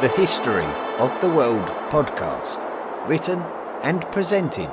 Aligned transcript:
The 0.00 0.06
History 0.10 0.64
of 1.00 1.20
the 1.20 1.28
World 1.28 1.66
podcast, 1.90 2.60
written 3.08 3.40
and 3.82 4.00
presented 4.12 4.70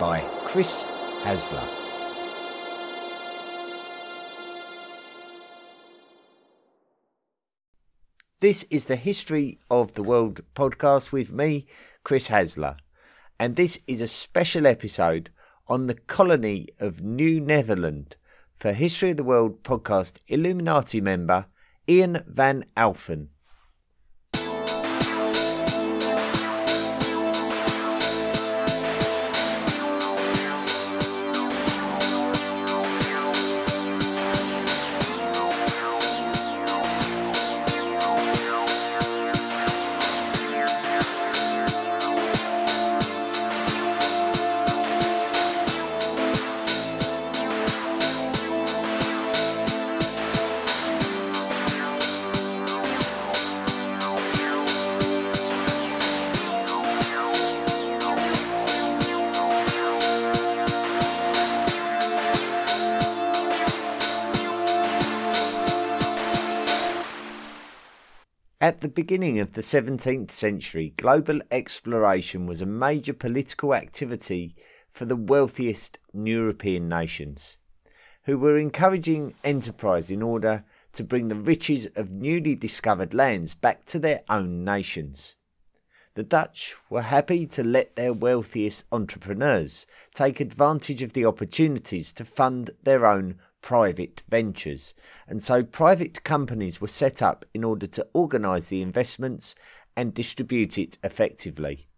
by 0.00 0.18
Chris 0.46 0.82
Hasler. 1.22 1.62
This 8.40 8.64
is 8.64 8.86
the 8.86 8.96
History 8.96 9.60
of 9.70 9.94
the 9.94 10.02
World 10.02 10.40
podcast 10.56 11.12
with 11.12 11.30
me, 11.30 11.66
Chris 12.02 12.26
Hasler, 12.26 12.76
and 13.38 13.54
this 13.54 13.78
is 13.86 14.02
a 14.02 14.08
special 14.08 14.66
episode 14.66 15.30
on 15.68 15.86
the 15.86 15.94
colony 15.94 16.66
of 16.80 17.00
New 17.00 17.40
Netherland 17.40 18.16
for 18.56 18.72
History 18.72 19.10
of 19.12 19.18
the 19.18 19.22
World 19.22 19.62
podcast 19.62 20.18
Illuminati 20.26 21.00
member 21.00 21.46
Ian 21.88 22.24
Van 22.26 22.64
Alphen. 22.76 23.28
Beginning 68.94 69.40
of 69.40 69.52
the 69.52 69.60
17th 69.60 70.30
century, 70.30 70.94
global 70.96 71.40
exploration 71.50 72.46
was 72.46 72.60
a 72.60 72.66
major 72.66 73.12
political 73.12 73.74
activity 73.74 74.54
for 74.88 75.04
the 75.04 75.16
wealthiest 75.16 75.98
European 76.12 76.88
nations, 76.88 77.56
who 78.24 78.38
were 78.38 78.56
encouraging 78.56 79.34
enterprise 79.42 80.10
in 80.10 80.22
order 80.22 80.64
to 80.92 81.02
bring 81.02 81.28
the 81.28 81.34
riches 81.34 81.86
of 81.96 82.12
newly 82.12 82.54
discovered 82.54 83.12
lands 83.12 83.54
back 83.54 83.84
to 83.86 83.98
their 83.98 84.20
own 84.28 84.64
nations. 84.64 85.34
The 86.14 86.22
Dutch 86.22 86.76
were 86.88 87.02
happy 87.02 87.44
to 87.48 87.64
let 87.64 87.96
their 87.96 88.12
wealthiest 88.12 88.84
entrepreneurs 88.92 89.84
take 90.14 90.38
advantage 90.38 91.02
of 91.02 91.12
the 91.12 91.24
opportunities 91.24 92.12
to 92.12 92.24
fund 92.24 92.70
their 92.84 93.04
own 93.04 93.40
private 93.64 94.22
ventures, 94.28 94.92
and 95.26 95.42
so 95.42 95.62
private 95.62 96.22
companies 96.22 96.82
were 96.82 96.86
set 96.86 97.22
up 97.22 97.46
in 97.54 97.64
order 97.64 97.86
to 97.86 98.06
organise 98.12 98.68
the 98.68 98.82
investments 98.82 99.54
and 99.96 100.12
distribute 100.12 100.76
it 100.76 100.98
effectively. 101.02 101.88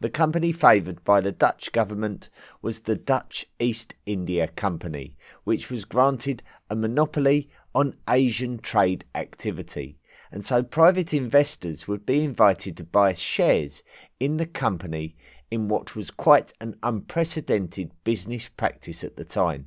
The 0.00 0.08
company 0.08 0.52
favoured 0.52 1.04
by 1.04 1.20
the 1.20 1.32
Dutch 1.32 1.72
government 1.72 2.30
was 2.62 2.80
the 2.80 2.96
Dutch 2.96 3.44
East 3.58 3.94
India 4.06 4.48
Company, 4.48 5.18
which 5.44 5.70
was 5.70 5.84
granted 5.84 6.42
a 6.70 6.74
monopoly 6.74 7.50
on 7.74 7.92
Asian 8.08 8.58
trade 8.58 9.04
activity, 9.14 9.98
and 10.32 10.42
so 10.42 10.62
private 10.62 11.12
investors 11.12 11.86
would 11.86 12.06
be 12.06 12.24
invited 12.24 12.78
to 12.78 12.84
buy 12.84 13.12
shares 13.12 13.82
in 14.18 14.38
the 14.38 14.46
company 14.46 15.14
in 15.50 15.68
what 15.68 15.94
was 15.94 16.10
quite 16.10 16.54
an 16.58 16.76
unprecedented 16.82 17.90
business 18.02 18.48
practice 18.48 19.04
at 19.04 19.16
the 19.16 19.26
time. 19.26 19.66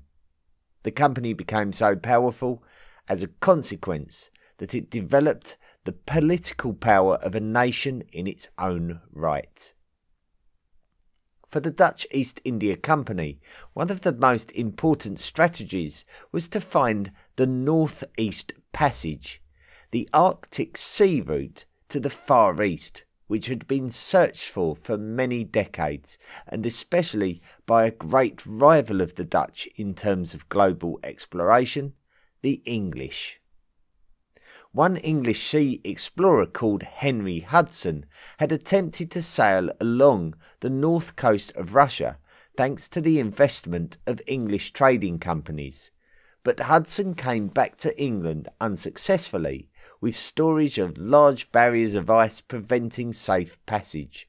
The 0.83 0.91
company 0.91 1.33
became 1.33 1.73
so 1.73 1.95
powerful 1.95 2.63
as 3.07 3.23
a 3.23 3.27
consequence 3.27 4.29
that 4.57 4.75
it 4.75 4.89
developed 4.89 5.57
the 5.83 5.93
political 5.93 6.73
power 6.73 7.15
of 7.15 7.35
a 7.35 7.39
nation 7.39 8.03
in 8.11 8.27
its 8.27 8.49
own 8.57 9.01
right. 9.11 9.73
For 11.47 11.59
the 11.59 11.71
Dutch 11.71 12.07
East 12.11 12.41
India 12.43 12.75
Company, 12.75 13.39
one 13.73 13.91
of 13.91 14.01
the 14.01 14.13
most 14.13 14.51
important 14.53 15.19
strategies 15.19 16.03
was 16.31 16.47
to 16.49 16.59
find 16.59 17.11
the 17.35 17.45
North 17.45 18.03
East 18.17 18.53
Passage, 18.71 19.41
the 19.91 20.09
Arctic 20.13 20.77
sea 20.77 21.21
route 21.21 21.65
to 21.89 21.99
the 21.99 22.09
Far 22.09 22.63
East, 22.63 23.05
which 23.27 23.47
had 23.47 23.67
been 23.67 23.89
searched 23.89 24.49
for 24.49 24.75
for 24.75 24.97
many 24.97 25.43
decades, 25.43 26.17
and 26.47 26.65
especially 26.65 27.41
by 27.65 27.85
a 27.85 27.91
great 27.91 28.45
rival 28.45 29.01
of 29.01 29.15
the 29.15 29.23
Dutch 29.23 29.67
in 29.75 29.93
terms 29.93 30.33
of 30.33 30.49
global 30.49 30.99
exploration, 31.03 31.93
the 32.41 32.61
English. 32.65 33.39
One 34.71 34.97
English 34.97 35.43
sea 35.43 35.81
explorer 35.83 36.47
called 36.47 36.81
Henry 36.81 37.41
Hudson 37.41 38.05
had 38.39 38.51
attempted 38.51 39.11
to 39.11 39.21
sail 39.21 39.69
along 39.79 40.33
the 40.61 40.69
north 40.69 41.15
coast 41.15 41.51
of 41.55 41.75
Russia 41.75 42.17
thanks 42.57 42.87
to 42.89 43.01
the 43.01 43.19
investment 43.19 43.97
of 44.07 44.21
English 44.27 44.73
trading 44.73 45.19
companies. 45.19 45.91
But 46.43 46.59
Hudson 46.61 47.13
came 47.13 47.47
back 47.47 47.77
to 47.77 47.99
England 48.01 48.49
unsuccessfully 48.59 49.69
with 50.03 50.17
storage 50.17 50.77
of 50.79 50.97
large 50.97 51.49
barriers 51.53 51.95
of 51.95 52.09
ice 52.09 52.41
preventing 52.41 53.13
safe 53.13 53.57
passage. 53.65 54.27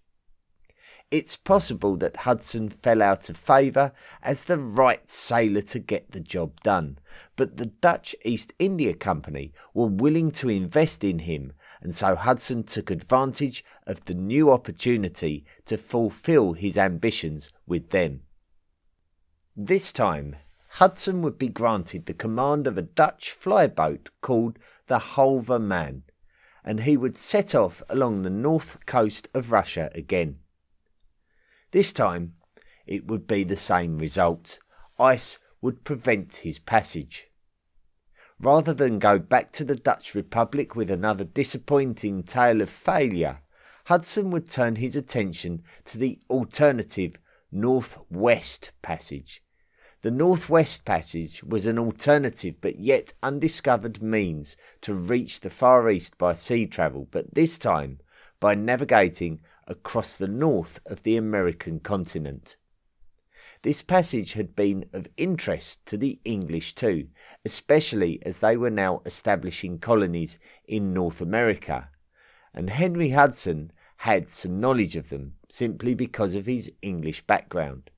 It's 1.11 1.37
possible 1.37 1.97
that 1.97 2.19
Hudson 2.19 2.69
fell 2.69 3.03
out 3.03 3.29
of 3.29 3.37
favour 3.37 3.91
as 4.23 4.45
the 4.45 4.57
right 4.57 5.11
sailor 5.11 5.63
to 5.63 5.81
get 5.81 6.13
the 6.13 6.21
job 6.21 6.61
done, 6.61 7.01
but 7.35 7.57
the 7.57 7.67
Dutch 7.67 8.15
East 8.25 8.53
India 8.61 8.95
Company 8.95 9.53
were 9.75 9.89
willing 9.89 10.31
to 10.31 10.49
invest 10.49 11.03
in 11.03 11.19
him, 11.19 11.53
and 11.81 11.93
so 11.93 12.15
Hudson 12.15 12.63
took 12.63 12.89
advantage 12.89 13.65
of 13.85 14.05
the 14.05 14.15
new 14.15 14.53
opportunity 14.53 15.45
to 15.67 15.77
fulfil 15.77 16.53
his 16.53 16.79
ambitions 16.79 17.51
with 17.67 17.91
them. 17.91 18.21
This 19.57 19.93
time, 19.93 20.37
Hudson 20.79 21.23
would 21.23 21.39
be 21.39 21.47
granted 21.47 22.07
the 22.07 22.15
command 22.15 22.67
of 22.67 22.77
a 22.77 22.83
Dutch 22.83 23.31
flyboat 23.31 24.09
called 24.21 24.59
the 24.89 24.99
Halve 24.99 25.61
Maen, 25.61 26.03
and 26.65 26.81
he 26.81 26.97
would 26.97 27.17
set 27.17 27.55
off 27.55 27.81
along 27.89 28.23
the 28.23 28.31
north 28.31 28.85
coast 28.85 29.29
of 29.35 29.53
Russia 29.53 29.89
again. 29.95 30.41
This 31.71 31.93
time 31.93 32.35
it 32.89 33.07
would 33.07 33.29
be 33.29 33.45
the 33.45 33.57
same 33.57 33.99
result. 33.99 34.59
Ice 34.99 35.39
would 35.61 35.85
prevent 35.85 36.39
his 36.39 36.59
passage. 36.59 37.29
Rather 38.41 38.75
than 38.75 38.99
go 38.99 39.21
back 39.21 39.53
to 39.53 39.65
the 39.65 39.77
Dutch 39.77 40.13
Republic 40.13 40.75
with 40.75 40.91
another 40.91 41.23
disappointing 41.23 42.25
tale 42.25 42.61
of 42.61 42.69
failure, 42.69 43.43
Hudson 43.85 44.33
would 44.33 44.51
turn 44.51 44.75
his 44.75 44.97
attention 44.97 45.63
to 45.85 45.99
the 45.99 46.19
alternative 46.29 47.15
North-West 47.53 48.73
Passage, 48.83 49.44
the 50.05 50.11
Northwest 50.11 50.85
Passage 50.85 51.43
was 51.43 51.65
an 51.65 51.79
alternative 51.79 52.57
but 52.61 52.79
yet 52.79 53.15
undiscovered 53.23 54.03
means 54.03 54.55
to 54.83 54.93
reach 54.93 55.41
the 55.41 55.49
Far 55.49 55.89
East 55.89 56.19
by 56.19 56.35
sea 56.35 56.67
travel, 56.67 57.09
but 57.11 57.35
this 57.35 57.57
time 57.57 58.01
by 58.39 58.55
navigating 58.55 59.41
across 59.67 60.19
the 60.19 60.29
north 60.29 60.79
of 60.85 61.05
the 61.05 61.17
American 61.17 61.81
continent. 61.81 62.59
This 63.63 63.81
passage 63.81 64.35
had 64.35 64.55
been 64.55 64.85
of 64.93 65.09
interest 65.17 65.87
to 65.87 65.97
the 65.97 66.21
English 66.23 66.75
too, 66.75 67.09
especially 67.43 68.21
as 68.27 68.41
they 68.41 68.59
were 68.59 68.69
now 68.69 69.01
establishing 69.07 69.79
colonies 69.79 70.39
in 70.67 70.93
North 70.93 71.23
America, 71.23 71.89
and 72.53 72.69
Henry 72.69 73.09
Hudson 73.09 73.73
had 73.97 74.29
some 74.29 74.61
knowledge 74.61 74.97
of 74.97 75.09
them 75.09 75.37
simply 75.49 75.95
because 75.95 76.35
of 76.35 76.45
his 76.45 76.71
English 76.83 77.23
background. 77.23 77.91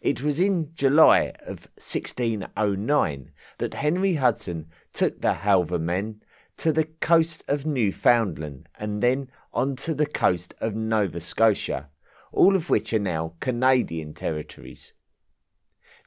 It 0.00 0.22
was 0.22 0.40
in 0.40 0.70
July 0.74 1.32
of 1.40 1.68
1609 1.76 3.30
that 3.58 3.74
Henry 3.74 4.14
Hudson 4.14 4.66
took 4.92 5.20
the 5.20 5.34
Halve 5.34 5.80
Maen 5.80 6.22
to 6.58 6.72
the 6.72 6.84
coast 6.84 7.42
of 7.48 7.66
Newfoundland 7.66 8.68
and 8.78 9.02
then 9.02 9.30
on 9.52 9.76
to 9.76 9.94
the 9.94 10.06
coast 10.06 10.54
of 10.60 10.74
Nova 10.74 11.20
Scotia, 11.20 11.90
all 12.32 12.54
of 12.54 12.70
which 12.70 12.92
are 12.92 12.98
now 12.98 13.34
Canadian 13.40 14.14
territories. 14.14 14.92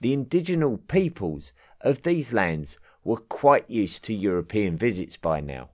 The 0.01 0.13
indigenous 0.13 0.79
peoples 0.87 1.53
of 1.81 2.03
these 2.03 2.31
lands 2.31 2.77
were 3.03 3.17
quite 3.17 3.69
used 3.69 4.03
to 4.05 4.13
European 4.13 4.77
visits 4.77 5.17
by 5.17 5.41
now. 5.41 5.71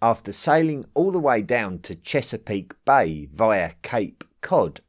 After 0.00 0.32
sailing 0.32 0.84
all 0.94 1.10
the 1.10 1.18
way 1.18 1.42
down 1.42 1.80
to 1.80 1.94
Chesapeake 1.94 2.72
Bay 2.84 3.26
via 3.26 3.72
Cape 3.82 4.24
Cod 4.40 4.80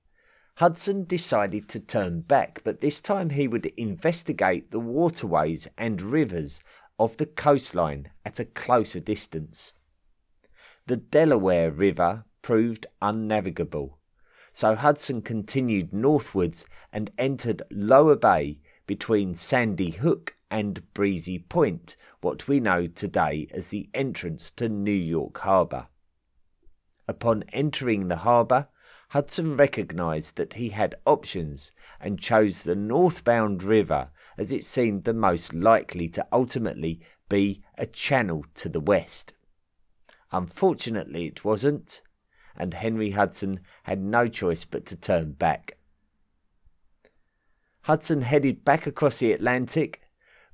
Hudson 0.57 1.04
decided 1.04 1.69
to 1.69 1.80
turn 1.80 2.21
back, 2.21 2.62
but 2.63 2.81
this 2.81 3.00
time 3.00 3.30
he 3.30 3.48
would 3.48 3.68
investigate 3.77 4.71
the 4.71 4.80
waterways 4.80 5.68
and 5.77 6.01
rivers 6.01 6.63
of 6.98 7.18
the 7.18 7.27
coastline 7.27 8.09
at 8.25 8.39
a 8.39 8.45
closer 8.45 9.00
distance. 9.00 9.74
the 10.88 10.98
Delaware 10.98 11.69
River 11.69 12.25
proved 12.42 12.88
unnavigable, 13.01 14.00
so 14.51 14.74
Hudson 14.74 15.21
continued 15.21 15.94
northwards 15.94 16.65
and 16.92 17.12
entered 17.19 17.62
Lower 17.69 18.15
Bay 18.15 18.59
between 18.88 19.36
Sandy 19.36 19.92
Hook 19.92 20.38
and 20.50 20.92
Breezy 20.95 21.38
Point, 21.38 21.95
what 22.21 22.48
we 22.48 22.59
know 22.59 22.88
today 22.88 23.48
as 23.51 23.68
the 23.68 23.89
entrance 23.94 24.50
to 24.51 24.69
New 24.69 24.92
York 24.92 25.38
Harbour. 25.38 25.88
Upon 27.07 27.44
entering 27.54 28.07
the 28.07 28.18
harbour, 28.18 28.69
Hudson 29.12 29.56
recognised 29.56 30.36
that 30.36 30.56
he 30.56 30.69
had 30.69 30.95
options 31.06 31.71
and 32.00 32.19
chose 32.19 32.63
the 32.63 32.75
northbound 32.75 33.63
river 33.63 34.09
as 34.38 34.51
it 34.51 34.65
seemed 34.65 35.04
the 35.04 35.13
most 35.13 35.54
likely 35.54 36.09
to 36.09 36.27
ultimately 36.31 37.00
be 37.30 37.63
a 37.77 37.86
channel 37.86 38.45
to 38.56 38.68
the 38.68 38.81
west. 38.81 39.33
Unfortunately, 40.31 41.25
it 41.25 41.45
wasn't, 41.45 42.01
and 42.56 42.74
Henry 42.74 43.12
Hudson 43.12 43.62
had 43.83 44.01
no 44.01 44.27
choice 44.27 44.65
but 44.65 44.86
to 44.88 44.98
turn 44.98 45.31
back. 45.31 45.77
Hudson 47.83 48.24
headed 48.24 48.65
back 48.65 48.86
across 48.86 49.19
the 49.19 49.31
Atlantic, 49.31 50.01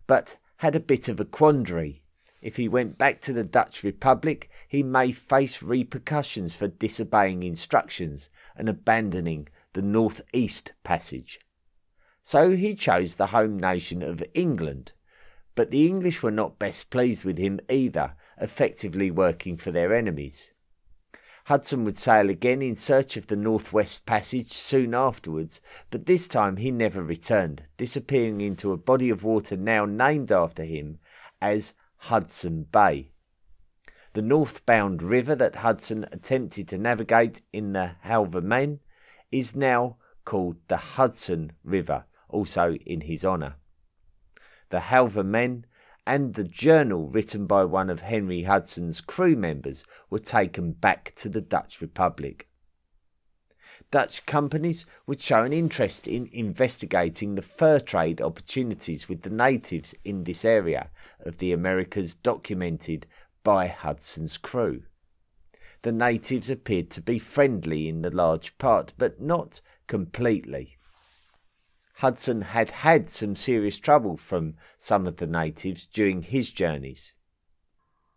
but 0.05 0.37
had 0.57 0.75
a 0.75 0.79
bit 0.79 1.09
of 1.09 1.19
a 1.19 1.25
quandary. 1.25 2.03
If 2.39 2.57
he 2.57 2.67
went 2.67 2.97
back 2.97 3.21
to 3.21 3.33
the 3.33 3.43
Dutch 3.43 3.83
Republic, 3.83 4.49
he 4.67 4.83
may 4.83 5.11
face 5.11 5.63
repercussions 5.63 6.53
for 6.53 6.67
disobeying 6.67 7.41
instructions 7.41 8.29
and 8.55 8.69
abandoning 8.69 9.47
the 9.73 9.81
North 9.81 10.21
East 10.33 10.73
Passage. 10.83 11.39
So 12.21 12.51
he 12.51 12.75
chose 12.75 13.15
the 13.15 13.27
home 13.27 13.57
nation 13.57 14.01
of 14.01 14.23
England, 14.33 14.93
but 15.55 15.71
the 15.71 15.87
English 15.87 16.23
were 16.23 16.31
not 16.31 16.59
best 16.59 16.89
pleased 16.89 17.25
with 17.25 17.37
him 17.37 17.59
either, 17.69 18.15
effectively 18.39 19.11
working 19.11 19.57
for 19.57 19.71
their 19.71 19.93
enemies. 19.93 20.51
Hudson 21.47 21.83
would 21.83 21.97
sail 21.97 22.29
again 22.29 22.61
in 22.61 22.73
search 22.73 23.17
of 23.17 23.27
the 23.27 23.35
Northwest 23.35 24.05
Passage 24.05 24.47
soon 24.47 24.93
afterwards, 24.93 25.59
but 25.89 26.05
this 26.05 26.29
time 26.29 26.55
he 26.55 26.71
never 26.71 27.03
returned, 27.03 27.63
disappearing 27.75 28.39
into 28.39 28.71
a 28.71 28.77
body 28.77 29.09
of 29.09 29.25
water 29.25 29.57
now 29.57 29.85
named 29.85 30.31
after 30.31 30.63
him 30.63 30.99
as 31.41 31.73
Hudson 31.97 32.63
Bay. 32.71 33.12
The 34.13 34.21
northbound 34.21 35.01
river 35.01 35.33
that 35.35 35.57
Hudson 35.57 36.05
attempted 36.11 36.67
to 36.67 36.77
navigate 36.77 37.41
in 37.51 37.73
the 37.73 37.95
Halve 38.01 38.43
Maen 38.43 38.79
is 39.31 39.55
now 39.55 39.97
called 40.23 40.57
the 40.67 40.77
Hudson 40.77 41.53
River, 41.63 42.05
also 42.29 42.75
in 42.85 43.01
his 43.01 43.25
honour. 43.25 43.55
The 44.69 44.81
Halve 44.81 45.25
Maen 45.25 45.65
and 46.05 46.35
the 46.35 46.43
journal 46.43 47.07
written 47.07 47.47
by 47.47 47.63
one 47.63 47.89
of 47.89 48.01
Henry 48.01 48.43
Hudson's 48.43 49.01
crew 49.01 49.35
members 49.35 49.83
were 50.11 50.19
taken 50.19 50.73
back 50.73 51.13
to 51.15 51.27
the 51.27 51.41
Dutch 51.41 51.81
Republic. 51.81 52.47
Dutch 53.89 54.25
companies 54.25 54.85
would 55.07 55.19
show 55.19 55.43
an 55.43 55.53
interest 55.53 56.07
in 56.07 56.29
investigating 56.31 57.35
the 57.35 57.41
fur 57.41 57.79
trade 57.79 58.21
opportunities 58.21 59.09
with 59.09 59.21
the 59.21 59.29
natives 59.29 59.95
in 60.03 60.23
this 60.23 60.45
area 60.45 60.89
of 61.19 61.37
the 61.37 61.51
Americas 61.51 62.15
documented 62.15 63.07
by 63.43 63.67
Hudson's 63.67 64.37
crew. 64.37 64.83
The 65.83 65.91
natives 65.91 66.49
appeared 66.49 66.89
to 66.91 67.01
be 67.01 67.19
friendly 67.19 67.89
in 67.89 68.01
the 68.01 68.09
large 68.09 68.57
part, 68.57 68.93
but 68.97 69.19
not 69.19 69.59
completely. 69.87 70.77
Hudson 71.97 72.41
had 72.41 72.69
had 72.69 73.09
some 73.09 73.35
serious 73.35 73.77
trouble 73.77 74.17
from 74.17 74.55
some 74.77 75.05
of 75.05 75.17
the 75.17 75.27
natives 75.27 75.85
during 75.85 76.21
his 76.21 76.51
journeys. 76.51 77.13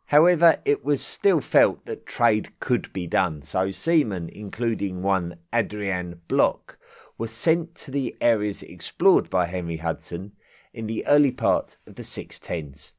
However, 0.07 0.61
it 0.65 0.85
was 0.85 1.05
still 1.05 1.41
felt 1.41 1.85
that 1.87 2.07
trade 2.07 2.59
could 2.61 2.93
be 2.93 3.09
done, 3.09 3.43
so 3.43 3.73
seamen, 3.73 4.29
including 4.33 5.03
one 5.03 5.35
Adrian 5.53 6.21
Block, 6.29 6.79
were 7.19 7.27
sent 7.27 7.75
to 7.75 7.91
the 7.91 8.17
areas 8.21 8.63
explored 8.63 9.29
by 9.29 9.47
Henry 9.47 9.79
Hudson 9.79 10.33
in 10.73 10.87
the 10.87 11.05
early 11.07 11.33
part 11.33 11.77
of 11.87 11.97
the 11.97 12.03
610s. 12.03 12.93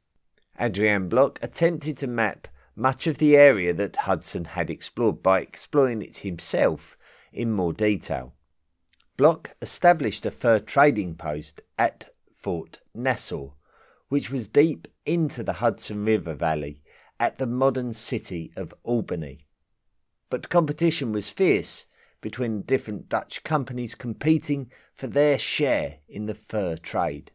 Adrian 0.59 1.07
Block 1.07 1.39
attempted 1.42 1.98
to 1.98 2.07
map 2.07 2.48
much 2.75 3.06
of 3.07 3.18
the 3.18 3.36
area 3.36 3.74
that 3.74 3.95
Hudson 3.95 4.45
had 4.45 4.69
explored 4.69 5.21
by 5.21 5.42
exploring 5.42 6.01
it 6.01 6.18
himself 6.18 6.98
in 7.31 7.51
more 7.51 7.74
detail. 7.74 8.33
Block 9.18 9.56
established 9.62 10.25
a 10.25 10.31
fur 10.31 10.59
trading 10.59 11.15
post 11.15 11.62
at 11.77 12.13
Fort 12.31 12.80
Nassau, 12.94 13.54
which 14.09 14.31
was 14.31 14.48
deep 14.48 14.88
into 15.06 15.44
the 15.44 15.54
Hudson 15.54 16.06
River 16.06 16.33
Valley 16.33 16.81
at 17.19 17.38
the 17.38 17.48
modern 17.48 17.94
city 17.94 18.51
of 18.56 18.74
Albany. 18.83 19.39
But 20.30 20.50
competition 20.50 21.12
was 21.12 21.30
fierce 21.30 21.86
between 22.21 22.62
different 22.62 23.10
Dutch 23.10 23.44
companies 23.44 23.95
competing 23.95 24.71
for 24.94 25.07
their 25.07 25.38
share 25.38 25.98
in 26.07 26.25
the 26.25 26.36
fur 26.36 26.77
trade. 26.77 27.31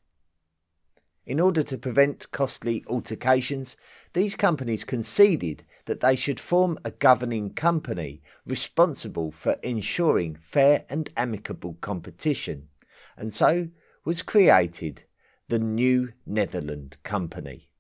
In 1.25 1.39
order 1.39 1.63
to 1.63 1.79
prevent 1.79 2.31
costly 2.33 2.85
altercations, 2.89 3.77
these 4.13 4.35
companies 4.35 4.85
conceded 4.85 5.65
that 5.85 6.01
they 6.01 6.17
should 6.17 6.41
form 6.41 6.79
a 6.85 6.91
governing 6.91 7.55
company 7.55 8.23
responsible 8.47 9.31
for 9.31 9.57
ensuring 9.63 10.37
fair 10.37 10.85
and 10.89 11.09
amicable 11.17 11.79
competition, 11.81 12.69
and 13.17 13.33
so 13.33 13.69
was 14.05 14.23
created 14.23 15.05
the 15.49 15.59
New 15.59 16.13
Netherland 16.27 16.97
Company 17.03 17.73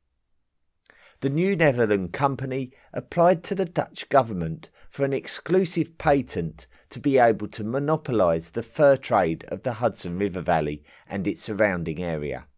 the 1.23 1.31
New 1.31 1.55
Netherland 1.55 2.12
Company 2.12 2.73
applied 2.93 3.45
to 3.45 3.55
the 3.55 3.65
Dutch 3.65 4.09
government 4.09 4.71
for 4.91 5.05
an 5.05 5.12
exclusive 5.12 5.97
patent 5.97 6.67
to 6.91 6.99
be 6.99 7.17
able 7.17 7.47
to 7.47 7.62
monopolise 7.62 8.50
the 8.50 8.62
fur 8.65 8.97
trade 8.97 9.45
of 9.47 9.62
the 9.62 9.75
Hudson 9.75 10.19
River 10.19 10.41
Valley 10.41 10.83
and 11.09 11.29
its 11.29 11.41
surrounding 11.41 12.03
area. 12.03 12.49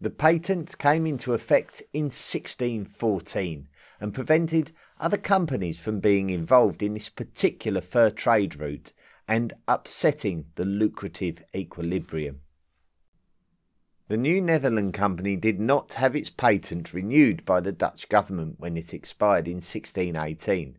The 0.00 0.10
patent 0.10 0.76
came 0.78 1.06
into 1.06 1.32
effect 1.32 1.82
in 1.92 2.04
1614 2.04 3.68
and 4.00 4.12
prevented 4.12 4.72
other 5.00 5.16
companies 5.16 5.78
from 5.78 6.00
being 6.00 6.30
involved 6.30 6.82
in 6.82 6.94
this 6.94 7.08
particular 7.08 7.80
fur 7.80 8.10
trade 8.10 8.58
route 8.58 8.92
and 9.26 9.54
upsetting 9.66 10.46
the 10.56 10.64
lucrative 10.64 11.42
equilibrium. 11.54 12.40
The 14.08 14.16
New 14.18 14.42
Netherland 14.42 14.92
Company 14.92 15.36
did 15.36 15.58
not 15.58 15.94
have 15.94 16.14
its 16.14 16.28
patent 16.28 16.92
renewed 16.92 17.44
by 17.46 17.60
the 17.60 17.72
Dutch 17.72 18.08
government 18.10 18.56
when 18.58 18.76
it 18.76 18.92
expired 18.92 19.48
in 19.48 19.54
1618, 19.54 20.76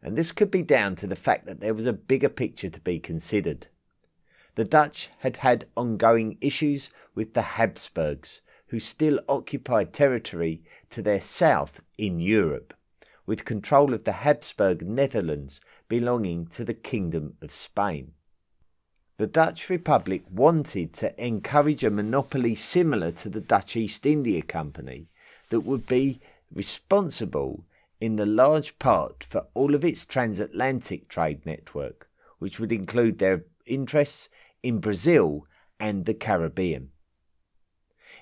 and 0.00 0.16
this 0.16 0.30
could 0.30 0.50
be 0.52 0.62
down 0.62 0.94
to 0.96 1.08
the 1.08 1.16
fact 1.16 1.44
that 1.46 1.58
there 1.58 1.74
was 1.74 1.86
a 1.86 1.92
bigger 1.92 2.28
picture 2.28 2.68
to 2.68 2.80
be 2.80 3.00
considered. 3.00 3.66
The 4.54 4.64
Dutch 4.64 5.10
had 5.18 5.38
had 5.38 5.66
ongoing 5.76 6.38
issues 6.40 6.90
with 7.16 7.34
the 7.34 7.42
Habsburgs, 7.42 8.42
who 8.68 8.78
still 8.78 9.18
occupied 9.28 9.92
territory 9.92 10.62
to 10.90 11.02
their 11.02 11.20
south 11.20 11.80
in 11.96 12.20
Europe, 12.20 12.74
with 13.26 13.44
control 13.44 13.92
of 13.92 14.04
the 14.04 14.12
Habsburg 14.12 14.86
Netherlands 14.86 15.60
belonging 15.88 16.46
to 16.48 16.64
the 16.64 16.74
Kingdom 16.74 17.34
of 17.42 17.50
Spain. 17.50 18.12
The 19.16 19.26
Dutch 19.26 19.68
Republic 19.68 20.22
wanted 20.30 20.92
to 20.94 21.24
encourage 21.24 21.82
a 21.82 21.90
monopoly 21.90 22.54
similar 22.54 23.10
to 23.12 23.28
the 23.28 23.40
Dutch 23.40 23.76
East 23.76 24.06
India 24.06 24.42
Company 24.42 25.08
that 25.48 25.60
would 25.60 25.86
be 25.86 26.20
responsible 26.54 27.64
in 28.00 28.16
the 28.16 28.26
large 28.26 28.78
part 28.78 29.24
for 29.24 29.46
all 29.54 29.74
of 29.74 29.84
its 29.84 30.06
transatlantic 30.06 31.08
trade 31.08 31.44
network, 31.44 32.08
which 32.38 32.60
would 32.60 32.70
include 32.70 33.18
their 33.18 33.44
interests 33.66 34.28
in 34.62 34.78
Brazil 34.78 35.46
and 35.80 36.04
the 36.04 36.14
Caribbean. 36.14 36.90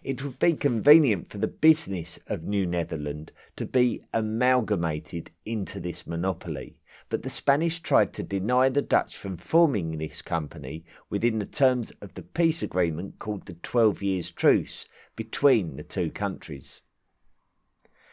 It 0.06 0.22
would 0.22 0.38
be 0.38 0.52
convenient 0.52 1.26
for 1.26 1.38
the 1.38 1.48
business 1.48 2.20
of 2.28 2.44
New 2.44 2.64
Netherland 2.64 3.32
to 3.56 3.66
be 3.66 4.04
amalgamated 4.14 5.32
into 5.44 5.80
this 5.80 6.06
monopoly, 6.06 6.76
but 7.08 7.24
the 7.24 7.28
Spanish 7.28 7.80
tried 7.80 8.12
to 8.12 8.22
deny 8.22 8.68
the 8.68 8.82
Dutch 8.82 9.16
from 9.16 9.34
forming 9.34 9.98
this 9.98 10.22
company 10.22 10.84
within 11.10 11.40
the 11.40 11.44
terms 11.44 11.90
of 12.00 12.14
the 12.14 12.22
peace 12.22 12.62
agreement 12.62 13.18
called 13.18 13.46
the 13.46 13.54
Twelve 13.54 14.00
Years' 14.00 14.30
Truce 14.30 14.86
between 15.16 15.74
the 15.74 15.82
two 15.82 16.12
countries. 16.12 16.82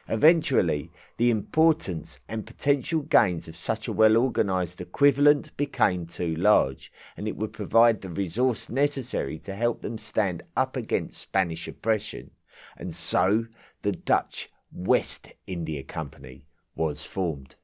Eventually, 0.08 0.92
the 1.18 1.30
importance 1.30 2.20
and 2.28 2.46
potential 2.46 3.02
gains 3.02 3.48
of 3.48 3.56
such 3.56 3.88
a 3.88 3.94
well 3.94 4.18
organised 4.18 4.82
equivalent 4.82 5.56
became 5.56 6.06
too 6.06 6.36
large, 6.36 6.92
and 7.16 7.28
it 7.28 7.38
would 7.38 7.54
provide 7.54 8.02
the 8.02 8.10
resource 8.10 8.70
necessary 8.70 9.40
to 9.40 9.56
help 9.56 9.82
them 9.82 9.98
stand 9.98 10.44
up 10.58 10.76
against 10.76 11.18
Spanish 11.18 11.68
oppression. 11.68 12.32
And 12.76 12.94
so 12.94 13.46
the 13.82 13.94
Dutch 13.94 14.50
West 14.72 15.34
India 15.48 15.84
Company 15.84 16.48
was 16.76 17.06
formed 17.06 17.56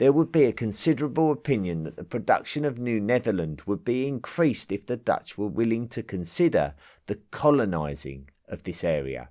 there 0.00 0.14
would 0.14 0.32
be 0.32 0.44
a 0.44 0.52
considerable 0.52 1.30
opinion 1.30 1.84
that 1.84 1.96
the 1.96 2.04
production 2.04 2.64
of 2.64 2.78
New 2.78 2.98
Netherland 2.98 3.60
would 3.66 3.84
be 3.84 4.08
increased 4.08 4.72
if 4.72 4.86
the 4.86 4.96
Dutch 4.96 5.36
were 5.36 5.46
willing 5.46 5.88
to 5.88 6.02
consider 6.02 6.72
the 7.04 7.16
colonising 7.30 8.30
of 8.48 8.62
this 8.62 8.82
area. 8.82 9.28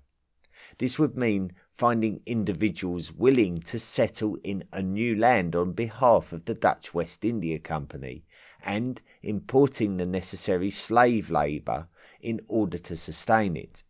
This 0.79 0.97
would 0.97 1.17
mean 1.17 1.51
finding 1.71 2.21
individuals 2.25 3.11
willing 3.11 3.59
to 3.59 3.77
settle 3.77 4.37
in 4.43 4.63
a 4.71 4.81
new 4.81 5.13
land 5.15 5.55
on 5.55 5.73
behalf 5.73 6.31
of 6.31 6.45
the 6.45 6.53
Dutch 6.53 6.93
West 6.93 7.23
India 7.23 7.59
Company 7.59 8.23
and 8.63 9.01
importing 9.21 9.97
the 9.97 10.05
necessary 10.05 10.69
slave 10.69 11.29
labour 11.29 11.89
in 12.21 12.39
order 12.47 12.77
to 12.77 12.95
sustain 12.95 13.57
it. 13.57 13.83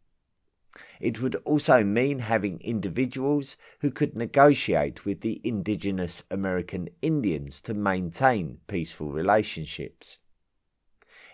It 1.00 1.22
would 1.22 1.36
also 1.46 1.84
mean 1.84 2.19
having 2.19 2.60
individuals 2.62 3.55
who 3.81 3.91
could 3.91 4.15
negotiate 4.15 5.05
with 5.05 5.22
the 5.22 5.41
indigenous 5.43 6.24
American 6.31 6.89
Indians 7.03 7.62
to 7.62 7.74
maintain 7.75 8.60
peaceful 8.67 9.12
relationships. 9.12 10.17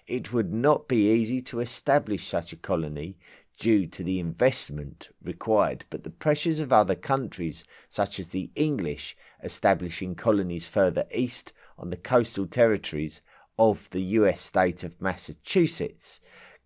It 0.06 0.32
would 0.34 0.54
not 0.54 0.88
be 0.88 1.10
easy 1.12 1.42
to 1.44 1.62
establish 1.62 2.26
such 2.26 2.54
a 2.54 2.58
colony 2.58 3.18
due 3.58 3.88
to 3.88 4.04
the 4.04 4.20
investment 4.20 5.10
required, 5.24 5.86
but 5.90 6.04
the 6.04 6.10
pressures 6.10 6.60
of 6.60 6.74
other 6.74 6.96
countries, 6.96 7.64
such 7.90 8.20
as 8.20 8.30
the 8.30 8.52
English 8.56 9.16
establishing 9.44 10.16
colonies 10.16 10.66
further 10.66 11.06
east 11.14 11.54
on 11.78 11.90
the 11.90 11.98
coastal 11.98 12.46
territories 12.46 13.22
of 13.58 13.90
the 13.92 14.02
US 14.02 14.42
state 14.42 14.84
of 14.84 15.02
Massachusetts, 15.02 16.20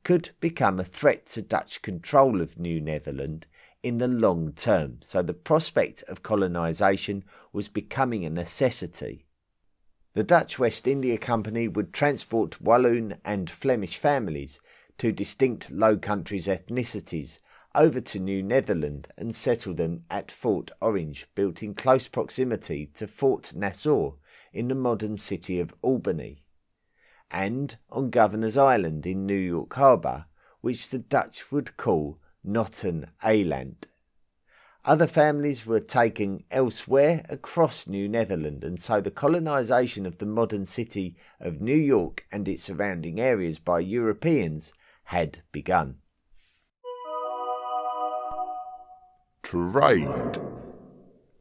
could 0.04 0.32
become 0.40 0.80
a 0.80 0.84
threat 0.84 1.28
to 1.28 1.42
Dutch 1.42 1.82
control 1.82 2.42
of 2.42 2.58
New 2.58 2.82
Netherland 2.82 3.46
in 3.84 3.98
the 3.98 4.08
long 4.08 4.52
term, 4.54 5.00
so 5.02 5.22
the 5.22 5.34
prospect 5.34 6.04
of 6.08 6.24
colonisation 6.24 7.24
was 7.54 7.70
becoming 7.70 8.26
a 8.26 8.30
necessity. 8.30 9.26
The 10.14 10.24
Dutch 10.24 10.58
West 10.60 10.88
India 10.88 11.18
Company 11.18 11.68
would 11.68 11.94
transport 11.94 12.60
Walloon 12.60 13.18
and 13.24 13.50
Flemish 13.50 13.98
families 13.98 14.60
two 15.00 15.12
distinct 15.14 15.72
Low 15.72 15.96
Countries 15.96 16.46
ethnicities 16.46 17.40
over 17.74 18.02
to 18.02 18.20
New 18.20 18.44
Netherland 18.44 19.08
and 19.18 19.34
settle 19.34 19.74
them 19.74 20.04
at 20.10 20.30
Fort 20.30 20.72
Orange, 20.82 21.26
built 21.36 21.64
in 21.64 21.74
close 21.74 22.10
proximity 22.10 22.88
to 22.96 23.08
Fort 23.08 23.56
Nassau 23.56 24.16
in 24.52 24.68
the 24.68 24.76
modern 24.76 25.16
city 25.16 25.58
of 25.62 25.74
Albany, 25.82 26.44
and 27.32 27.78
on 27.90 28.10
Governor's 28.10 28.58
Island 28.58 29.06
in 29.06 29.26
New 29.26 29.38
York 29.38 29.74
Harbour, 29.76 30.26
which 30.60 30.90
the 30.90 31.00
Dutch 31.00 31.50
would 31.50 31.78
call 31.78 32.20
Notten 32.46 33.08
Eiland. 33.24 33.86
Other 34.84 35.08
families 35.08 35.66
were 35.66 35.80
taken 35.80 36.44
elsewhere 36.52 37.26
across 37.30 37.88
New 37.88 38.10
Netherland, 38.10 38.66
and 38.66 38.78
so 38.78 39.00
the 39.00 39.12
colonisation 39.12 40.06
of 40.06 40.18
the 40.18 40.26
modern 40.26 40.66
city 40.66 41.16
of 41.40 41.62
New 41.62 41.76
York 41.76 42.26
and 42.34 42.50
its 42.50 42.64
surrounding 42.64 43.18
areas 43.18 43.60
by 43.60 43.80
Europeans 43.80 44.74
had 45.10 45.42
begun. 45.52 45.96
Trade. 49.42 50.38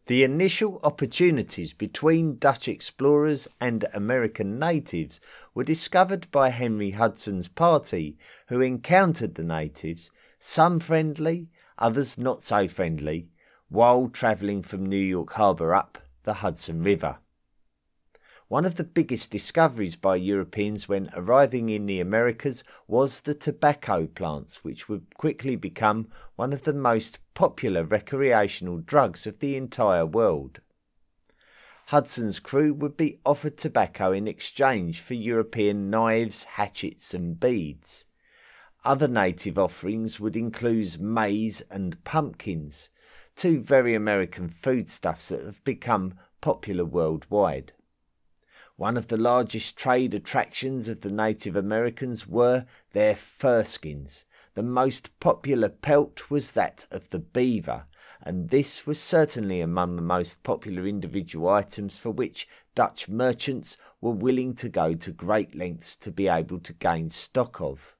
The 0.06 0.25
initial 0.25 0.80
opportunities 0.82 1.75
between 1.75 2.38
Dutch 2.38 2.66
explorers 2.66 3.46
and 3.60 3.84
American 3.92 4.58
natives 4.58 5.20
were 5.54 5.64
discovered 5.64 6.30
by 6.30 6.48
Henry 6.48 6.92
Hudson's 6.92 7.46
party, 7.46 8.16
who 8.46 8.62
encountered 8.62 9.34
the 9.34 9.44
natives, 9.44 10.10
some 10.38 10.78
friendly, 10.78 11.50
others 11.76 12.16
not 12.16 12.40
so 12.40 12.68
friendly, 12.68 13.28
while 13.68 14.08
travelling 14.08 14.62
from 14.62 14.87
New 14.87 14.96
York 14.96 15.34
Harbour 15.34 15.75
up 15.75 15.98
the 16.22 16.34
Hudson 16.34 16.82
River. 16.82 17.18
One 18.49 18.64
of 18.64 18.76
the 18.76 18.85
biggest 18.85 19.31
discoveries 19.31 19.95
by 19.95 20.17
Europeans 20.17 20.88
when 20.88 21.11
arriving 21.12 21.69
in 21.69 21.85
the 21.85 22.00
Americas 22.00 22.64
was 22.87 23.21
the 23.21 23.35
tobacco 23.35 24.07
plants, 24.07 24.64
which 24.64 24.88
would 24.88 25.14
quickly 25.19 25.55
become 25.55 26.09
one 26.35 26.55
of 26.55 26.62
the 26.62 26.73
most 26.73 27.19
popular 27.35 27.85
recreational 27.85 28.78
drugs 28.78 29.26
of 29.26 29.40
the 29.40 29.55
entire 29.55 30.07
world. 30.07 30.61
Hudson's 31.88 32.40
crew 32.40 32.73
would 32.73 32.97
be 32.97 33.21
offered 33.26 33.59
tobacco 33.59 34.12
in 34.12 34.26
exchange 34.26 35.00
for 35.00 35.12
European 35.12 35.90
knives, 35.90 36.45
hatchets, 36.45 37.12
and 37.12 37.38
beads. 37.38 38.07
Other 38.83 39.09
native 39.09 39.59
offerings 39.59 40.19
would 40.19 40.37
include 40.37 40.99
maize 40.99 41.61
and 41.71 42.02
pumpkins, 42.05 42.88
two 43.37 43.61
very 43.61 43.95
American 43.95 44.49
foodstuffs 44.49 45.28
that 45.28 45.45
have 45.45 45.62
become 45.64 46.14
popular 46.40 46.87
worldwide. 46.87 47.75
One 48.78 48.97
of 48.97 49.08
the 49.08 49.16
largest 49.16 49.76
trade 49.76 50.14
attractions 50.14 50.88
of 50.88 51.00
the 51.00 51.11
Native 51.11 51.56
Americans 51.56 52.28
were 52.28 52.64
their 52.92 53.14
furskins. 53.14 54.25
The 54.54 54.62
most 54.62 55.18
popular 55.18 55.68
pelt 55.68 56.30
was 56.30 56.52
that 56.52 56.87
of 56.92 57.11
the 57.11 57.18
beaver, 57.18 57.87
and 58.23 58.50
this 58.50 58.87
was 58.87 59.00
certainly 59.00 59.61
among 59.61 59.97
the 59.97 60.02
most 60.02 60.44
popular 60.44 60.87
individual 60.87 61.49
items 61.49 61.99
for 61.99 62.12
which 62.12 62.47
Dutch 62.76 63.08
merchants 63.08 63.76
were 64.00 64.12
willing 64.12 64.54
to 64.54 64.68
go 64.68 64.94
to 64.94 65.11
great 65.11 65.56
lengths 65.56 65.97
to 65.97 66.12
be 66.12 66.28
able 66.28 66.61
to 66.61 66.73
gain 66.73 67.08
stock 67.08 67.61
of. 67.61 67.97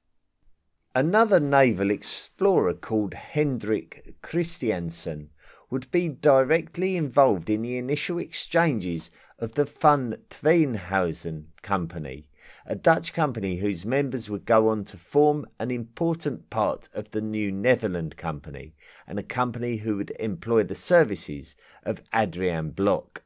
Another 0.95 1.41
naval 1.41 1.91
explorer 1.91 2.75
called 2.75 3.15
Hendrik 3.15 4.15
Christiansen 4.23 5.31
would 5.71 5.91
be 5.91 6.09
directly 6.09 6.97
involved 6.97 7.51
in 7.51 7.63
the 7.63 7.77
initial 7.77 8.19
exchanges 8.19 9.11
of 9.39 9.55
the 9.55 9.65
Van 9.65 10.17
Tweenhuizen 10.31 11.45
Company, 11.63 12.27
a 12.67 12.75
Dutch 12.75 13.13
company 13.13 13.57
whose 13.57 13.87
members 13.87 14.29
would 14.29 14.45
go 14.45 14.69
on 14.69 14.85
to 14.85 14.97
form 14.97 15.47
an 15.61 15.71
important 15.71 16.51
part 16.51 16.89
of 16.95 17.11
the 17.11 17.21
New 17.21 17.53
Netherland 17.53 18.17
Company, 18.17 18.75
and 19.07 19.19
a 19.19 19.23
company 19.23 19.77
who 19.77 19.97
would 19.97 20.13
employ 20.19 20.65
the 20.65 20.75
services 20.75 21.55
of 21.85 22.03
Adrian 22.15 22.71
Block. 22.71 23.23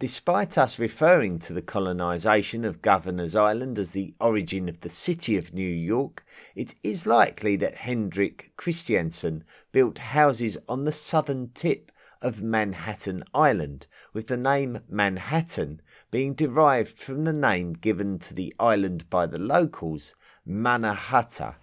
Despite 0.00 0.58
us 0.58 0.78
referring 0.78 1.38
to 1.40 1.52
the 1.52 1.62
colonisation 1.62 2.64
of 2.64 2.82
Governor's 2.82 3.36
Island 3.36 3.78
as 3.78 3.92
the 3.92 4.12
origin 4.20 4.68
of 4.68 4.80
the 4.80 4.88
city 4.88 5.36
of 5.36 5.54
New 5.54 5.68
York, 5.68 6.24
it 6.54 6.74
is 6.82 7.06
likely 7.06 7.56
that 7.56 7.76
Hendrik 7.76 8.52
Christiansen 8.56 9.44
built 9.72 9.98
houses 9.98 10.58
on 10.68 10.84
the 10.84 10.92
southern 10.92 11.50
tip 11.54 11.92
of 12.24 12.42
Manhattan 12.42 13.22
Island, 13.32 13.86
with 14.12 14.26
the 14.26 14.36
name 14.36 14.80
Manhattan 14.88 15.80
being 16.10 16.34
derived 16.34 16.98
from 16.98 17.24
the 17.24 17.32
name 17.32 17.74
given 17.74 18.18
to 18.20 18.34
the 18.34 18.52
island 18.58 19.08
by 19.10 19.26
the 19.26 19.38
locals, 19.38 20.14
Manahatta. 20.48 21.56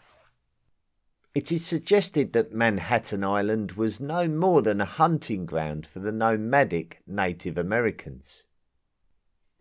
It 1.33 1.51
is 1.51 1.65
suggested 1.65 2.33
that 2.33 2.53
Manhattan 2.53 3.23
Island 3.23 3.73
was 3.73 3.99
no 3.99 4.27
more 4.27 4.61
than 4.61 4.79
a 4.79 4.85
hunting 4.85 5.45
ground 5.45 5.85
for 5.85 5.99
the 5.99 6.11
nomadic 6.11 7.01
Native 7.07 7.57
Americans. 7.57 8.43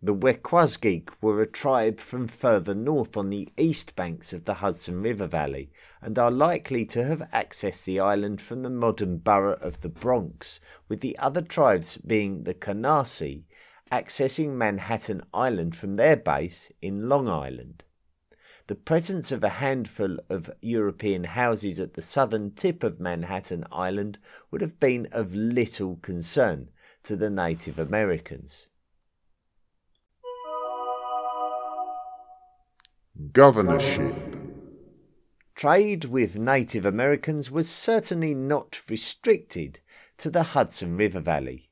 The 0.03 0.15
Wequasgeek 0.15 1.11
were 1.21 1.43
a 1.43 1.47
tribe 1.47 2.01
from 2.01 2.27
further 2.27 2.75
north 2.75 3.19
on 3.19 3.29
the 3.29 3.51
east 3.59 3.95
banks 3.95 4.33
of 4.33 4.47
the 4.47 4.55
Hudson 4.55 5.03
River 5.03 5.27
Valley 5.27 5.71
and 6.01 6.19
are 6.19 6.31
likely 6.31 6.87
to 6.87 7.05
have 7.05 7.29
accessed 7.35 7.85
the 7.85 8.01
island 8.01 8.41
from 8.41 8.63
the 8.63 8.71
modern 8.71 9.19
borough 9.19 9.59
of 9.61 9.83
the 9.83 9.91
Bronx, 9.91 10.59
with 10.89 11.03
the 11.03 11.19
other 11.19 11.43
tribes 11.43 11.99
being 11.99 12.45
the 12.45 12.55
Canarsie, 12.55 13.45
accessing 13.93 14.55
Manhattan 14.55 15.21
Island 15.35 15.77
from 15.77 15.97
their 15.97 16.17
base 16.17 16.73
in 16.81 17.11
Long 17.11 17.29
Island. 17.29 17.85
The 18.69 18.77
presence 18.77 19.31
of 19.31 19.45
a 19.45 19.51
handful 19.61 20.17
of 20.31 20.51
European 20.63 21.25
houses 21.25 21.79
at 21.79 21.93
the 21.93 22.01
southern 22.01 22.53
tip 22.53 22.83
of 22.83 23.01
Manhattan 23.01 23.67
Island 23.71 24.19
would 24.51 24.63
have 24.63 24.81
been 24.81 25.09
of 25.13 25.35
little 25.35 25.97
concern 25.97 26.71
to 27.03 27.17
the 27.17 27.29
Native 27.29 27.79
Americans. 27.79 28.67
Governorship. 33.21 34.15
Trade 35.55 36.07
with 36.07 36.39
Native 36.39 36.87
Americans 36.87 37.51
was 37.51 37.69
certainly 37.69 38.35
not 38.35 38.81
restricted 38.89 39.81
to 40.17 40.31
the 40.31 40.43
Hudson 40.43 40.97
River 40.97 41.21
Valley. 41.21 41.69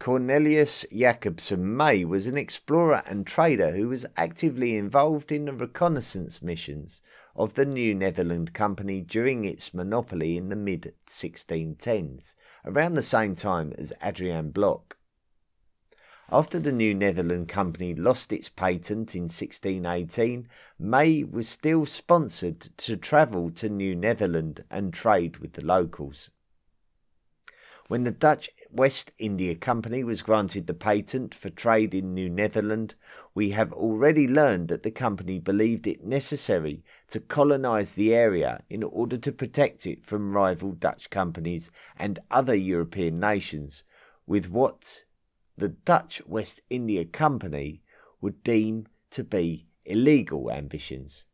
Cornelius 0.00 0.84
Jacobsen 0.92 1.76
May 1.76 2.04
was 2.04 2.26
an 2.26 2.36
explorer 2.36 3.02
and 3.08 3.26
trader 3.26 3.70
who 3.70 3.88
was 3.88 4.04
actively 4.16 4.76
involved 4.76 5.30
in 5.30 5.44
the 5.44 5.52
reconnaissance 5.52 6.42
missions 6.42 7.00
of 7.36 7.54
the 7.54 7.64
New 7.64 7.94
Netherland 7.94 8.52
Company 8.52 9.00
during 9.00 9.44
its 9.44 9.72
monopoly 9.72 10.36
in 10.36 10.48
the 10.48 10.56
mid 10.56 10.92
1610s, 11.06 12.34
around 12.64 12.94
the 12.94 13.02
same 13.02 13.36
time 13.36 13.72
as 13.78 13.92
Adrian 14.02 14.50
Block. 14.50 14.98
After 16.34 16.58
the 16.58 16.72
New 16.72 16.94
Netherland 16.94 17.46
Company 17.46 17.94
lost 17.94 18.32
its 18.32 18.48
patent 18.48 19.14
in 19.14 19.28
1618, 19.28 20.48
May 20.80 21.22
was 21.22 21.48
still 21.48 21.86
sponsored 21.86 22.76
to 22.76 22.96
travel 22.96 23.52
to 23.52 23.68
New 23.68 23.94
Netherland 23.94 24.64
and 24.68 24.92
trade 24.92 25.36
with 25.36 25.52
the 25.52 25.64
locals. 25.64 26.30
When 27.86 28.02
the 28.02 28.10
Dutch 28.10 28.50
West 28.72 29.12
India 29.16 29.54
Company 29.54 30.02
was 30.02 30.24
granted 30.24 30.66
the 30.66 30.74
patent 30.74 31.36
for 31.36 31.50
trade 31.50 31.94
in 31.94 32.14
New 32.14 32.28
Netherland, 32.28 32.96
we 33.32 33.50
have 33.50 33.72
already 33.72 34.26
learned 34.26 34.66
that 34.66 34.82
the 34.82 34.90
company 34.90 35.38
believed 35.38 35.86
it 35.86 36.02
necessary 36.02 36.82
to 37.10 37.20
colonize 37.20 37.92
the 37.92 38.12
area 38.12 38.64
in 38.68 38.82
order 38.82 39.16
to 39.18 39.30
protect 39.30 39.86
it 39.86 40.04
from 40.04 40.34
rival 40.34 40.72
Dutch 40.72 41.10
companies 41.10 41.70
and 41.96 42.18
other 42.28 42.56
European 42.56 43.20
nations 43.20 43.84
with 44.26 44.50
what 44.50 45.04
the 45.56 45.68
Dutch 45.68 46.22
West 46.26 46.60
India 46.68 47.04
Company 47.04 47.82
would 48.20 48.42
deem 48.42 48.86
to 49.10 49.22
be 49.22 49.66
illegal 49.84 50.50
ambitions. 50.50 51.24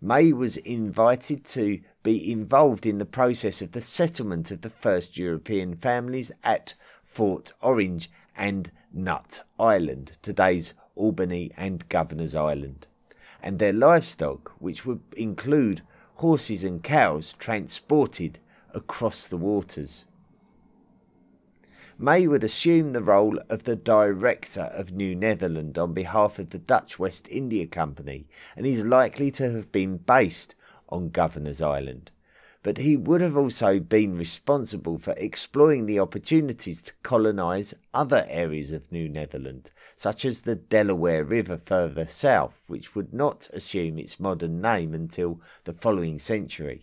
May 0.00 0.32
was 0.32 0.58
invited 0.58 1.44
to 1.46 1.80
be 2.02 2.30
involved 2.30 2.86
in 2.86 2.98
the 2.98 3.06
process 3.06 3.62
of 3.62 3.72
the 3.72 3.80
settlement 3.80 4.50
of 4.50 4.60
the 4.60 4.70
first 4.70 5.18
European 5.18 5.74
families 5.74 6.30
at 6.44 6.74
Fort 7.02 7.52
Orange 7.60 8.10
and 8.36 8.70
Nut 8.92 9.42
Island, 9.58 10.18
today's 10.22 10.74
Albany 10.94 11.50
and 11.56 11.88
Governor's 11.88 12.34
Island, 12.34 12.86
and 13.42 13.58
their 13.58 13.72
livestock, 13.72 14.52
which 14.58 14.84
would 14.84 15.00
include 15.16 15.82
horses 16.16 16.62
and 16.62 16.82
cows 16.82 17.34
transported 17.38 18.38
across 18.74 19.26
the 19.26 19.36
waters. 19.36 20.04
May 21.98 22.26
would 22.26 22.44
assume 22.44 22.92
the 22.92 23.02
role 23.02 23.38
of 23.48 23.62
the 23.62 23.74
director 23.74 24.70
of 24.74 24.92
New 24.92 25.14
Netherland 25.14 25.78
on 25.78 25.94
behalf 25.94 26.38
of 26.38 26.50
the 26.50 26.58
Dutch 26.58 26.98
West 26.98 27.26
India 27.30 27.66
Company 27.66 28.28
and 28.54 28.66
is 28.66 28.84
likely 28.84 29.30
to 29.30 29.50
have 29.50 29.72
been 29.72 29.96
based 29.96 30.54
on 30.90 31.08
Governor's 31.08 31.62
Island. 31.62 32.10
But 32.62 32.76
he 32.76 32.98
would 32.98 33.22
have 33.22 33.34
also 33.34 33.80
been 33.80 34.18
responsible 34.18 34.98
for 34.98 35.14
exploring 35.16 35.86
the 35.86 35.98
opportunities 35.98 36.82
to 36.82 36.92
colonise 37.02 37.72
other 37.94 38.26
areas 38.28 38.72
of 38.72 38.92
New 38.92 39.08
Netherland, 39.08 39.70
such 39.96 40.26
as 40.26 40.42
the 40.42 40.54
Delaware 40.54 41.24
River 41.24 41.56
further 41.56 42.06
south, 42.06 42.62
which 42.66 42.94
would 42.94 43.14
not 43.14 43.48
assume 43.54 43.98
its 43.98 44.20
modern 44.20 44.60
name 44.60 44.92
until 44.92 45.40
the 45.64 45.72
following 45.72 46.18
century. 46.18 46.82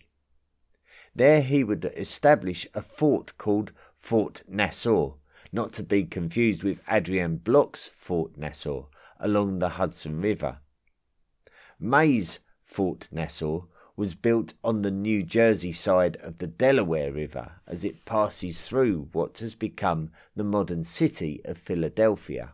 There 1.16 1.42
he 1.42 1.62
would 1.62 1.84
establish 1.96 2.66
a 2.74 2.82
fort 2.82 3.38
called 3.38 3.70
Fort 4.04 4.42
Nassau, 4.46 5.14
not 5.50 5.72
to 5.72 5.82
be 5.82 6.04
confused 6.04 6.62
with 6.62 6.82
Adrian 6.90 7.38
Block's 7.38 7.88
Fort 7.96 8.36
Nassau 8.36 8.88
along 9.18 9.60
the 9.60 9.80
Hudson 9.80 10.20
River. 10.20 10.58
May's 11.80 12.40
Fort 12.60 13.08
Nassau 13.10 13.62
was 13.96 14.14
built 14.14 14.52
on 14.62 14.82
the 14.82 14.90
New 14.90 15.22
Jersey 15.22 15.72
side 15.72 16.16
of 16.16 16.36
the 16.36 16.46
Delaware 16.46 17.12
River 17.12 17.52
as 17.66 17.82
it 17.82 18.04
passes 18.04 18.66
through 18.68 19.08
what 19.12 19.38
has 19.38 19.54
become 19.54 20.10
the 20.36 20.44
modern 20.44 20.84
city 20.84 21.40
of 21.46 21.56
Philadelphia. 21.56 22.52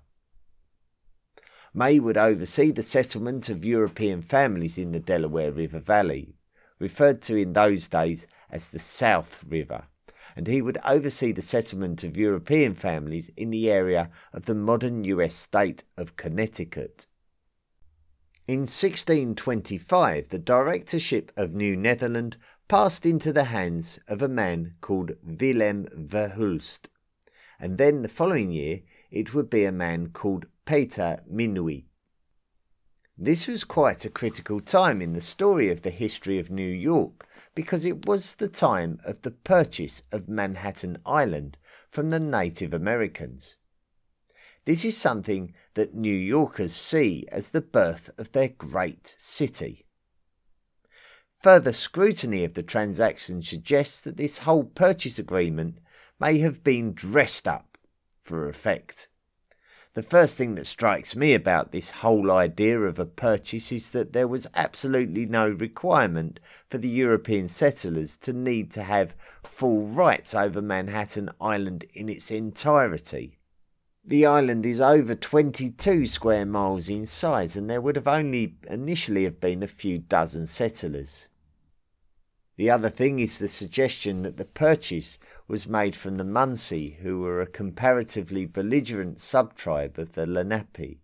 May 1.74 1.98
would 1.98 2.16
oversee 2.16 2.70
the 2.70 2.80
settlement 2.80 3.48
of 3.48 3.64
European 3.64 4.22
families 4.22 4.78
in 4.78 4.92
the 4.92 5.00
Delaware 5.00 5.50
River 5.50 5.80
Valley, 5.80 6.36
referred 6.78 7.20
to 7.22 7.34
in 7.34 7.54
those 7.54 7.88
days 7.88 8.28
as 8.52 8.68
the 8.68 8.78
South 8.78 9.42
River 9.48 9.88
and 10.36 10.46
he 10.46 10.62
would 10.62 10.78
oversee 10.84 11.32
the 11.32 11.42
settlement 11.42 12.04
of 12.04 12.16
European 12.16 12.74
families 12.74 13.30
in 13.36 13.50
the 13.50 13.70
area 13.70 14.10
of 14.32 14.46
the 14.46 14.54
modern 14.54 15.04
US 15.04 15.34
state 15.34 15.84
of 15.96 16.16
Connecticut. 16.16 17.06
In 18.46 18.60
1625, 18.60 20.28
the 20.30 20.38
directorship 20.38 21.30
of 21.36 21.54
New 21.54 21.76
Netherland 21.76 22.36
passed 22.68 23.06
into 23.06 23.32
the 23.32 23.44
hands 23.44 24.00
of 24.08 24.22
a 24.22 24.28
man 24.28 24.74
called 24.80 25.12
Willem 25.22 25.86
Verhulst, 25.96 26.88
and 27.60 27.78
then 27.78 28.02
the 28.02 28.08
following 28.08 28.50
year 28.50 28.80
it 29.10 29.34
would 29.34 29.50
be 29.50 29.64
a 29.64 29.72
man 29.72 30.08
called 30.08 30.46
Peter 30.64 31.18
Minuit. 31.30 31.84
This 33.22 33.46
was 33.46 33.64
quite 33.64 34.04
a 34.04 34.10
critical 34.10 34.60
time 34.60 35.02
in 35.02 35.12
the 35.12 35.20
story 35.20 35.70
of 35.70 35.82
the 35.82 35.90
history 35.90 36.38
of 36.38 36.50
New 36.50 36.62
York 36.70 37.28
because 37.60 37.84
it 37.84 38.06
was 38.06 38.36
the 38.36 38.48
time 38.48 38.98
of 39.04 39.20
the 39.20 39.30
purchase 39.30 40.00
of 40.10 40.30
Manhattan 40.30 40.96
Island 41.04 41.58
from 41.90 42.08
the 42.08 42.18
Native 42.18 42.72
Americans. 42.72 43.56
This 44.64 44.82
is 44.82 44.96
something 44.96 45.52
that 45.74 45.94
New 45.94 46.16
Yorkers 46.16 46.72
see 46.72 47.26
as 47.30 47.50
the 47.50 47.60
birth 47.60 48.08
of 48.16 48.32
their 48.32 48.48
great 48.48 49.14
city. 49.18 49.84
Further 51.42 51.74
scrutiny 51.74 52.44
of 52.44 52.54
the 52.54 52.62
transaction 52.62 53.42
suggests 53.42 54.00
that 54.00 54.16
this 54.16 54.38
whole 54.38 54.64
purchase 54.64 55.18
agreement 55.18 55.80
may 56.18 56.38
have 56.38 56.64
been 56.64 56.94
dressed 56.94 57.46
up 57.46 57.76
for 58.22 58.48
effect. 58.48 59.08
The 59.94 60.02
first 60.04 60.36
thing 60.36 60.54
that 60.54 60.68
strikes 60.68 61.16
me 61.16 61.34
about 61.34 61.72
this 61.72 61.90
whole 61.90 62.30
idea 62.30 62.78
of 62.80 63.00
a 63.00 63.04
purchase 63.04 63.72
is 63.72 63.90
that 63.90 64.12
there 64.12 64.28
was 64.28 64.46
absolutely 64.54 65.26
no 65.26 65.48
requirement 65.48 66.38
for 66.68 66.78
the 66.78 66.88
European 66.88 67.48
settlers 67.48 68.16
to 68.18 68.32
need 68.32 68.70
to 68.72 68.84
have 68.84 69.16
full 69.42 69.82
rights 69.82 70.32
over 70.32 70.62
Manhattan 70.62 71.28
Island 71.40 71.86
in 71.92 72.08
its 72.08 72.30
entirety. 72.30 73.40
The 74.04 74.26
island 74.26 74.64
is 74.64 74.80
over 74.80 75.16
22 75.16 76.06
square 76.06 76.46
miles 76.46 76.88
in 76.88 77.04
size 77.04 77.56
and 77.56 77.68
there 77.68 77.80
would 77.80 77.96
have 77.96 78.08
only 78.08 78.54
initially 78.68 79.24
have 79.24 79.40
been 79.40 79.64
a 79.64 79.66
few 79.66 79.98
dozen 79.98 80.46
settlers. 80.46 81.28
The 82.60 82.68
other 82.68 82.90
thing 82.90 83.20
is 83.20 83.38
the 83.38 83.48
suggestion 83.48 84.20
that 84.20 84.36
the 84.36 84.44
purchase 84.44 85.16
was 85.48 85.66
made 85.66 85.96
from 85.96 86.18
the 86.18 86.24
Munsee, 86.24 86.96
who 86.96 87.20
were 87.20 87.40
a 87.40 87.46
comparatively 87.46 88.44
belligerent 88.44 89.18
subtribe 89.18 89.98
of 89.98 90.12
the 90.12 90.26
Lenape, 90.26 91.00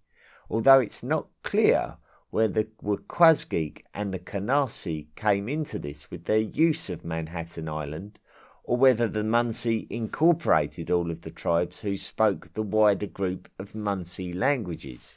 although 0.51 0.81
it's 0.81 1.03
not 1.03 1.29
clear 1.43 1.97
where 2.29 2.49
the 2.49 2.69
Waquasgeek 2.83 3.85
and 3.95 4.13
the 4.13 4.19
Canarsie 4.19 5.07
came 5.17 5.49
into 5.49 5.79
this 5.79 6.11
with 6.11 6.27
their 6.27 6.41
use 6.41 6.91
of 6.91 7.07
Manhattan 7.07 7.71
Island, 7.71 8.19
or 8.63 8.77
whether 8.77 9.09
the 9.09 9.25
Munsee 9.25 9.87
incorporated 9.89 10.91
all 10.91 11.11
of 11.11 11.23
the 11.23 11.31
tribes 11.31 11.81
who 11.81 11.97
spoke 11.97 12.53
the 12.53 12.61
wider 12.61 13.07
group 13.07 13.49
of 13.59 13.73
Munsee 13.73 14.35
languages. 14.35 15.15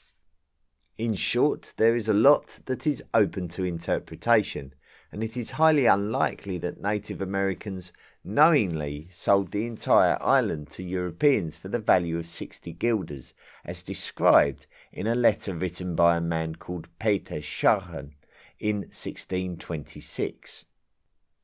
In 0.97 1.15
short, 1.15 1.73
there 1.75 1.95
is 1.95 2.07
a 2.07 2.13
lot 2.13 2.61
that 2.63 2.87
is 2.87 3.03
open 3.13 3.49
to 3.49 3.65
interpretation, 3.65 4.73
and 5.11 5.23
it 5.23 5.35
is 5.35 5.51
highly 5.51 5.85
unlikely 5.85 6.57
that 6.59 6.81
Native 6.81 7.21
Americans 7.21 7.91
knowingly 8.23 9.07
sold 9.09 9.51
the 9.51 9.65
entire 9.65 10.21
island 10.21 10.69
to 10.69 10.83
Europeans 10.83 11.57
for 11.57 11.69
the 11.69 11.79
value 11.79 12.17
of 12.17 12.27
60 12.27 12.73
guilders, 12.73 13.33
as 13.65 13.81
described 13.81 14.67
in 14.91 15.07
a 15.07 15.15
letter 15.15 15.55
written 15.55 15.95
by 15.95 16.17
a 16.17 16.21
man 16.21 16.55
called 16.55 16.87
Peter 16.99 17.37
Schaghen 17.37 18.11
in 18.59 18.77
1626. 18.77 20.65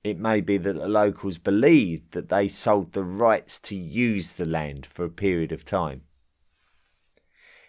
It 0.03 0.19
may 0.19 0.41
be 0.41 0.57
that 0.57 0.73
the 0.73 0.87
locals 0.87 1.39
believed 1.39 2.11
that 2.11 2.29
they 2.29 2.47
sold 2.47 2.91
the 2.91 3.03
rights 3.03 3.59
to 3.61 3.75
use 3.75 4.33
the 4.33 4.45
land 4.45 4.85
for 4.85 5.03
a 5.03 5.09
period 5.09 5.51
of 5.51 5.65
time. 5.65 6.03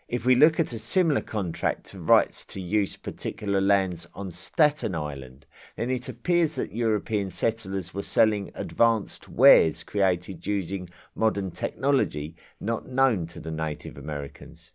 If 0.09 0.25
we 0.25 0.37
look 0.37 0.61
at 0.61 0.73
a 0.73 0.79
similar 0.79 1.21
contract 1.21 1.87
to 1.87 1.99
rights 1.99 2.45
to 2.47 2.61
use 2.61 2.97
particular 2.97 3.61
lands 3.61 4.07
on 4.15 4.31
Staten 4.31 4.95
Island, 4.95 5.47
then 5.75 5.91
it 5.91 6.09
appears 6.09 6.55
that 6.55 6.71
European 6.71 7.29
settlers 7.29 7.93
were 7.93 8.05
selling 8.05 8.53
advanced 8.55 9.29
wares 9.29 9.83
created 9.83 10.47
using 10.47 10.89
modern 11.17 11.51
technology 11.51 12.37
not 12.61 12.87
known 12.87 13.27
to 13.27 13.41
the 13.41 13.51
Native 13.51 13.99
Americans. 13.99 14.71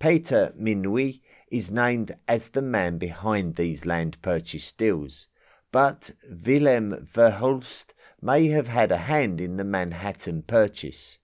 Peter 0.00 0.52
Minuit 0.58 1.20
is 1.48 1.70
named 1.70 2.16
as 2.26 2.48
the 2.48 2.62
man 2.62 2.98
behind 2.98 3.54
these 3.54 3.86
land 3.86 4.20
purchase 4.22 4.72
deals, 4.72 5.28
but 5.70 6.10
Willem 6.44 7.06
Verhulst 7.06 7.94
may 8.20 8.48
have 8.48 8.66
had 8.66 8.90
a 8.90 8.98
hand 8.98 9.40
in 9.40 9.56
the 9.56 9.64
Manhattan 9.64 10.42
purchase. 10.42 11.18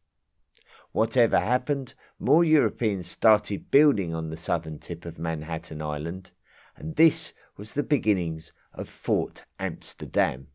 Whatever 0.93 1.41
happened, 1.41 1.95
more 2.23 2.45
Europeans 2.45 3.11
started 3.11 3.73
building 3.73 4.15
on 4.15 4.31
the 4.31 4.37
southern 4.37 4.79
tip 4.79 5.05
of 5.05 5.19
Manhattan 5.19 5.83
Island, 5.83 6.31
and 6.77 6.95
this 6.95 7.33
was 7.57 7.75
the 7.75 7.83
beginnings 7.83 8.53
of 8.73 8.89
Fort 8.89 9.45
Amsterdam. 9.59 10.47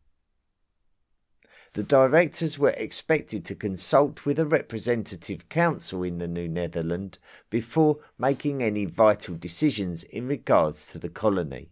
The 1.74 1.82
directors 1.82 2.58
were 2.58 2.70
expected 2.70 3.44
to 3.44 3.54
consult 3.54 4.24
with 4.24 4.38
a 4.38 4.46
representative 4.46 5.50
council 5.50 6.02
in 6.02 6.16
the 6.16 6.26
New 6.26 6.48
Netherland 6.48 7.18
before 7.50 7.98
making 8.16 8.62
any 8.62 8.86
vital 8.86 9.34
decisions 9.34 10.04
in 10.04 10.26
regards 10.26 10.90
to 10.92 10.98
the 10.98 11.10
colony. 11.10 11.68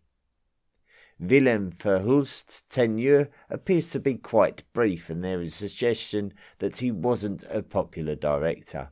Willem 1.19 1.73
Verhulst's 1.73 2.61
tenure 2.69 3.31
appears 3.49 3.89
to 3.93 4.01
be 4.01 4.17
quite 4.17 4.63
brief, 4.75 5.09
and 5.09 5.25
there 5.25 5.41
is 5.41 5.55
a 5.55 5.69
suggestion 5.69 6.35
that 6.59 6.77
he 6.77 6.91
wasn't 6.91 7.45
a 7.51 7.63
popular 7.63 8.15
director. 8.15 8.91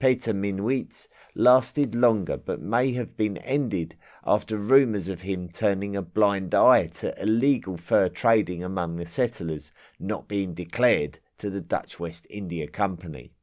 Peter 0.00 0.32
Minuit 0.32 1.06
lasted 1.34 1.94
longer 1.94 2.36
but 2.36 2.60
may 2.60 2.92
have 2.92 3.16
been 3.16 3.36
ended 3.38 3.96
after 4.26 4.56
rumours 4.56 5.08
of 5.08 5.22
him 5.22 5.48
turning 5.48 5.94
a 5.94 6.02
blind 6.02 6.54
eye 6.54 6.86
to 6.86 7.14
illegal 7.22 7.76
fur 7.76 8.08
trading 8.08 8.64
among 8.64 8.96
the 8.96 9.06
settlers 9.06 9.70
not 9.98 10.26
being 10.26 10.54
declared 10.54 11.18
to 11.38 11.50
the 11.50 11.60
Dutch 11.60 12.00
West 12.00 12.26
India 12.30 12.66
Company. 12.66 13.33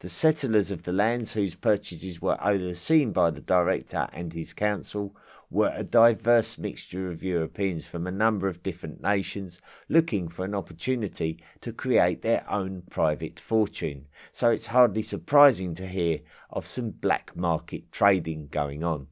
The 0.00 0.08
settlers 0.08 0.70
of 0.70 0.84
the 0.84 0.92
lands 0.92 1.32
whose 1.32 1.56
purchases 1.56 2.22
were 2.22 2.38
overseen 2.40 3.10
by 3.10 3.30
the 3.30 3.40
director 3.40 4.08
and 4.12 4.32
his 4.32 4.54
council 4.54 5.16
were 5.50 5.72
a 5.74 5.82
diverse 5.82 6.56
mixture 6.56 7.10
of 7.10 7.24
Europeans 7.24 7.84
from 7.84 8.06
a 8.06 8.12
number 8.12 8.46
of 8.46 8.62
different 8.62 9.02
nations 9.02 9.60
looking 9.88 10.28
for 10.28 10.44
an 10.44 10.54
opportunity 10.54 11.40
to 11.62 11.72
create 11.72 12.22
their 12.22 12.44
own 12.48 12.84
private 12.90 13.40
fortune, 13.40 14.06
so 14.30 14.50
it's 14.50 14.66
hardly 14.66 15.02
surprising 15.02 15.74
to 15.74 15.86
hear 15.86 16.20
of 16.50 16.64
some 16.64 16.90
black 16.90 17.34
market 17.34 17.90
trading 17.90 18.46
going 18.52 18.84
on. 18.84 19.08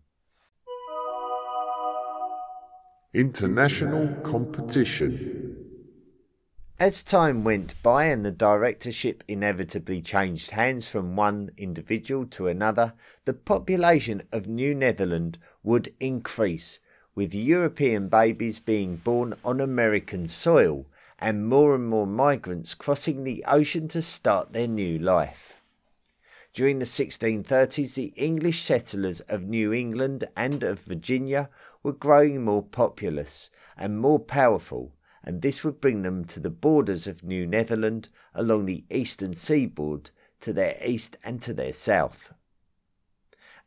International 3.13 4.15
competition. 4.23 5.76
As 6.79 7.03
time 7.03 7.43
went 7.43 7.83
by 7.83 8.05
and 8.05 8.23
the 8.23 8.31
directorship 8.31 9.25
inevitably 9.27 10.03
changed 10.03 10.51
hands 10.51 10.87
from 10.87 11.17
one 11.17 11.51
individual 11.57 12.27
to 12.27 12.49
another, 12.49 12.93
the 13.25 13.33
population 13.33 14.21
of 14.31 14.47
New 14.47 14.75
Netherland 14.75 15.39
would 15.63 15.95
increase, 16.01 16.79
with 17.15 17.35
European 17.35 18.09
babies 18.09 18.61
being 18.61 18.97
born 18.97 19.33
on 19.43 19.59
American 19.59 20.27
soil 20.27 20.85
and 21.19 21.49
more 21.49 21.75
and 21.75 21.89
more 21.89 22.07
migrants 22.07 22.75
crossing 22.75 23.25
the 23.25 23.43
ocean 23.49 23.89
to 23.89 24.03
start 24.03 24.53
their 24.53 24.69
new 24.69 24.99
life. 24.99 25.63
During 26.53 26.79
the 26.79 26.85
1630s, 26.85 27.95
the 27.95 28.13
English 28.17 28.61
settlers 28.61 29.21
of 29.21 29.45
New 29.45 29.73
England 29.73 30.25
and 30.37 30.63
of 30.63 30.81
Virginia 30.81 31.49
were 31.83 31.95
growing 31.95 32.45
more 32.45 32.63
populous 32.63 33.51
and 33.79 33.99
more 33.99 34.19
powerful 34.19 34.93
and 35.27 35.43
this 35.43 35.65
would 35.65 35.81
bring 35.81 36.03
them 36.03 36.25
to 36.25 36.39
the 36.39 36.51
borders 36.51 37.09
of 37.09 37.25
New 37.25 37.47
Netherland 37.47 38.09
along 38.33 38.67
the 38.67 38.85
eastern 38.89 39.35
seaboard 39.35 40.11
to 40.41 40.53
their 40.53 40.77
east 40.85 41.17
and 41.25 41.43
to 41.43 41.53
their 41.53 41.73
south. 41.73 42.33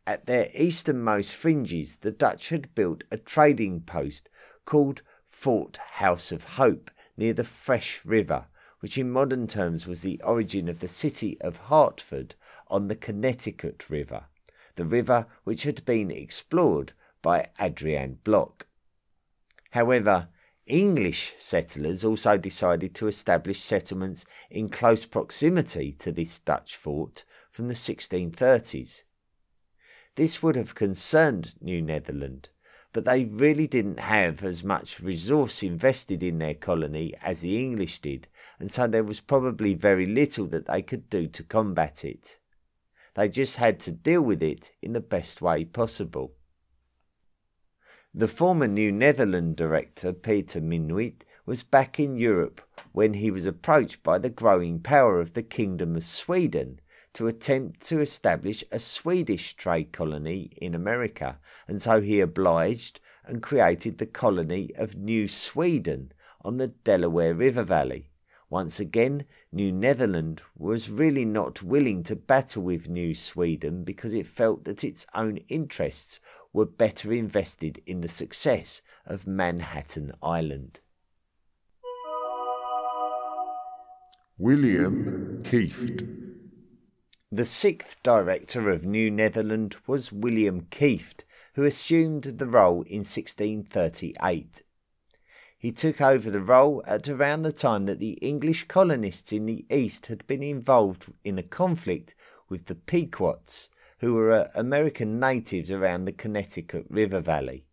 At 0.08 0.26
their 0.26 0.48
easternmost 0.58 1.36
fringes, 1.36 1.98
the 1.98 2.12
Dutch 2.12 2.50
had 2.50 2.74
built 2.74 3.04
a 3.12 3.18
trading 3.18 3.82
post 3.82 4.30
called 4.66 5.02
Fort 5.28 5.78
House 5.94 6.32
of 6.32 6.44
Hope 6.56 6.90
near 7.18 7.34
the 7.34 7.44
Fresh 7.44 8.06
River, 8.06 8.48
which 8.80 8.98
in 8.98 9.12
modern 9.12 9.46
terms 9.46 9.86
was 9.86 10.02
the 10.02 10.22
origin 10.24 10.70
of 10.70 10.80
the 10.80 10.88
city 10.88 11.40
of 11.42 11.58
Hartford 11.58 12.36
on 12.70 12.88
the 12.88 12.96
Connecticut 12.96 13.90
River, 13.90 14.28
the 14.76 14.86
river 14.86 15.28
which 15.44 15.64
had 15.64 15.84
been 15.84 16.10
explored 16.10 16.94
by 17.22 17.50
Adrian 17.60 18.20
Block. 18.24 18.68
However, 19.72 20.30
English 20.70 21.34
settlers 21.40 22.06
also 22.06 22.38
decided 22.38 22.94
to 22.96 23.08
establish 23.08 23.60
settlements 23.60 24.26
in 24.52 24.70
close 24.70 25.06
proximity 25.06 25.92
to 25.94 26.12
this 26.12 26.38
Dutch 26.38 26.76
fort 26.76 27.26
from 27.50 27.68
the 27.68 27.74
1630s. 27.74 29.04
This 30.16 30.44
would 30.44 30.56
have 30.56 30.76
concerned 30.76 31.56
New 31.60 31.82
Netherland, 31.82 32.50
but 32.94 33.06
they 33.06 33.26
really 33.26 33.68
didn't 33.68 34.00
have 34.00 34.44
as 34.44 34.64
much 34.64 35.00
resource 35.00 35.64
invested 35.64 36.22
in 36.22 36.38
their 36.38 36.54
colony 36.54 37.14
as 37.24 37.42
the 37.42 37.58
English 37.58 38.00
did, 38.00 38.28
and 38.60 38.70
so 38.70 38.86
there 38.86 39.04
was 39.04 39.22
probably 39.22 39.74
very 39.74 40.06
little 40.06 40.46
that 40.48 40.68
they 40.68 40.82
could 40.82 41.10
do 41.10 41.28
to 41.28 41.44
combat 41.44 42.06
it. 42.06 42.40
They 43.16 43.28
just 43.28 43.58
had 43.58 43.80
to 43.82 43.92
deal 43.92 44.22
with 44.22 44.44
it 44.44 44.72
in 44.82 44.94
the 44.94 45.02
best 45.02 45.42
way 45.42 45.66
possible. 45.66 46.36
The 48.14 48.28
former 48.28 48.68
New 48.68 48.92
Netherland 48.92 49.56
director, 49.56 50.14
Peter 50.14 50.60
Minuit, 50.60 51.22
was 51.46 51.62
back 51.62 52.00
in 52.00 52.18
Europe 52.18 52.60
when 52.92 53.14
he 53.14 53.30
was 53.30 53.46
approached 53.46 54.02
by 54.02 54.18
the 54.18 54.32
growing 54.32 54.80
power 54.80 55.20
of 55.20 55.34
the 55.34 55.44
Kingdom 55.44 55.96
of 55.96 56.04
Sweden 56.04 56.80
to 57.14 57.28
attempt 57.28 57.82
to 57.82 58.00
establish 58.00 58.64
a 58.72 58.80
Swedish 58.80 59.54
trade 59.54 59.92
colony 59.92 60.50
in 60.58 60.74
America, 60.74 61.38
and 61.68 61.80
so 61.80 62.02
he 62.02 62.20
obliged 62.20 63.00
and 63.26 63.44
created 63.44 64.00
the 64.00 64.08
colony 64.08 64.72
of 64.76 64.96
New 64.96 65.28
Sweden 65.28 66.12
on 66.44 66.58
the 66.58 66.70
Delaware 66.70 67.36
River 67.36 67.64
Valley. 67.64 68.10
Once 68.50 68.80
again, 68.80 69.26
New 69.52 69.72
Netherland 69.72 70.42
was 70.58 70.90
really 70.90 71.26
not 71.26 71.62
willing 71.62 72.02
to 72.02 72.16
battle 72.16 72.64
with 72.64 72.90
New 72.90 73.14
Sweden 73.14 73.84
because 73.84 74.16
it 74.16 74.26
felt 74.26 74.64
that 74.64 74.84
its 74.84 75.06
own 75.14 75.38
interests 75.48 76.20
were 76.54 76.66
better 76.66 77.14
invested 77.14 77.82
in 77.86 78.02
the 78.02 78.08
success 78.08 78.82
of 79.06 79.28
Manhattan 79.28 80.12
Island. 80.22 80.82
William 84.38 85.42
Kieft. 85.44 86.08
The 87.32 87.46
sixth 87.46 88.02
director 88.02 88.70
of 88.70 88.86
New 88.86 89.12
Netherland 89.12 89.76
was 89.86 90.12
William 90.12 90.62
Kieft, 90.72 91.26
who 91.56 91.64
assumed 91.64 92.24
the 92.24 92.48
role 92.48 92.84
in 92.84 93.00
1638. 93.00 94.62
He 95.58 95.74
took 95.74 96.00
over 96.00 96.32
the 96.32 96.42
role 96.42 96.82
at 96.88 97.10
around 97.10 97.42
the 97.42 97.52
time 97.52 97.86
that 97.86 98.00
the 98.00 98.14
English 98.22 98.70
colonists 98.70 99.34
in 99.34 99.46
the 99.46 99.66
east 99.70 100.06
had 100.06 100.26
been 100.26 100.42
involved 100.42 101.12
in 101.26 101.38
a 101.38 101.44
conflict 101.44 102.16
with 102.48 102.68
the 102.68 102.76
Pequots, 102.76 103.70
who 104.00 104.14
were 104.14 104.32
uh, 104.32 104.48
American 104.56 105.20
natives 105.20 105.72
around 105.72 106.06
the 106.06 106.12
Connecticut 106.12 106.86
River 106.90 107.22
Valley. 107.22 107.66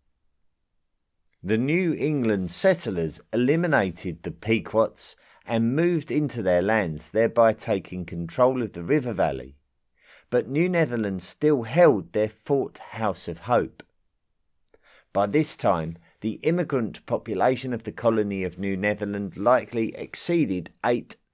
The 1.42 1.58
New 1.58 1.94
England 1.94 2.50
settlers 2.50 3.20
eliminated 3.32 4.22
the 4.22 4.32
Pequots 4.32 5.14
and 5.46 5.76
moved 5.76 6.10
into 6.10 6.42
their 6.42 6.62
lands, 6.62 7.10
thereby 7.10 7.52
taking 7.52 8.04
control 8.04 8.62
of 8.62 8.72
the 8.72 8.82
river 8.82 9.12
valley. 9.12 9.56
But 10.28 10.48
New 10.48 10.68
Netherland 10.68 11.22
still 11.22 11.62
held 11.62 12.12
their 12.12 12.28
Fort 12.28 12.78
House 12.78 13.28
of 13.28 13.40
Hope. 13.40 13.84
By 15.12 15.26
this 15.26 15.56
time, 15.56 15.98
the 16.20 16.40
immigrant 16.42 17.06
population 17.06 17.72
of 17.72 17.84
the 17.84 17.92
colony 17.92 18.42
of 18.42 18.58
New 18.58 18.76
Netherland 18.76 19.36
likely 19.36 19.94
exceeded 19.94 20.70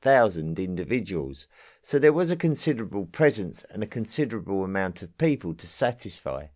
8,000 0.04 0.58
individuals, 0.58 1.46
so 1.80 1.96
there 1.96 2.12
was 2.12 2.32
a 2.32 2.36
considerable 2.36 3.06
presence 3.06 3.64
and 3.70 3.84
a 3.84 3.86
considerable 3.86 4.64
amount 4.64 5.00
of 5.00 5.16
people 5.16 5.54
to 5.54 5.66
satisfy. 5.68 6.46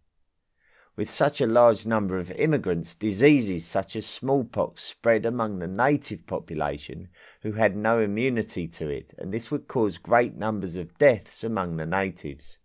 With 0.96 1.08
such 1.08 1.40
a 1.40 1.46
large 1.46 1.86
number 1.86 2.18
of 2.18 2.32
immigrants, 2.32 2.96
diseases 2.96 3.64
such 3.64 3.94
as 3.94 4.04
smallpox 4.04 4.82
spread 4.82 5.24
among 5.24 5.60
the 5.60 5.68
native 5.68 6.26
population 6.26 7.06
who 7.42 7.52
had 7.52 7.76
no 7.76 8.00
immunity 8.00 8.66
to 8.66 8.88
it, 8.88 9.14
and 9.16 9.32
this 9.32 9.48
would 9.52 9.68
cause 9.68 9.98
great 9.98 10.34
numbers 10.34 10.76
of 10.76 10.98
deaths 10.98 11.44
among 11.44 11.76
the 11.76 11.86
natives. 11.86 12.58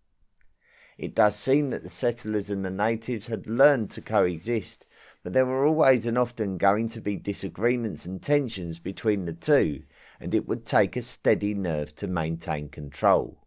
It 0.98 1.14
does 1.14 1.36
seem 1.36 1.70
that 1.70 1.84
the 1.84 1.90
settlers 1.90 2.50
and 2.50 2.66
the 2.66 2.72
natives 2.72 3.28
had 3.28 3.46
learned 3.46 3.92
to 3.92 4.02
coexist, 4.02 4.88
but 5.24 5.34
there 5.34 5.46
were 5.46 5.66
always 5.66 6.08
and 6.08 6.18
often 6.18 6.58
going 6.58 6.90
to 6.90 7.02
be 7.02 7.18
disagreements 7.18 8.08
and 8.08 8.20
tensions 8.22 8.80
between 8.80 9.26
the 9.26 9.34
two, 9.34 9.84
and 10.22 10.36
it 10.36 10.48
would 10.48 10.66
take 10.66 10.96
a 10.96 11.02
steady 11.02 11.56
nerve 11.56 11.96
to 11.96 12.08
maintain 12.08 12.70
control. 12.70 13.40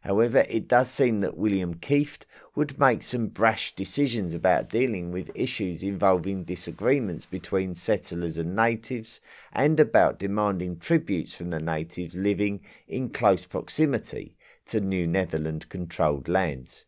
However, 0.00 0.44
it 0.48 0.68
does 0.68 0.88
seem 0.88 1.18
that 1.18 1.36
William 1.36 1.74
Kieft 1.74 2.24
would 2.54 2.78
make 2.78 3.02
some 3.02 3.26
brash 3.26 3.74
decisions 3.74 4.32
about 4.32 4.70
dealing 4.70 5.10
with 5.10 5.30
issues 5.34 5.82
involving 5.82 6.44
disagreements 6.44 7.26
between 7.26 7.74
settlers 7.74 8.38
and 8.38 8.56
natives, 8.56 9.20
and 9.52 9.78
about 9.78 10.18
demanding 10.18 10.78
tributes 10.78 11.34
from 11.34 11.50
the 11.50 11.60
natives 11.60 12.16
living 12.16 12.60
in 12.88 13.10
close 13.10 13.44
proximity 13.44 14.36
to 14.66 14.80
New 14.80 15.06
Netherland 15.06 15.68
controlled 15.68 16.28
lands. 16.28 16.84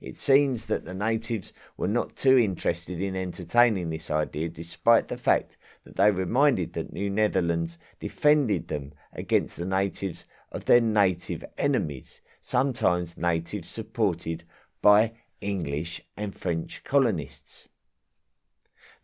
It 0.00 0.16
seems 0.16 0.66
that 0.66 0.84
the 0.84 0.94
natives 0.94 1.54
were 1.76 1.88
not 1.88 2.16
too 2.16 2.36
interested 2.36 3.00
in 3.00 3.16
entertaining 3.16 3.88
this 3.88 4.10
idea, 4.10 4.48
despite 4.50 5.08
the 5.08 5.16
fact 5.16 5.56
that 5.86 5.94
they 5.94 6.10
reminded 6.10 6.72
that 6.72 6.92
New 6.92 7.08
Netherlands 7.08 7.78
defended 8.00 8.66
them 8.66 8.92
against 9.12 9.56
the 9.56 9.64
natives 9.64 10.26
of 10.50 10.64
their 10.64 10.80
native 10.80 11.44
enemies, 11.56 12.20
sometimes 12.40 13.16
natives 13.16 13.68
supported 13.68 14.42
by 14.82 15.12
English 15.40 16.02
and 16.16 16.34
French 16.34 16.82
colonists. 16.82 17.68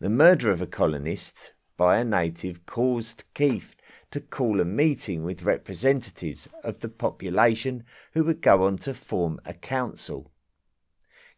The 0.01 0.09
murder 0.09 0.51
of 0.51 0.61
a 0.61 0.67
colonist 0.67 1.53
by 1.77 1.99
a 1.99 2.03
native 2.03 2.65
caused 2.65 3.23
Kieft 3.33 3.77
to 4.11 4.19
call 4.19 4.59
a 4.59 4.65
meeting 4.65 5.23
with 5.23 5.43
representatives 5.43 6.49
of 6.65 6.79
the 6.79 6.89
population 6.89 7.85
who 8.11 8.25
would 8.25 8.41
go 8.41 8.65
on 8.65 8.75
to 8.79 8.93
form 8.93 9.39
a 9.45 9.53
council. 9.53 10.32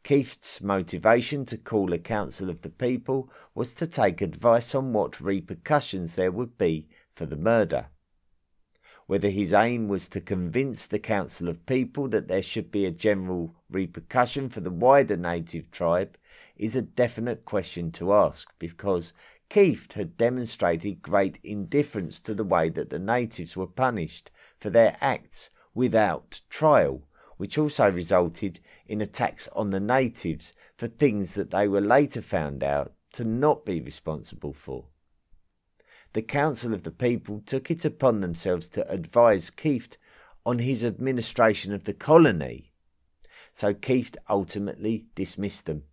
Kieft's 0.05 0.61
motivation 0.61 1.45
to 1.45 1.57
call 1.57 1.91
a 1.91 1.97
council 1.97 2.47
of 2.47 2.61
the 2.61 2.69
people 2.69 3.27
was 3.55 3.73
to 3.73 3.87
take 3.87 4.21
advice 4.21 4.75
on 4.75 4.93
what 4.93 5.19
repercussions 5.19 6.13
there 6.13 6.31
would 6.31 6.59
be 6.59 6.87
for 7.15 7.25
the 7.25 7.35
murder. 7.35 7.87
Whether 9.07 9.29
his 9.29 9.51
aim 9.51 9.87
was 9.87 10.07
to 10.09 10.21
convince 10.21 10.85
the 10.85 10.99
Council 10.99 11.49
of 11.49 11.65
People 11.65 12.07
that 12.09 12.27
there 12.27 12.43
should 12.43 12.69
be 12.69 12.85
a 12.85 12.91
general 12.91 13.55
repercussion 13.67 14.47
for 14.47 14.59
the 14.59 14.69
wider 14.69 15.17
native 15.17 15.71
tribe 15.71 16.19
is 16.55 16.75
a 16.75 16.83
definite 16.83 17.43
question 17.43 17.91
to 17.93 18.13
ask 18.13 18.53
because 18.59 19.11
Kieft 19.49 19.93
had 19.93 20.17
demonstrated 20.17 21.01
great 21.01 21.39
indifference 21.43 22.19
to 22.19 22.35
the 22.35 22.43
way 22.43 22.69
that 22.69 22.91
the 22.91 22.99
natives 22.99 23.57
were 23.57 23.65
punished 23.65 24.29
for 24.59 24.69
their 24.69 24.97
acts 25.01 25.49
without 25.73 26.41
trial, 26.47 27.07
which 27.37 27.57
also 27.57 27.89
resulted 27.89 28.59
in 28.87 29.01
attacks 29.01 29.47
on 29.55 29.69
the 29.69 29.79
natives 29.79 30.53
for 30.75 30.87
things 30.87 31.33
that 31.33 31.51
they 31.51 31.67
were 31.67 31.81
later 31.81 32.21
found 32.21 32.63
out 32.63 32.93
to 33.13 33.23
not 33.23 33.65
be 33.65 33.79
responsible 33.79 34.53
for. 34.53 34.85
The 36.13 36.21
Council 36.21 36.73
of 36.73 36.83
the 36.83 36.91
People 36.91 37.41
took 37.45 37.69
it 37.69 37.83
upon 37.83 38.21
themselves 38.21 38.69
to 38.69 38.89
advise 38.89 39.49
Kieft 39.49 39.97
on 40.45 40.59
his 40.59 40.85
administration 40.85 41.73
of 41.73 41.83
the 41.83 41.93
colony, 41.93 42.71
so 43.51 43.73
Kieft 43.73 44.15
ultimately 44.29 45.05
dismissed 45.15 45.65
them. 45.65 45.83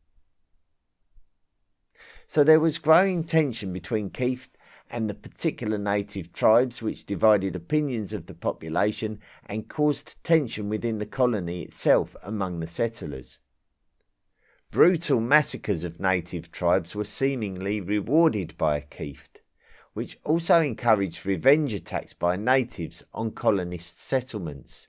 So 2.26 2.44
there 2.44 2.60
was 2.60 2.78
growing 2.78 3.24
tension 3.24 3.72
between 3.72 4.10
Kieft 4.10 4.50
and 4.92 5.08
the 5.08 5.14
particular 5.14 5.78
native 5.78 6.32
tribes, 6.32 6.82
which 6.82 7.06
divided 7.06 7.56
opinions 7.56 8.12
of 8.12 8.26
the 8.26 8.34
population 8.34 9.18
and 9.46 9.68
caused 9.68 10.22
tension 10.22 10.68
within 10.68 10.98
the 10.98 11.06
colony 11.06 11.62
itself 11.62 12.14
among 12.22 12.60
the 12.60 12.66
settlers. 12.66 13.40
Brutal 14.70 15.20
massacres 15.20 15.82
of 15.82 15.98
native 15.98 16.52
tribes 16.52 16.94
were 16.94 17.04
seemingly 17.04 17.80
rewarded 17.80 18.56
by 18.56 18.76
a 18.76 18.82
Kieft, 18.82 19.40
which 19.94 20.18
also 20.24 20.60
encouraged 20.60 21.26
revenge 21.26 21.74
attacks 21.74 22.14
by 22.14 22.36
natives 22.36 23.02
on 23.12 23.32
colonist 23.32 23.98
settlements. 23.98 24.88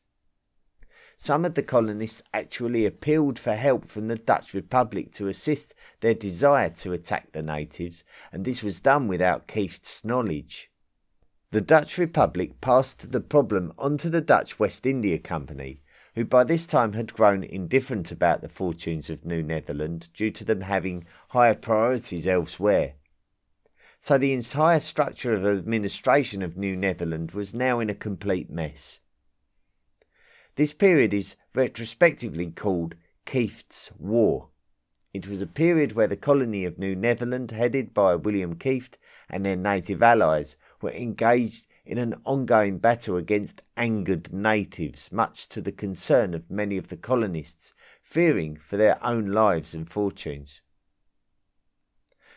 Some 1.24 1.46
of 1.46 1.54
the 1.54 1.64
colonists 1.64 2.22
actually 2.34 2.86
appealed 2.86 3.40
for 3.40 3.54
help 3.54 3.88
from 3.88 4.10
the 4.10 4.18
Dutch 4.18 4.54
Republic 4.54 5.14
to 5.14 5.30
assist 5.30 5.74
their 6.02 6.14
desire 6.14 6.70
to 6.72 6.92
attack 6.92 7.32
the 7.32 7.42
natives, 7.42 8.04
and 8.34 8.44
this 8.44 8.62
was 8.62 8.82
done 8.82 9.08
without 9.08 9.48
Kieft's 9.48 10.04
knowledge. 10.04 10.70
The 11.52 11.62
Dutch 11.62 11.98
Republic 11.98 12.60
passed 12.60 13.14
the 13.14 13.22
problem 13.22 13.72
on 13.78 13.96
to 14.00 14.10
the 14.10 14.20
Dutch 14.20 14.60
West 14.60 14.86
India 14.86 15.18
Company, 15.18 15.80
who 16.16 16.26
by 16.26 16.44
this 16.44 16.68
time 16.68 16.92
had 16.92 17.14
grown 17.14 17.46
indifferent 17.46 18.12
about 18.12 18.42
the 18.42 18.50
fortunes 18.50 19.10
of 19.10 19.24
New 19.24 19.42
Netherland 19.42 20.10
due 20.14 20.30
to 20.32 20.44
them 20.44 20.60
having 20.60 21.06
higher 21.30 21.56
priorities 21.56 22.28
elsewhere. 22.28 22.96
So 23.98 24.18
the 24.18 24.34
entire 24.34 24.82
structure 24.82 25.34
of 25.34 25.46
administration 25.46 26.42
of 26.42 26.58
New 26.58 26.76
Netherland 26.76 27.32
was 27.32 27.54
now 27.54 27.80
in 27.80 27.90
a 27.90 27.96
complete 27.96 28.50
mess. 28.50 29.00
This 30.56 30.74
period 30.74 31.16
is 31.16 31.36
retrospectively 31.56 32.52
called 32.52 32.96
Kieft's 33.26 33.92
War. 33.98 34.50
It 35.12 35.28
was 35.28 35.42
a 35.42 35.48
period 35.48 35.94
where 35.94 36.08
the 36.08 36.16
colony 36.16 36.64
of 36.64 36.78
New 36.78 36.96
Netherland, 36.96 37.52
headed 37.52 37.94
by 37.94 38.16
William 38.16 38.56
Kieft 38.56 38.98
and 39.30 39.44
their 39.44 39.56
native 39.56 40.04
allies, 40.04 40.56
were 40.80 40.92
engaged 40.92 41.66
in 41.86 41.98
an 41.98 42.16
ongoing 42.24 42.78
battle 42.78 43.18
against 43.18 43.64
angered 43.76 44.32
natives, 44.32 45.12
much 45.12 45.48
to 45.50 45.62
the 45.62 45.72
concern 45.72 46.36
of 46.36 46.52
many 46.52 46.78
of 46.78 46.90
the 46.90 46.98
colonists, 46.98 47.74
fearing 48.04 48.56
for 48.56 48.78
their 48.78 49.04
own 49.04 49.28
lives 49.28 49.74
and 49.74 49.90
fortunes. 49.90 50.62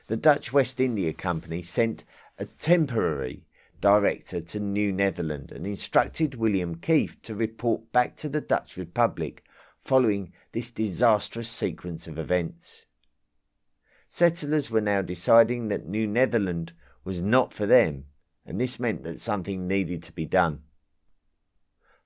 The 0.06 0.16
Dutch 0.16 0.52
West 0.52 0.80
India 0.80 1.12
Company 1.12 1.62
sent 1.62 2.04
a 2.38 2.46
temporary 2.46 3.45
director 3.80 4.40
to 4.40 4.60
New 4.60 4.92
Netherland 4.92 5.52
and 5.52 5.66
instructed 5.66 6.34
William 6.34 6.76
Kieft 6.76 7.22
to 7.22 7.34
report 7.34 7.92
back 7.92 8.16
to 8.16 8.28
the 8.28 8.40
Dutch 8.40 8.76
Republic 8.76 9.44
following 9.78 10.32
this 10.52 10.70
disastrous 10.70 11.48
sequence 11.48 12.06
of 12.06 12.18
events. 12.18 12.86
Settlers 14.08 14.70
were 14.70 14.80
now 14.80 15.02
deciding 15.02 15.68
that 15.68 15.88
New 15.88 16.06
Netherland 16.06 16.72
was 17.04 17.22
not 17.22 17.52
for 17.52 17.66
them, 17.66 18.04
and 18.44 18.60
this 18.60 18.80
meant 18.80 19.02
that 19.02 19.18
something 19.18 19.66
needed 19.66 20.02
to 20.04 20.12
be 20.12 20.26
done. 20.26 20.62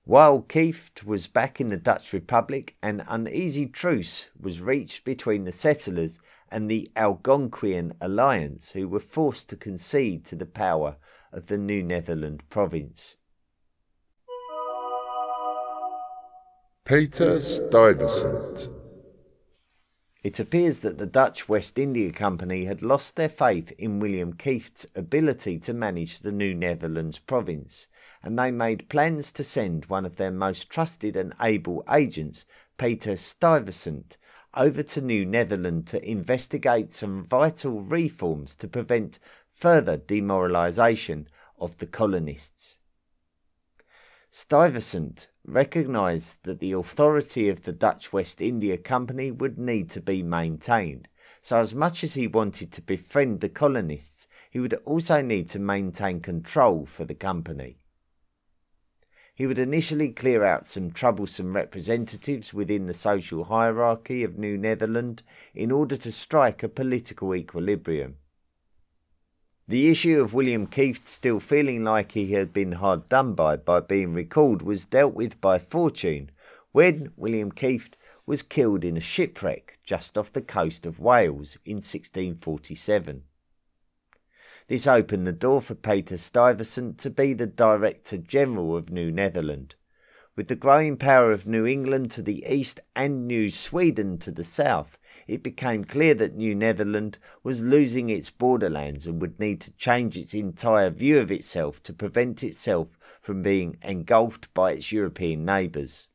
While 0.03 0.41
Kieft 0.41 1.05
was 1.05 1.27
back 1.27 1.61
in 1.61 1.69
the 1.69 1.77
Dutch 1.77 2.11
Republic, 2.11 2.75
an 2.81 3.03
uneasy 3.07 3.67
truce 3.67 4.27
was 4.39 4.59
reached 4.59 5.05
between 5.05 5.43
the 5.43 5.51
settlers 5.51 6.19
and 6.49 6.69
the 6.69 6.89
Algonquian 6.95 7.93
alliance, 8.01 8.71
who 8.71 8.87
were 8.87 8.99
forced 8.99 9.47
to 9.49 9.55
concede 9.55 10.25
to 10.25 10.35
the 10.35 10.47
power 10.47 10.97
of 11.31 11.47
the 11.47 11.57
New 11.57 11.81
Netherland 11.83 12.43
province. 12.49 13.15
Peter 16.85 17.39
Stuyvesant. 17.39 18.67
It 20.23 20.39
appears 20.39 20.79
that 20.79 20.99
the 20.99 21.07
Dutch 21.07 21.49
West 21.49 21.79
India 21.79 22.11
Company 22.11 22.65
had 22.65 22.83
lost 22.83 23.15
their 23.15 23.29
faith 23.29 23.71
in 23.79 23.99
William 23.99 24.33
Kieft's 24.33 24.85
ability 24.95 25.57
to 25.59 25.73
manage 25.73 26.19
the 26.19 26.31
New 26.31 26.53
Netherlands 26.53 27.17
province, 27.17 27.87
and 28.21 28.37
they 28.37 28.51
made 28.51 28.87
plans 28.87 29.31
to 29.31 29.43
send 29.43 29.85
one 29.85 30.05
of 30.05 30.17
their 30.17 30.29
most 30.29 30.69
trusted 30.69 31.15
and 31.15 31.33
able 31.41 31.83
agents, 31.89 32.45
Peter 32.77 33.15
Stuyvesant, 33.15 34.17
over 34.53 34.83
to 34.83 35.01
New 35.01 35.25
Netherland 35.25 35.87
to 35.87 36.07
investigate 36.07 36.91
some 36.91 37.23
vital 37.23 37.81
reforms 37.81 38.53
to 38.55 38.67
prevent 38.67 39.17
further 39.51 39.97
demoralisation 39.97 41.27
of 41.59 41.77
the 41.77 41.85
colonists. 41.85 42.77
Stuyvesant 44.31 45.27
recognised 45.45 46.43
that 46.43 46.59
the 46.59 46.71
authority 46.71 47.49
of 47.49 47.63
the 47.63 47.73
Dutch 47.73 48.13
West 48.13 48.39
India 48.39 48.77
Company 48.77 49.29
would 49.29 49.59
need 49.59 49.89
to 49.91 49.99
be 49.99 50.23
maintained, 50.23 51.09
so 51.41 51.57
as 51.57 51.75
much 51.75 52.03
as 52.03 52.13
he 52.13 52.27
wanted 52.27 52.71
to 52.71 52.81
befriend 52.81 53.41
the 53.41 53.49
colonists, 53.49 54.27
he 54.49 54.59
would 54.59 54.73
also 54.85 55.21
need 55.21 55.49
to 55.49 55.59
maintain 55.59 56.21
control 56.21 56.85
for 56.85 57.03
the 57.03 57.13
company. 57.13 57.77
He 59.33 59.47
would 59.47 59.59
initially 59.59 60.09
clear 60.09 60.45
out 60.45 60.65
some 60.65 60.91
troublesome 60.91 61.51
representatives 61.51 62.53
within 62.53 62.85
the 62.85 62.93
social 62.93 63.45
hierarchy 63.45 64.23
of 64.23 64.37
New 64.37 64.57
Netherland 64.57 65.23
in 65.53 65.71
order 65.71 65.97
to 65.97 66.11
strike 66.11 66.63
a 66.63 66.69
political 66.69 67.33
equilibrium. 67.33 68.17
The 69.67 69.89
issue 69.89 70.19
of 70.21 70.33
William 70.33 70.67
Kieft 70.67 71.05
still 71.05 71.39
feeling 71.39 71.83
like 71.83 72.11
he 72.11 72.33
had 72.33 72.51
been 72.51 72.73
hard 72.73 73.07
done 73.07 73.33
by 73.33 73.55
by 73.55 73.79
being 73.79 74.13
recalled 74.13 74.61
was 74.61 74.85
dealt 74.85 75.13
with 75.13 75.39
by 75.39 75.59
fortune 75.59 76.31
when 76.71 77.13
William 77.15 77.51
Kieft 77.51 77.95
was 78.25 78.43
killed 78.43 78.83
in 78.83 78.97
a 78.97 79.01
shipwreck 79.01 79.79
just 79.83 80.17
off 80.17 80.33
the 80.33 80.41
coast 80.41 80.85
of 80.85 80.99
Wales 80.99 81.57
in 81.65 81.77
1647. 81.77 83.23
This 84.67 84.87
opened 84.87 85.27
the 85.27 85.31
door 85.31 85.61
for 85.61 85.75
Peter 85.75 86.17
Stuyvesant 86.17 86.97
to 86.99 87.09
be 87.09 87.33
the 87.33 87.47
Director 87.47 88.17
General 88.17 88.75
of 88.77 88.89
New 88.89 89.11
Netherland. 89.11 89.75
With 90.33 90.47
the 90.47 90.55
growing 90.55 90.95
power 90.95 91.33
of 91.33 91.45
New 91.45 91.65
England 91.65 92.09
to 92.11 92.21
the 92.21 92.45
east 92.49 92.79
and 92.95 93.27
New 93.27 93.49
Sweden 93.49 94.17
to 94.19 94.31
the 94.31 94.45
south, 94.45 94.97
it 95.27 95.43
became 95.43 95.83
clear 95.83 96.13
that 96.13 96.35
New 96.35 96.55
Netherland 96.55 97.17
was 97.43 97.61
losing 97.61 98.09
its 98.09 98.29
borderlands 98.29 99.05
and 99.05 99.21
would 99.21 99.41
need 99.41 99.59
to 99.61 99.73
change 99.73 100.17
its 100.17 100.33
entire 100.33 100.89
view 100.89 101.19
of 101.19 101.31
itself 101.31 101.83
to 101.83 101.93
prevent 101.93 102.43
itself 102.43 102.97
from 103.19 103.41
being 103.41 103.77
engulfed 103.83 104.53
by 104.53 104.71
its 104.71 104.93
European 104.93 105.43
neighbours. 105.43 106.07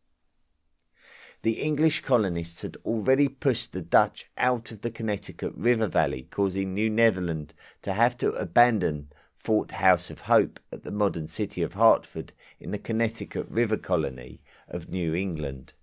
The 1.43 1.61
English 1.61 2.01
colonists 2.01 2.63
had 2.63 2.79
already 2.87 3.29
pushed 3.29 3.73
the 3.73 3.83
Dutch 3.83 4.31
out 4.39 4.73
of 4.73 4.81
the 4.81 4.91
Connecticut 4.91 5.53
River 5.55 5.87
Valley, 5.87 6.27
causing 6.31 6.73
New 6.73 6.89
Netherland 6.89 7.53
to 7.83 7.93
have 7.93 8.17
to 8.17 8.31
abandon 8.31 9.09
Fort 9.37 9.73
House 9.73 10.11
of 10.11 10.23
Hope 10.23 10.59
at 10.73 10.83
the 10.83 10.91
modern 10.91 11.27
city 11.27 11.63
of 11.63 11.75
Hartford 11.75 12.33
in 12.59 12.71
the 12.71 12.79
Connecticut 12.79 13.47
River 13.49 13.77
colony 13.77 14.41
of 14.67 14.89
New 14.89 15.15
England. 15.15 15.75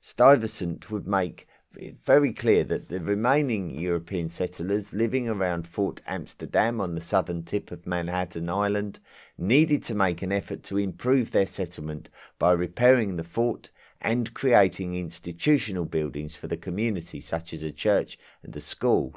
Stuyvesant 0.00 0.90
would 0.90 1.06
make 1.06 1.46
it 1.76 1.98
very 1.98 2.32
clear 2.32 2.64
that 2.64 2.88
the 2.88 3.00
remaining 3.00 3.70
European 3.78 4.28
settlers 4.28 4.94
living 4.94 5.28
around 5.28 5.68
Fort 5.68 6.00
Amsterdam 6.06 6.80
on 6.80 6.94
the 6.94 7.00
southern 7.02 7.42
tip 7.42 7.70
of 7.70 7.86
Manhattan 7.86 8.48
Island 8.48 8.98
needed 9.36 9.84
to 9.84 9.94
make 9.94 10.22
an 10.22 10.32
effort 10.32 10.62
to 10.64 10.78
improve 10.78 11.30
their 11.30 11.46
settlement 11.46 12.08
by 12.38 12.52
repairing 12.52 13.16
the 13.16 13.24
fort 13.24 13.68
and 14.00 14.32
creating 14.32 14.94
institutional 14.94 15.84
buildings 15.84 16.34
for 16.34 16.46
the 16.46 16.56
community, 16.56 17.20
such 17.20 17.52
as 17.52 17.62
a 17.62 17.70
church 17.70 18.18
and 18.42 18.56
a 18.56 18.60
school. 18.60 19.16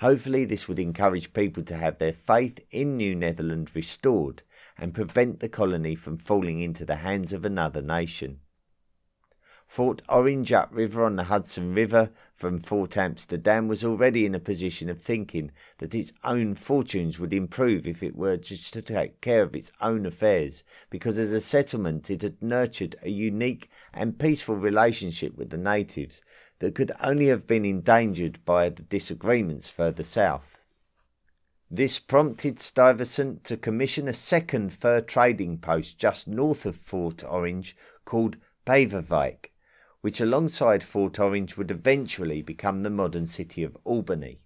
Hopefully, 0.00 0.44
this 0.44 0.66
would 0.68 0.78
encourage 0.78 1.32
people 1.32 1.62
to 1.64 1.76
have 1.76 1.98
their 1.98 2.12
faith 2.12 2.64
in 2.70 2.96
New 2.96 3.14
Netherland 3.14 3.74
restored 3.74 4.42
and 4.76 4.94
prevent 4.94 5.40
the 5.40 5.48
colony 5.48 5.94
from 5.94 6.16
falling 6.16 6.60
into 6.60 6.84
the 6.84 6.96
hands 6.96 7.32
of 7.32 7.44
another 7.44 7.80
nation. 7.80 8.40
Fort 9.66 10.02
Orange 10.10 10.52
upriver 10.52 11.02
on 11.02 11.16
the 11.16 11.24
Hudson 11.24 11.74
River 11.74 12.12
from 12.34 12.58
Fort 12.58 12.98
Amsterdam 12.98 13.66
was 13.66 13.82
already 13.82 14.26
in 14.26 14.34
a 14.34 14.38
position 14.38 14.90
of 14.90 15.00
thinking 15.00 15.52
that 15.78 15.94
its 15.94 16.12
own 16.22 16.54
fortunes 16.54 17.18
would 17.18 17.32
improve 17.32 17.86
if 17.86 18.02
it 18.02 18.14
were 18.14 18.36
just 18.36 18.74
to 18.74 18.82
take 18.82 19.22
care 19.22 19.42
of 19.42 19.56
its 19.56 19.72
own 19.80 20.04
affairs, 20.04 20.64
because 20.90 21.18
as 21.18 21.32
a 21.32 21.40
settlement 21.40 22.10
it 22.10 22.22
had 22.22 22.42
nurtured 22.42 22.94
a 23.02 23.08
unique 23.08 23.70
and 23.92 24.18
peaceful 24.18 24.54
relationship 24.54 25.34
with 25.34 25.48
the 25.48 25.56
natives 25.56 26.20
that 26.58 26.74
could 26.74 26.92
only 27.02 27.26
have 27.26 27.46
been 27.46 27.64
endangered 27.64 28.44
by 28.44 28.68
the 28.68 28.82
disagreements 28.82 29.68
further 29.68 30.02
south. 30.02 30.58
This 31.70 31.98
prompted 31.98 32.60
Stuyvesant 32.60 33.42
to 33.44 33.56
commission 33.56 34.06
a 34.06 34.12
second 34.12 34.72
fur 34.72 35.00
trading 35.00 35.58
post 35.58 35.98
just 35.98 36.28
north 36.28 36.66
of 36.66 36.76
Fort 36.76 37.24
Orange 37.24 37.76
called 38.04 38.36
Beverwyck, 38.64 39.52
which 40.00 40.20
alongside 40.20 40.84
Fort 40.84 41.18
Orange 41.18 41.56
would 41.56 41.70
eventually 41.70 42.42
become 42.42 42.82
the 42.82 42.90
modern 42.90 43.26
city 43.26 43.64
of 43.64 43.76
Albany. 43.84 44.40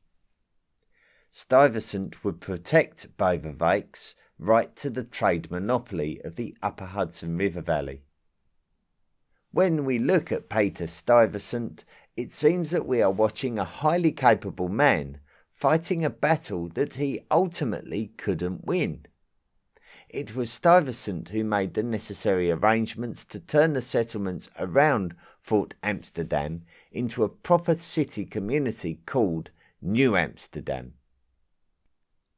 Stuyvesant 1.31 2.25
would 2.25 2.41
protect 2.41 3.17
Beverwyck's 3.19 4.15
right 4.39 4.75
to 4.77 4.89
the 4.89 5.05
trade 5.05 5.51
monopoly 5.51 6.21
of 6.25 6.37
the 6.37 6.57
upper 6.63 6.87
Hudson 6.87 7.37
River 7.37 7.61
Valley. 7.61 8.03
When 9.51 9.85
we 9.85 9.99
look 9.99 10.31
at 10.31 10.49
Peter 10.49 10.87
Stuyvesant, 10.87 11.85
it 12.17 12.33
seems 12.33 12.71
that 12.71 12.87
we 12.87 13.01
are 13.01 13.11
watching 13.11 13.59
a 13.59 13.65
highly 13.65 14.13
capable 14.13 14.69
man 14.69 15.21
fighting 15.53 16.05
a 16.05 16.11
battle 16.11 16.69
that 16.69 16.95
he 16.95 17.21
ultimately 17.31 18.13
couldn't 18.17 18.65
win. 18.65 19.07
It 20.09 20.37
was 20.37 20.53
Stuyvesant 20.53 21.31
who 21.31 21.45
made 21.45 21.75
the 21.75 21.83
necessary 21.83 22.51
arrangements 22.51 23.25
to 23.27 23.41
turn 23.41 23.73
the 23.73 23.83
settlements 23.83 24.49
around 24.59 25.17
Fort 25.41 25.75
Amsterdam 25.83 26.63
into 26.93 27.25
a 27.25 27.29
proper 27.29 27.77
city 27.77 28.25
community 28.25 29.01
called 29.05 29.51
New 29.83 30.17
Amsterdam. 30.17 30.95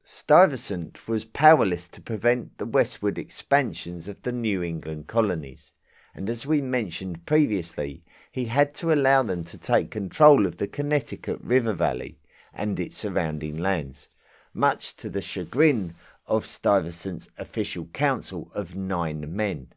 Stuyvesant 0.02 1.06
was 1.06 1.24
powerless 1.24 1.88
to 1.90 2.00
prevent 2.00 2.58
the 2.58 2.66
westward 2.66 3.18
expansions 3.18 4.08
of 4.08 4.22
the 4.22 4.32
New 4.32 4.62
England 4.62 5.06
colonies, 5.06 5.72
and 6.20 6.28
as 6.28 6.46
we 6.46 6.60
mentioned 6.60 7.24
previously, 7.24 8.04
he 8.30 8.44
had 8.44 8.74
to 8.74 8.92
allow 8.92 9.22
them 9.22 9.42
to 9.42 9.56
take 9.56 9.90
control 9.90 10.44
of 10.44 10.58
the 10.58 10.68
Connecticut 10.68 11.38
River 11.40 11.72
Valley 11.72 12.18
and 12.52 12.78
its 12.78 12.94
surrounding 12.94 13.56
lands, 13.56 14.06
much 14.52 14.94
to 14.96 15.08
the 15.08 15.22
chagrin 15.22 15.94
of 16.26 16.44
Stuyvesant's 16.44 17.30
official 17.38 17.86
council 17.94 18.50
of 18.54 18.76
nine 18.76 19.34
men. 19.34 19.68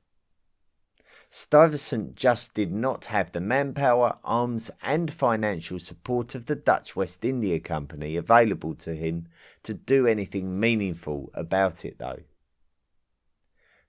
Stuyvesant 1.29 2.15
just 2.15 2.53
did 2.53 2.73
not 2.73 3.05
have 3.05 3.31
the 3.31 3.39
manpower, 3.39 4.17
arms, 4.25 4.69
and 4.83 5.13
financial 5.13 5.79
support 5.79 6.35
of 6.35 6.47
the 6.47 6.57
Dutch 6.57 6.93
West 6.93 7.23
India 7.23 7.61
Company 7.61 8.17
available 8.17 8.75
to 8.75 8.93
him 8.93 9.27
to 9.63 9.73
do 9.73 10.07
anything 10.07 10.59
meaningful 10.59 11.31
about 11.35 11.85
it, 11.85 11.99
though. 11.99 12.19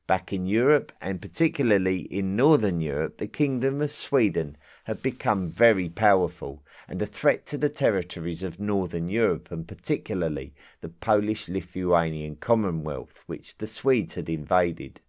Back 0.07 0.35
in 0.35 0.45
Europe, 0.45 0.93
and 1.01 1.23
particularly 1.23 2.01
in 2.01 2.37
Northern 2.37 2.81
Europe, 2.81 3.17
the 3.17 3.27
Kingdom 3.27 3.81
of 3.81 3.91
Sweden 3.91 4.59
had 4.85 5.01
become 5.01 5.47
very 5.47 5.89
powerful 5.89 6.63
and 6.87 7.01
a 7.01 7.07
threat 7.07 7.47
to 7.47 7.57
the 7.57 7.71
territories 7.71 8.43
of 8.43 8.61
Northern 8.61 9.09
Europe, 9.09 9.51
and 9.51 9.67
particularly 9.67 10.53
the 10.83 10.91
Polish 10.91 11.49
Lithuanian 11.49 12.37
Commonwealth, 12.37 13.25
which 13.27 13.57
the 13.57 13.67
Swedes 13.67 14.13
had 14.13 14.29
invaded. 14.29 15.01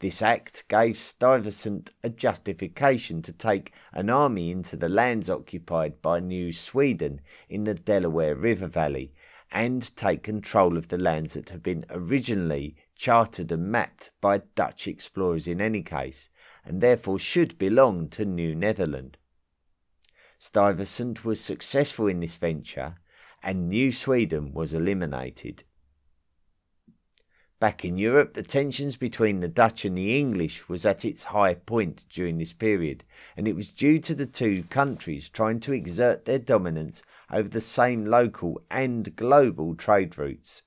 This 0.00 0.20
act 0.20 0.66
gave 0.68 0.98
Stuyvesant 0.98 1.92
a 2.02 2.10
justification 2.10 3.22
to 3.22 3.32
take 3.32 3.72
an 3.92 4.10
army 4.10 4.50
into 4.50 4.76
the 4.76 4.88
lands 4.88 5.30
occupied 5.30 6.02
by 6.02 6.18
New 6.18 6.52
Sweden 6.52 7.20
in 7.48 7.64
the 7.64 7.74
Delaware 7.74 8.34
River 8.34 8.66
Valley 8.66 9.14
and 9.52 9.94
take 9.96 10.24
control 10.24 10.76
of 10.76 10.88
the 10.88 10.98
lands 10.98 11.34
that 11.34 11.50
had 11.50 11.62
been 11.62 11.84
originally 11.88 12.76
charted 12.96 13.52
and 13.52 13.70
mapped 13.70 14.10
by 14.20 14.38
Dutch 14.54 14.88
explorers 14.88 15.46
in 15.46 15.60
any 15.60 15.82
case, 15.82 16.28
and 16.64 16.80
therefore 16.80 17.18
should 17.18 17.58
belong 17.58 18.08
to 18.08 18.24
New 18.24 18.54
Netherland. 18.54 19.18
Stuyvesant 20.38 21.24
was 21.24 21.40
successful 21.40 22.08
in 22.08 22.20
this 22.20 22.36
venture, 22.36 22.96
and 23.42 23.68
New 23.68 23.92
Sweden 23.92 24.52
was 24.52 24.74
eliminated. 24.74 25.64
Back 27.58 27.86
in 27.86 27.96
Europe, 27.96 28.34
the 28.34 28.42
tensions 28.42 28.98
between 28.98 29.40
the 29.40 29.48
Dutch 29.48 29.86
and 29.86 29.96
the 29.96 30.18
English 30.18 30.68
was 30.68 30.84
at 30.84 31.06
its 31.06 31.24
high 31.24 31.54
point 31.54 32.04
during 32.10 32.36
this 32.36 32.52
period, 32.52 33.02
and 33.34 33.48
it 33.48 33.56
was 33.56 33.72
due 33.72 33.98
to 34.00 34.14
the 34.14 34.26
two 34.26 34.64
countries 34.64 35.30
trying 35.30 35.60
to 35.60 35.72
exert 35.72 36.26
their 36.26 36.38
dominance 36.38 37.02
over 37.32 37.48
the 37.48 37.62
same 37.62 38.04
local 38.04 38.60
and 38.70 39.16
global 39.16 39.74
trade 39.74 40.18
routes. 40.18 40.64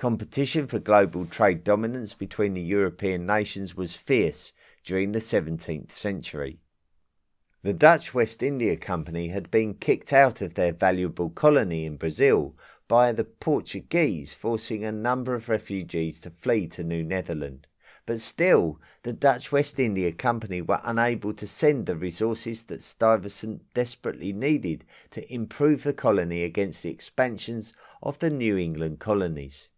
Competition 0.00 0.66
for 0.66 0.78
global 0.78 1.26
trade 1.26 1.62
dominance 1.62 2.14
between 2.14 2.54
the 2.54 2.62
European 2.62 3.26
nations 3.26 3.76
was 3.76 3.94
fierce 3.94 4.54
during 4.82 5.12
the 5.12 5.18
17th 5.18 5.90
century. 5.90 6.58
The 7.62 7.74
Dutch 7.74 8.14
West 8.14 8.42
India 8.42 8.78
Company 8.78 9.28
had 9.28 9.50
been 9.50 9.74
kicked 9.74 10.14
out 10.14 10.40
of 10.40 10.54
their 10.54 10.72
valuable 10.72 11.28
colony 11.28 11.84
in 11.84 11.98
Brazil 11.98 12.56
by 12.88 13.12
the 13.12 13.24
Portuguese, 13.24 14.32
forcing 14.32 14.86
a 14.86 14.90
number 14.90 15.34
of 15.34 15.50
refugees 15.50 16.18
to 16.20 16.30
flee 16.30 16.66
to 16.68 16.82
New 16.82 17.04
Netherland. 17.04 17.66
But 18.06 18.20
still, 18.20 18.80
the 19.02 19.12
Dutch 19.12 19.52
West 19.52 19.78
India 19.78 20.12
Company 20.12 20.62
were 20.62 20.80
unable 20.82 21.34
to 21.34 21.46
send 21.46 21.84
the 21.84 21.94
resources 21.94 22.64
that 22.64 22.80
Stuyvesant 22.80 23.74
desperately 23.74 24.32
needed 24.32 24.86
to 25.10 25.30
improve 25.30 25.82
the 25.82 25.92
colony 25.92 26.42
against 26.42 26.82
the 26.82 26.90
expansions 26.90 27.74
of 28.02 28.18
the 28.20 28.30
New 28.30 28.56
England 28.56 28.98
colonies. 28.98 29.68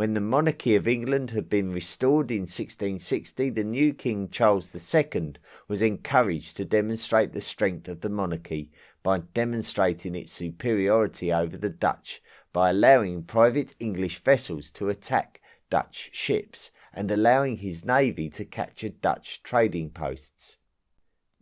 When 0.00 0.14
the 0.14 0.22
monarchy 0.22 0.76
of 0.76 0.88
England 0.88 1.32
had 1.32 1.50
been 1.50 1.72
restored 1.72 2.30
in 2.30 2.44
1660, 2.44 3.50
the 3.50 3.62
new 3.62 3.92
King 3.92 4.30
Charles 4.30 4.74
II 4.74 5.34
was 5.68 5.82
encouraged 5.82 6.56
to 6.56 6.64
demonstrate 6.64 7.34
the 7.34 7.40
strength 7.42 7.86
of 7.86 8.00
the 8.00 8.08
monarchy 8.08 8.70
by 9.02 9.18
demonstrating 9.18 10.14
its 10.14 10.32
superiority 10.32 11.30
over 11.30 11.58
the 11.58 11.68
Dutch 11.68 12.22
by 12.50 12.70
allowing 12.70 13.24
private 13.24 13.76
English 13.78 14.20
vessels 14.20 14.70
to 14.70 14.88
attack 14.88 15.38
Dutch 15.68 16.08
ships 16.14 16.70
and 16.94 17.10
allowing 17.10 17.58
his 17.58 17.84
navy 17.84 18.30
to 18.30 18.46
capture 18.46 18.88
Dutch 18.88 19.42
trading 19.42 19.90
posts. 19.90 20.56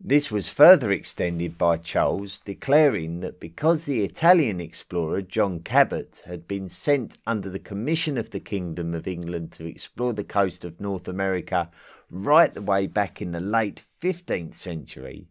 This 0.00 0.30
was 0.30 0.48
further 0.48 0.92
extended 0.92 1.58
by 1.58 1.76
Charles, 1.76 2.38
declaring 2.38 3.18
that 3.20 3.40
because 3.40 3.84
the 3.84 4.04
Italian 4.04 4.60
explorer 4.60 5.22
John 5.22 5.58
Cabot 5.58 6.22
had 6.24 6.46
been 6.46 6.68
sent 6.68 7.18
under 7.26 7.50
the 7.50 7.58
commission 7.58 8.16
of 8.16 8.30
the 8.30 8.38
Kingdom 8.38 8.94
of 8.94 9.08
England 9.08 9.50
to 9.52 9.66
explore 9.66 10.12
the 10.12 10.22
coast 10.22 10.64
of 10.64 10.80
North 10.80 11.08
America 11.08 11.68
right 12.10 12.54
the 12.54 12.62
way 12.62 12.86
back 12.86 13.20
in 13.20 13.32
the 13.32 13.40
late 13.40 13.82
15th 14.00 14.54
century, 14.54 15.26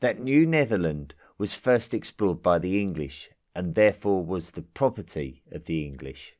that 0.00 0.20
New 0.20 0.44
Netherland 0.44 1.14
was 1.38 1.54
first 1.54 1.94
explored 1.94 2.42
by 2.42 2.58
the 2.58 2.82
English 2.82 3.30
and 3.54 3.76
therefore 3.76 4.24
was 4.24 4.50
the 4.50 4.62
property 4.62 5.42
of 5.52 5.66
the 5.66 5.86
English. 5.86 6.34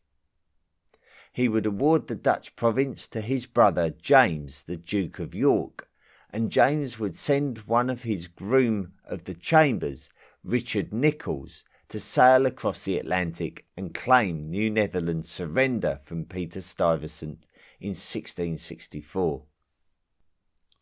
He 1.32 1.48
would 1.48 1.64
award 1.64 2.08
the 2.08 2.16
Dutch 2.16 2.56
province 2.56 3.06
to 3.08 3.20
his 3.20 3.46
brother 3.46 3.90
James, 3.90 4.64
the 4.64 4.76
Duke 4.76 5.20
of 5.20 5.32
York, 5.32 5.87
and 6.30 6.50
James 6.50 6.98
would 6.98 7.14
send 7.14 7.58
one 7.58 7.88
of 7.88 8.02
his 8.02 8.28
groom 8.28 8.92
of 9.04 9.24
the 9.24 9.34
chambers, 9.34 10.10
Richard 10.44 10.92
Nicolls, 10.92 11.64
to 11.88 11.98
sail 11.98 12.44
across 12.44 12.84
the 12.84 12.98
Atlantic 12.98 13.66
and 13.76 13.94
claim 13.94 14.50
New 14.50 14.70
Netherland's 14.70 15.28
surrender 15.28 15.98
from 16.02 16.24
Peter 16.24 16.60
Stuyvesant 16.60 17.46
in 17.80 17.90
1664. 17.90 19.42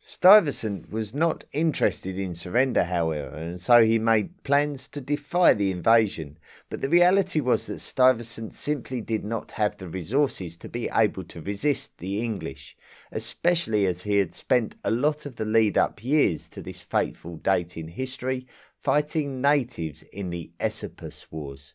Stuyvesant 0.08 0.88
was 0.88 1.16
not 1.16 1.42
interested 1.52 2.16
in 2.16 2.32
surrender, 2.32 2.84
however, 2.84 3.34
and 3.34 3.60
so 3.60 3.82
he 3.82 3.98
made 3.98 4.44
plans 4.44 4.86
to 4.86 5.00
defy 5.00 5.52
the 5.52 5.72
invasion. 5.72 6.38
But 6.68 6.80
the 6.80 6.88
reality 6.88 7.40
was 7.40 7.66
that 7.66 7.80
Stuyvesant 7.80 8.54
simply 8.54 9.00
did 9.00 9.24
not 9.24 9.50
have 9.52 9.76
the 9.76 9.88
resources 9.88 10.56
to 10.58 10.68
be 10.68 10.88
able 10.94 11.24
to 11.24 11.40
resist 11.40 11.98
the 11.98 12.22
English, 12.22 12.76
especially 13.10 13.84
as 13.84 14.02
he 14.02 14.18
had 14.18 14.32
spent 14.32 14.76
a 14.84 14.92
lot 14.92 15.26
of 15.26 15.34
the 15.34 15.44
lead 15.44 15.76
up 15.76 16.04
years 16.04 16.48
to 16.50 16.62
this 16.62 16.82
fateful 16.82 17.36
date 17.38 17.76
in 17.76 17.88
history 17.88 18.46
fighting 18.78 19.40
natives 19.40 20.04
in 20.12 20.30
the 20.30 20.52
Esopus 20.60 21.32
Wars. 21.32 21.74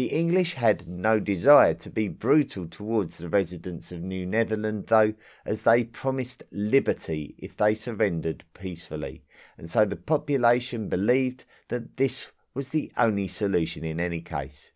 The 0.00 0.06
English 0.06 0.54
had 0.54 0.88
no 0.88 1.20
desire 1.20 1.74
to 1.74 1.90
be 1.90 2.08
brutal 2.08 2.66
towards 2.66 3.18
the 3.18 3.28
residents 3.28 3.92
of 3.92 4.00
New 4.00 4.24
Netherland, 4.24 4.86
though, 4.86 5.12
as 5.44 5.64
they 5.64 5.84
promised 5.84 6.42
liberty 6.50 7.34
if 7.36 7.54
they 7.54 7.74
surrendered 7.74 8.44
peacefully, 8.54 9.24
and 9.58 9.68
so 9.68 9.84
the 9.84 9.96
population 9.96 10.88
believed 10.88 11.44
that 11.68 11.98
this 11.98 12.32
was 12.54 12.70
the 12.70 12.90
only 12.96 13.28
solution 13.28 13.84
in 13.84 14.00
any 14.00 14.22
case. 14.22 14.72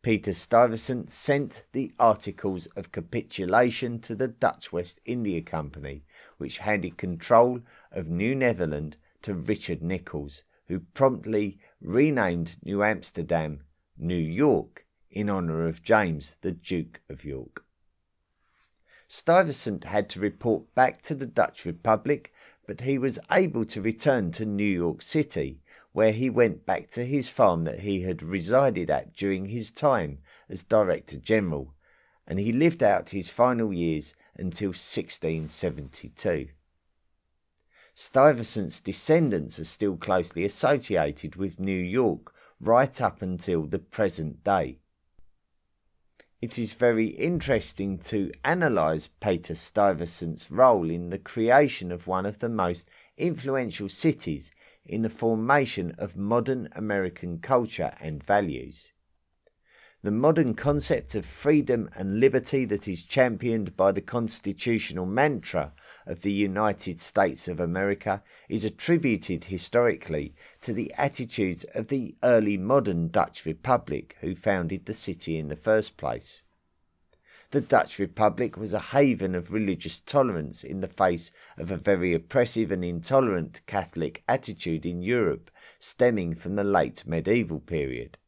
Peter 0.00 0.32
Stuyvesant 0.32 1.10
sent 1.10 1.66
the 1.72 1.92
Articles 1.98 2.64
of 2.78 2.92
Capitulation 2.92 4.00
to 4.00 4.14
the 4.14 4.28
Dutch 4.28 4.72
West 4.72 5.00
India 5.04 5.42
Company, 5.42 6.06
which 6.38 6.60
handed 6.60 6.96
control 6.96 7.60
of 7.92 8.08
New 8.08 8.34
Netherland 8.34 8.96
to 9.20 9.34
Richard 9.34 9.82
Nicolls, 9.82 10.44
who 10.68 10.80
promptly 10.80 11.58
renamed 11.82 12.56
New 12.64 12.82
Amsterdam 12.82 13.64
New 13.98 14.14
York 14.14 14.86
in 15.10 15.28
honour 15.30 15.66
of 15.66 15.82
James, 15.82 16.36
the 16.42 16.52
Duke 16.52 17.00
of 17.08 17.24
York. 17.24 17.64
Stuyvesant 19.06 19.84
had 19.84 20.08
to 20.10 20.20
report 20.20 20.74
back 20.74 21.00
to 21.02 21.14
the 21.14 21.26
Dutch 21.26 21.64
Republic, 21.64 22.32
but 22.66 22.82
he 22.82 22.98
was 22.98 23.18
able 23.32 23.64
to 23.64 23.80
return 23.80 24.30
to 24.32 24.44
New 24.44 24.64
York 24.64 25.00
City, 25.00 25.62
where 25.92 26.12
he 26.12 26.28
went 26.28 26.66
back 26.66 26.90
to 26.90 27.04
his 27.04 27.28
farm 27.28 27.64
that 27.64 27.80
he 27.80 28.02
had 28.02 28.22
resided 28.22 28.90
at 28.90 29.14
during 29.14 29.46
his 29.46 29.70
time 29.70 30.18
as 30.48 30.62
Director 30.62 31.16
General, 31.16 31.74
and 32.26 32.38
he 32.38 32.52
lived 32.52 32.82
out 32.82 33.10
his 33.10 33.30
final 33.30 33.72
years 33.72 34.14
until 34.36 34.68
1672. 34.68 36.48
Stuyvesant's 37.94 38.80
descendants 38.80 39.58
are 39.58 39.64
still 39.64 39.96
closely 39.96 40.44
associated 40.44 41.34
with 41.34 41.58
New 41.58 41.72
York 41.72 42.32
right 42.60 43.00
up 43.00 43.22
until 43.22 43.64
the 43.64 43.78
present 43.78 44.42
day. 44.42 44.78
It 46.40 46.56
is 46.56 46.72
very 46.72 47.06
interesting 47.06 47.98
to 47.98 48.30
analyse 48.44 49.08
Peter 49.08 49.56
Stuyvesant's 49.56 50.50
role 50.52 50.88
in 50.88 51.10
the 51.10 51.18
creation 51.18 51.90
of 51.90 52.06
one 52.06 52.24
of 52.24 52.38
the 52.38 52.48
most 52.48 52.88
influential 53.16 53.88
cities 53.88 54.52
in 54.86 55.02
the 55.02 55.10
formation 55.10 55.94
of 55.98 56.16
modern 56.16 56.68
American 56.76 57.40
culture 57.40 57.92
and 58.00 58.22
values. 58.22 58.92
The 60.02 60.12
modern 60.12 60.54
concept 60.54 61.16
of 61.16 61.26
freedom 61.26 61.88
and 61.96 62.20
liberty 62.20 62.64
that 62.66 62.86
is 62.86 63.02
championed 63.02 63.76
by 63.76 63.90
the 63.90 64.00
constitutional 64.00 65.06
mantra 65.06 65.72
of 66.08 66.22
the 66.22 66.32
United 66.32 66.98
States 66.98 67.46
of 67.46 67.60
America 67.60 68.22
is 68.48 68.64
attributed 68.64 69.44
historically 69.44 70.34
to 70.62 70.72
the 70.72 70.92
attitudes 70.96 71.64
of 71.74 71.88
the 71.88 72.16
early 72.24 72.56
modern 72.56 73.08
Dutch 73.08 73.44
Republic 73.44 74.16
who 74.20 74.34
founded 74.34 74.86
the 74.86 74.94
city 74.94 75.38
in 75.38 75.48
the 75.48 75.56
first 75.56 75.96
place. 75.98 76.42
The 77.50 77.60
Dutch 77.60 77.98
Republic 77.98 78.56
was 78.56 78.72
a 78.72 78.78
haven 78.78 79.34
of 79.34 79.52
religious 79.52 80.00
tolerance 80.00 80.64
in 80.64 80.80
the 80.80 80.88
face 80.88 81.30
of 81.56 81.70
a 81.70 81.76
very 81.76 82.12
oppressive 82.14 82.72
and 82.72 82.84
intolerant 82.84 83.60
Catholic 83.66 84.22
attitude 84.28 84.84
in 84.84 85.02
Europe 85.02 85.50
stemming 85.78 86.34
from 86.34 86.56
the 86.56 86.64
late 86.64 87.06
medieval 87.06 87.60
period. 87.60 88.18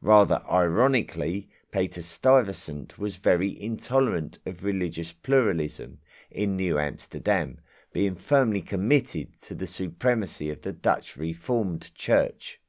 Rather 0.00 0.42
ironically, 0.50 1.48
Peter 1.70 2.02
Stuyvesant 2.02 2.98
was 2.98 3.16
very 3.16 3.60
intolerant 3.60 4.38
of 4.46 4.64
religious 4.64 5.12
pluralism 5.12 5.98
in 6.34 6.56
New 6.56 6.78
Amsterdam, 6.78 7.58
being 7.92 8.14
firmly 8.14 8.60
committed 8.60 9.40
to 9.42 9.54
the 9.54 9.66
supremacy 9.66 10.50
of 10.50 10.62
the 10.62 10.72
Dutch 10.72 11.16
Reformed 11.16 11.94
Church. 11.94 12.60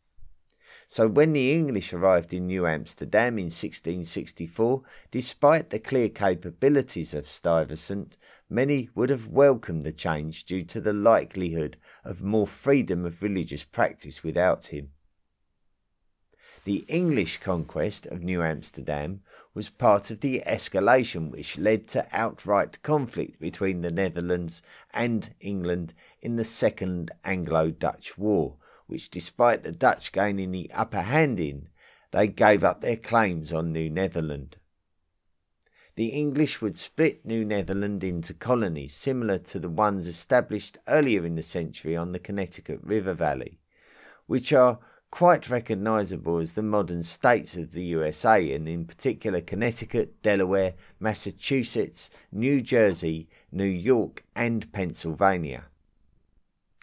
So 0.88 1.08
when 1.08 1.34
the 1.34 1.52
English 1.52 1.94
arrived 1.94 2.32
in 2.32 2.46
New 2.46 2.68
Amsterdam 2.68 3.40
in 3.40 3.46
1664, 3.46 4.84
despite 5.10 5.72
the 5.72 5.80
clear 5.80 6.10
capabilities 6.10 7.16
of 7.16 7.28
Stuyvesant, 7.28 8.18
many 8.50 8.90
would 8.94 9.10
have 9.10 9.28
welcomed 9.28 9.82
the 9.82 9.92
change 9.92 10.44
due 10.44 10.62
to 10.62 10.80
the 10.80 10.94
likelihood 10.94 11.78
of 12.04 12.22
more 12.22 12.46
freedom 12.46 13.04
of 13.04 13.24
religious 13.24 13.64
practice 13.64 14.24
without 14.24 14.68
him. 14.68 14.92
The 16.66 16.86
English 16.88 17.40
conquest 17.40 18.06
of 18.08 18.24
New 18.24 18.44
Amsterdam 18.44 19.22
was 19.56 19.70
part 19.70 20.12
of 20.12 20.20
the 20.20 20.44
escalation 20.46 21.32
which 21.32 21.58
led 21.58 21.88
to 21.88 22.06
outright 22.12 22.84
conflict 22.84 23.40
between 23.40 23.82
the 23.82 23.92
Netherlands 23.92 24.62
and 24.94 25.34
England 25.40 25.94
in 26.22 26.36
the 26.36 26.44
Second 26.44 27.10
Anglo 27.24 27.72
Dutch 27.72 28.18
War, 28.18 28.58
which, 28.86 29.10
despite 29.10 29.64
the 29.64 29.72
Dutch 29.72 30.12
gaining 30.12 30.52
the 30.52 30.70
upper 30.74 31.02
hand 31.02 31.40
in, 31.40 31.70
they 32.12 32.28
gave 32.28 32.64
up 32.64 32.82
their 32.82 32.98
claims 32.98 33.54
on 33.54 33.72
New 33.72 33.90
Netherland. 33.90 34.58
The 35.96 36.08
English 36.08 36.62
would 36.62 36.78
split 36.78 37.26
New 37.26 37.46
Netherland 37.46 38.04
into 38.04 38.34
colonies 38.34 38.94
similar 38.94 39.38
to 39.40 39.60
the 39.60 39.70
ones 39.70 40.08
established 40.08 40.78
earlier 40.90 41.26
in 41.26 41.36
the 41.36 41.44
century 41.44 41.96
on 41.96 42.12
the 42.12 42.20
Connecticut 42.20 42.82
River 42.84 43.14
Valley, 43.14 43.60
which 44.28 44.52
are 44.52 44.80
quite 45.16 45.50
recognizable 45.50 46.40
as 46.40 46.52
the 46.54 46.62
modern 46.62 47.02
states 47.02 47.56
of 47.56 47.72
the 47.72 47.86
USA, 47.86 48.52
and 48.52 48.68
in 48.68 48.84
particular 48.84 49.40
Connecticut, 49.40 50.22
Delaware, 50.22 50.74
Massachusetts, 51.00 52.10
New 52.34 52.60
Jersey, 52.60 53.30
New 53.50 53.64
York, 53.64 54.26
and 54.36 54.70
Pennsylvania. 54.74 55.68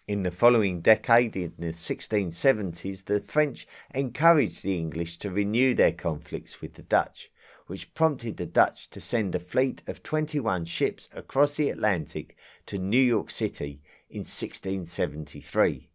In 0.09 0.23
the 0.23 0.31
following 0.31 0.81
decade, 0.81 1.37
in 1.37 1.53
the 1.59 1.75
1670s, 1.75 3.05
the 3.05 3.21
French 3.21 3.67
encouraged 3.95 4.63
the 4.63 4.79
English 4.79 5.19
to 5.19 5.31
renew 5.31 5.75
their 5.75 5.93
conflicts 5.93 6.63
with 6.63 6.73
the 6.73 6.83
Dutch, 6.83 7.31
which 7.67 7.93
prompted 7.93 8.39
the 8.39 8.47
Dutch 8.47 8.89
to 8.89 9.01
send 9.03 9.35
a 9.35 9.41
fleet 9.41 9.83
of 9.87 10.03
21 10.03 10.65
ships 10.65 11.07
across 11.15 11.57
the 11.57 11.69
Atlantic 11.69 12.35
to 12.65 12.79
New 12.79 12.97
York 12.97 13.31
City 13.31 13.83
in 14.09 14.21
1673 14.21 15.91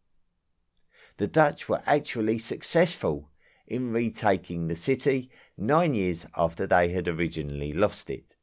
the 1.17 1.27
Dutch 1.27 1.67
were 1.67 1.81
actually 1.85 2.37
successful 2.37 3.29
in 3.67 3.91
retaking 3.91 4.67
the 4.67 4.75
city 4.75 5.29
nine 5.57 5.93
years 5.93 6.25
after 6.37 6.65
they 6.65 6.89
had 6.89 7.07
originally 7.07 7.73
lost 7.73 8.09
it. 8.09 8.35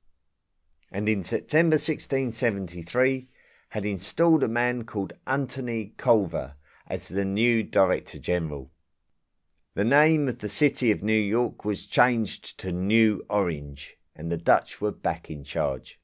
And 0.92 1.08
in 1.08 1.22
September 1.22 1.74
1673, 1.74 3.28
had 3.70 3.84
installed 3.84 4.44
a 4.44 4.48
man 4.48 4.84
called 4.84 5.12
Anthony 5.26 5.94
Colve 5.96 6.52
as 6.86 7.08
the 7.08 7.24
new 7.24 7.62
Director 7.64 8.18
General. 8.18 8.70
The 9.74 9.84
name 9.84 10.28
of 10.28 10.38
the 10.38 10.48
city 10.48 10.92
of 10.92 11.02
New 11.02 11.12
York 11.12 11.64
was 11.64 11.86
changed 11.86 12.56
to 12.58 12.70
New 12.70 13.24
Orange, 13.28 13.96
and 14.14 14.30
the 14.30 14.36
Dutch 14.36 14.80
were 14.80 14.92
back 14.92 15.28
in 15.28 15.42
charge. 15.42 15.98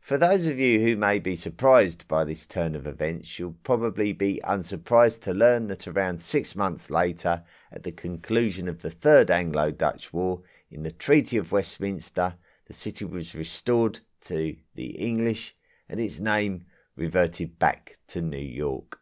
For 0.00 0.16
those 0.16 0.46
of 0.46 0.58
you 0.58 0.80
who 0.80 0.96
may 0.96 1.18
be 1.18 1.36
surprised 1.36 2.08
by 2.08 2.24
this 2.24 2.46
turn 2.46 2.74
of 2.74 2.86
events, 2.86 3.38
you'll 3.38 3.56
probably 3.62 4.12
be 4.12 4.40
unsurprised 4.42 5.22
to 5.22 5.34
learn 5.34 5.68
that 5.68 5.86
around 5.86 6.20
six 6.20 6.56
months 6.56 6.90
later, 6.90 7.44
at 7.70 7.84
the 7.84 7.92
conclusion 7.92 8.66
of 8.66 8.82
the 8.82 8.90
Third 8.90 9.30
Anglo 9.30 9.70
Dutch 9.70 10.12
War, 10.12 10.42
in 10.70 10.82
the 10.82 10.90
Treaty 10.90 11.36
of 11.36 11.52
Westminster, 11.52 12.34
the 12.66 12.72
city 12.72 13.04
was 13.04 13.34
restored 13.34 14.00
to 14.22 14.56
the 14.74 14.90
English 14.96 15.54
and 15.88 16.00
its 16.00 16.18
name 16.18 16.64
reverted 16.96 17.58
back 17.58 17.98
to 18.08 18.20
New 18.20 18.38
York. 18.38 18.99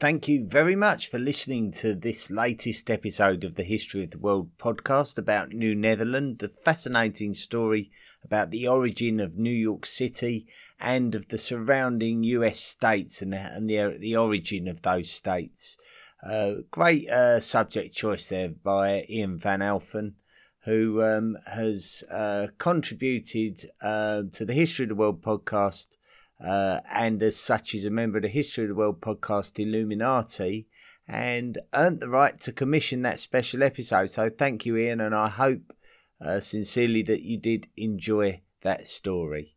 Thank 0.00 0.28
you 0.28 0.46
very 0.46 0.76
much 0.76 1.10
for 1.10 1.18
listening 1.18 1.72
to 1.72 1.92
this 1.92 2.30
latest 2.30 2.88
episode 2.88 3.42
of 3.42 3.56
the 3.56 3.64
History 3.64 4.04
of 4.04 4.12
the 4.12 4.18
World 4.18 4.56
podcast 4.56 5.18
about 5.18 5.48
New 5.48 5.74
Netherland, 5.74 6.38
the 6.38 6.48
fascinating 6.48 7.34
story 7.34 7.90
about 8.22 8.52
the 8.52 8.68
origin 8.68 9.18
of 9.18 9.36
New 9.36 9.50
York 9.50 9.84
City 9.86 10.46
and 10.78 11.16
of 11.16 11.26
the 11.26 11.36
surrounding 11.36 12.22
US 12.22 12.60
states 12.60 13.22
and, 13.22 13.34
and 13.34 13.68
the, 13.68 13.96
the 13.98 14.16
origin 14.16 14.68
of 14.68 14.82
those 14.82 15.10
states. 15.10 15.76
Uh, 16.24 16.62
great 16.70 17.08
uh, 17.08 17.40
subject 17.40 17.92
choice 17.92 18.28
there 18.28 18.50
by 18.50 19.04
Ian 19.10 19.36
Van 19.36 19.58
Alphen, 19.58 20.14
who 20.60 21.02
um, 21.02 21.36
has 21.52 22.04
uh, 22.12 22.46
contributed 22.58 23.64
uh, 23.82 24.22
to 24.32 24.44
the 24.44 24.54
History 24.54 24.84
of 24.84 24.90
the 24.90 24.94
World 24.94 25.22
podcast 25.22 25.96
uh, 26.44 26.80
and 26.92 27.22
as 27.22 27.36
such 27.36 27.74
is 27.74 27.84
a 27.84 27.90
member 27.90 28.18
of 28.18 28.22
the 28.22 28.28
History 28.28 28.64
of 28.64 28.68
the 28.68 28.76
World 28.76 29.00
podcast 29.00 29.58
Illuminati 29.58 30.68
and 31.08 31.58
earned 31.74 32.00
the 32.00 32.08
right 32.08 32.38
to 32.40 32.52
commission 32.52 33.02
that 33.02 33.18
special 33.18 33.62
episode. 33.62 34.10
So 34.10 34.28
thank 34.28 34.66
you, 34.66 34.76
Ian, 34.76 35.00
and 35.00 35.14
I 35.14 35.28
hope 35.28 35.72
uh, 36.20 36.40
sincerely 36.40 37.02
that 37.02 37.22
you 37.22 37.38
did 37.38 37.68
enjoy 37.76 38.42
that 38.62 38.86
story. 38.86 39.56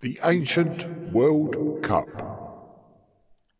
The 0.00 0.18
Ancient 0.24 1.12
World 1.12 1.82
Cup. 1.82 2.08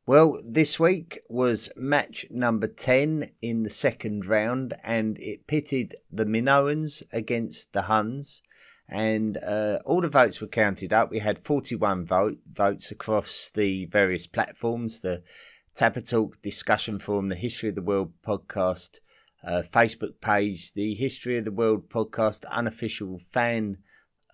Well, 0.07 0.41
this 0.45 0.81
week 0.81 1.21
was 1.29 1.71
match 1.77 2.25
number 2.31 2.67
10 2.67 3.31
in 3.43 3.63
the 3.63 3.71
second 3.71 4.27
round, 4.27 4.75
and 4.83 5.19
it 5.21 5.47
pitted 5.47 5.95
the 6.11 6.25
Minoans 6.25 7.03
against 7.13 7.73
the 7.73 7.83
Huns 7.83 8.43
and 8.91 9.39
uh, 9.39 9.79
all 9.87 10.01
the 10.01 10.09
votes 10.09 10.41
were 10.41 10.49
counted 10.49 10.93
up. 10.93 11.11
We 11.11 11.21
had 11.21 11.39
41 11.39 12.05
vote, 12.05 12.39
votes 12.53 12.91
across 12.91 13.51
the 13.51 13.87
various 13.87 14.27
platforms 14.27 15.01
the 15.01 15.23
Tapatalk 15.77 16.43
discussion 16.43 16.99
forum, 16.99 17.29
the 17.29 17.37
History 17.37 17.69
of 17.69 17.77
the 17.77 17.83
World 17.83 18.13
podcast 18.27 18.99
uh, 19.45 19.63
Facebook 19.73 20.21
page, 20.21 20.73
the 20.73 20.95
History 20.95 21.39
of 21.39 21.45
the 21.45 21.53
World 21.53 21.89
podcast 21.89 22.45
unofficial 22.51 23.21
fan 23.21 23.79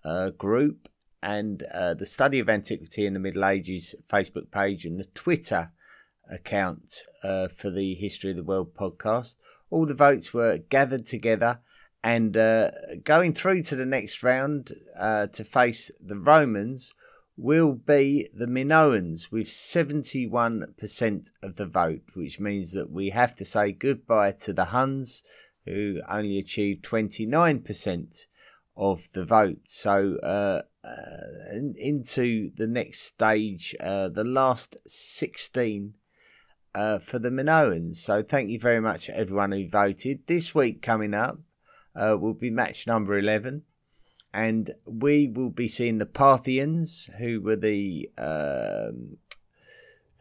uh, 0.03 0.31
group, 0.31 0.89
and 1.21 1.63
uh, 1.73 1.93
the 1.93 2.05
Study 2.05 2.39
of 2.39 2.49
Antiquity 2.49 3.05
in 3.05 3.13
the 3.13 3.19
Middle 3.19 3.45
Ages 3.45 3.93
Facebook 4.09 4.49
page 4.49 4.85
and 4.85 4.99
the 4.99 5.05
Twitter 5.13 5.71
account 6.29 7.03
uh, 7.23 7.47
for 7.47 7.69
the 7.69 7.93
History 7.93 8.31
of 8.31 8.37
the 8.37 8.43
World 8.43 8.73
podcast. 8.73 9.37
All 9.69 9.85
the 9.85 9.93
votes 9.93 10.33
were 10.33 10.57
gathered 10.57 11.05
together 11.05 11.59
and 12.07 12.37
uh, 12.37 12.71
going 13.03 13.33
through 13.33 13.61
to 13.61 13.75
the 13.75 13.85
next 13.85 14.23
round 14.23 14.71
uh, 14.97 15.27
to 15.27 15.43
face 15.43 15.91
the 15.99 16.17
Romans 16.17 16.93
will 17.35 17.73
be 17.73 18.25
the 18.33 18.45
Minoans 18.45 19.29
with 19.29 19.47
71% 19.47 21.31
of 21.43 21.55
the 21.57 21.65
vote, 21.65 22.03
which 22.13 22.39
means 22.39 22.71
that 22.71 22.89
we 22.89 23.09
have 23.09 23.35
to 23.35 23.43
say 23.43 23.73
goodbye 23.73 24.31
to 24.39 24.53
the 24.53 24.65
Huns, 24.65 25.21
who 25.65 25.99
only 26.07 26.37
achieved 26.37 26.85
29% 26.85 28.25
of 28.77 29.09
the 29.11 29.25
vote. 29.25 29.63
So, 29.65 30.15
uh, 30.23 30.61
uh, 30.85 31.57
into 31.75 32.51
the 32.55 32.67
next 32.67 33.01
stage, 33.01 33.75
uh, 33.81 34.07
the 34.07 34.23
last 34.23 34.77
16 34.87 35.93
uh, 36.73 36.99
for 36.99 37.19
the 37.19 37.31
Minoans. 37.31 37.95
So, 37.95 38.23
thank 38.23 38.49
you 38.49 38.59
very 38.59 38.79
much, 38.79 39.09
everyone 39.09 39.51
who 39.51 39.67
voted. 39.67 40.25
This 40.27 40.55
week 40.55 40.81
coming 40.81 41.13
up 41.13 41.39
uh, 41.97 42.17
will 42.17 42.33
be 42.33 42.49
match 42.49 42.87
number 42.87 43.17
11 43.17 43.63
and 44.33 44.71
we 44.85 45.27
will 45.27 45.49
be 45.49 45.67
seeing 45.67 45.97
the 45.97 46.05
Parthians, 46.05 47.09
who 47.17 47.41
were 47.41 47.55
the 47.55 48.09
um, 48.17 49.17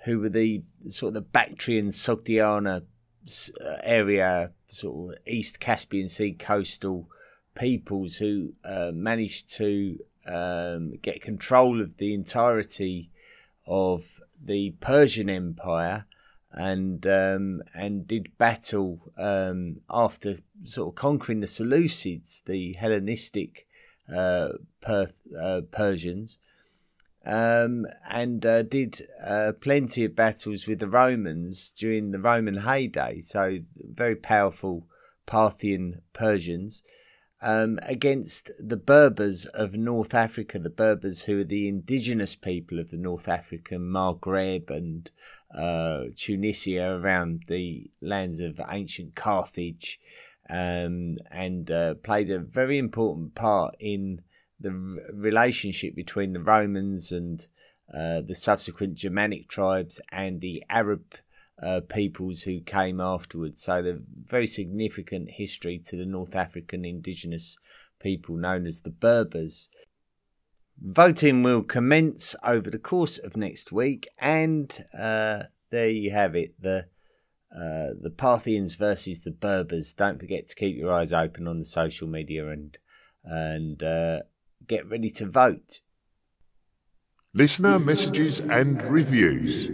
who 0.05 0.21
were 0.21 0.29
the 0.29 0.63
sort 0.89 1.09
of 1.09 1.15
the 1.15 1.21
Bactrian 1.21 1.89
Sogdiana 1.89 2.83
uh, 3.65 3.77
area, 3.83 4.53
sort 4.69 5.13
of 5.13 5.19
East 5.27 5.61
Caspian 5.61 6.09
Sea 6.09 6.33
coastal 6.33 7.11
peoples 7.55 8.17
who 8.17 8.55
uh, 8.65 8.93
managed 8.95 9.53
to 9.57 9.99
um, 10.27 10.95
get 11.03 11.21
control 11.21 11.83
of 11.83 11.97
the 11.99 12.15
entirety 12.15 13.11
of 13.67 14.21
the 14.41 14.71
Persian 14.81 15.29
Empire 15.29 16.07
and 16.57 17.07
um, 17.07 17.63
and 17.75 18.09
did 18.09 18.37
battle 18.39 19.13
um, 19.19 19.81
after 19.91 20.39
sort 20.65 20.89
of 20.89 20.95
conquering 20.95 21.41
the 21.41 21.47
Seleucids, 21.47 22.43
the 22.45 22.73
Hellenistic 22.79 23.67
uh, 24.13 24.49
Perth, 24.81 25.21
uh, 25.39 25.61
Persians, 25.71 26.39
um, 27.27 27.87
and 28.11 28.47
uh, 28.47 28.63
did 28.63 29.03
uh, 29.25 29.53
plenty 29.61 30.05
of 30.05 30.17
battles 30.17 30.67
with 30.67 30.79
the 30.79 30.89
Romans 30.89 31.73
during 31.73 32.11
the 32.11 32.19
Roman 32.19 32.59
heyday. 32.59 33.21
So 33.21 33.59
very 33.77 34.17
powerful 34.17 34.87
Parthian 35.27 36.01
Persians. 36.15 36.83
Um, 37.43 37.79
against 37.83 38.51
the 38.59 38.79
Berbers 38.79 39.45
of 39.45 39.75
North 39.75 40.15
Africa, 40.15 40.59
the 40.59 40.71
Berbers 40.71 41.25
who 41.25 41.41
are 41.41 41.45
the 41.45 41.69
indigenous 41.69 42.35
people 42.35 42.79
of 42.79 42.91
the 42.91 42.97
North 42.97 43.29
African 43.29 43.83
Maghreb 43.83 44.71
and 44.71 45.11
uh, 45.57 46.05
Tunisia 46.15 46.99
around 47.01 47.45
the 47.49 47.91
lands 48.01 48.41
of 48.41 48.61
ancient 48.69 49.15
Carthage 49.15 49.99
um, 50.51 51.17
and 51.31 51.71
uh, 51.71 51.95
played 51.95 52.31
a 52.31 52.39
very 52.39 52.79
important 52.79 53.35
part 53.35 53.75
in 53.81 54.21
the 54.61 54.73
relationship 55.15 55.95
between 55.95 56.33
the 56.33 56.43
Romans 56.43 57.11
and 57.11 57.47
uh, 57.93 58.21
the 58.21 58.35
subsequent 58.35 58.95
Germanic 58.95 59.49
tribes 59.49 60.01
and 60.11 60.41
the 60.41 60.63
Arab 60.69 61.15
uh, 61.63 61.81
peoples 61.89 62.43
who 62.43 62.61
came 62.61 63.01
afterwards. 63.01 63.63
So, 63.63 63.83
the 63.83 64.03
very 64.25 64.47
significant 64.47 65.31
history 65.31 65.79
to 65.87 65.97
the 65.97 66.07
North 66.07 66.37
African 66.37 66.85
indigenous 66.85 67.57
people 68.01 68.37
known 68.37 68.67
as 68.67 68.83
the 68.83 68.91
Berbers. 68.91 69.71
Voting 70.79 71.43
will 71.43 71.63
commence 71.63 72.37
over 72.45 72.71
the 72.71 72.79
course 72.79 73.19
of 73.19 73.37
next 73.37 73.73
week, 73.73 74.07
and 74.19 74.85
uh, 74.97 75.45
there 75.71 75.89
you 75.89 76.11
have 76.11 76.35
it. 76.35 76.55
The 76.61 76.87
uh, 77.51 77.97
the 77.99 78.13
Parthians 78.15 78.75
versus 78.75 79.21
the 79.21 79.31
Berbers. 79.31 79.95
Don't 79.95 80.21
forget 80.21 80.49
to 80.49 80.55
keep 80.55 80.77
your 80.77 80.93
eyes 80.93 81.13
open 81.13 81.49
on 81.49 81.57
the 81.57 81.65
social 81.65 82.07
media 82.07 82.49
and 82.51 82.77
and 83.25 83.83
uh, 83.83 84.21
get 84.67 84.89
ready 84.91 85.11
to 85.11 85.27
vote. 85.27 85.81
Listener 87.33 87.79
messages 87.79 88.41
and 88.41 88.83
reviews. 88.85 89.71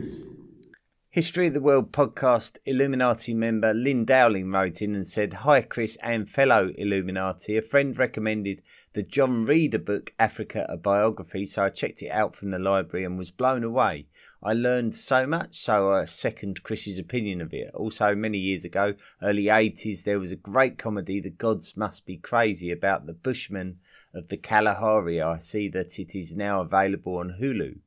History 1.10 1.48
of 1.48 1.54
the 1.54 1.60
World 1.60 1.92
podcast 1.92 2.56
Illuminati 2.64 3.34
member 3.34 3.74
Lynn 3.74 4.06
Dowling 4.06 4.50
wrote 4.50 4.80
in 4.80 4.94
and 4.94 5.06
said, 5.06 5.34
Hi, 5.34 5.60
Chris 5.60 5.98
and 6.02 6.26
fellow 6.28 6.72
Illuminati. 6.78 7.56
A 7.58 7.62
friend 7.62 7.96
recommended 7.98 8.62
the 8.94 9.02
John 9.02 9.46
Reader 9.46 9.78
book, 9.78 10.12
Africa, 10.18 10.66
a 10.68 10.76
biography, 10.76 11.46
so 11.46 11.64
I 11.64 11.70
checked 11.70 12.02
it 12.02 12.10
out 12.10 12.36
from 12.36 12.50
the 12.50 12.58
library 12.58 13.06
and 13.06 13.16
was 13.16 13.30
blown 13.30 13.64
away. 13.64 14.06
I 14.42 14.52
learned 14.52 14.94
so 14.94 15.26
much, 15.26 15.54
so 15.54 15.92
I 15.92 16.04
second 16.04 16.62
Chris's 16.62 16.98
opinion 16.98 17.40
of 17.40 17.54
it. 17.54 17.70
Also, 17.74 18.14
many 18.14 18.38
years 18.38 18.64
ago, 18.64 18.94
early 19.22 19.44
80s, 19.44 20.04
there 20.04 20.18
was 20.18 20.32
a 20.32 20.36
great 20.36 20.76
comedy, 20.76 21.20
The 21.20 21.30
Gods 21.30 21.76
Must 21.76 22.04
Be 22.04 22.18
Crazy, 22.18 22.70
about 22.70 23.06
the 23.06 23.14
Bushmen 23.14 23.78
of 24.12 24.28
the 24.28 24.36
Kalahari. 24.36 25.22
I 25.22 25.38
see 25.38 25.68
that 25.68 25.98
it 25.98 26.14
is 26.14 26.36
now 26.36 26.60
available 26.60 27.16
on 27.16 27.36
Hulu. 27.40 27.78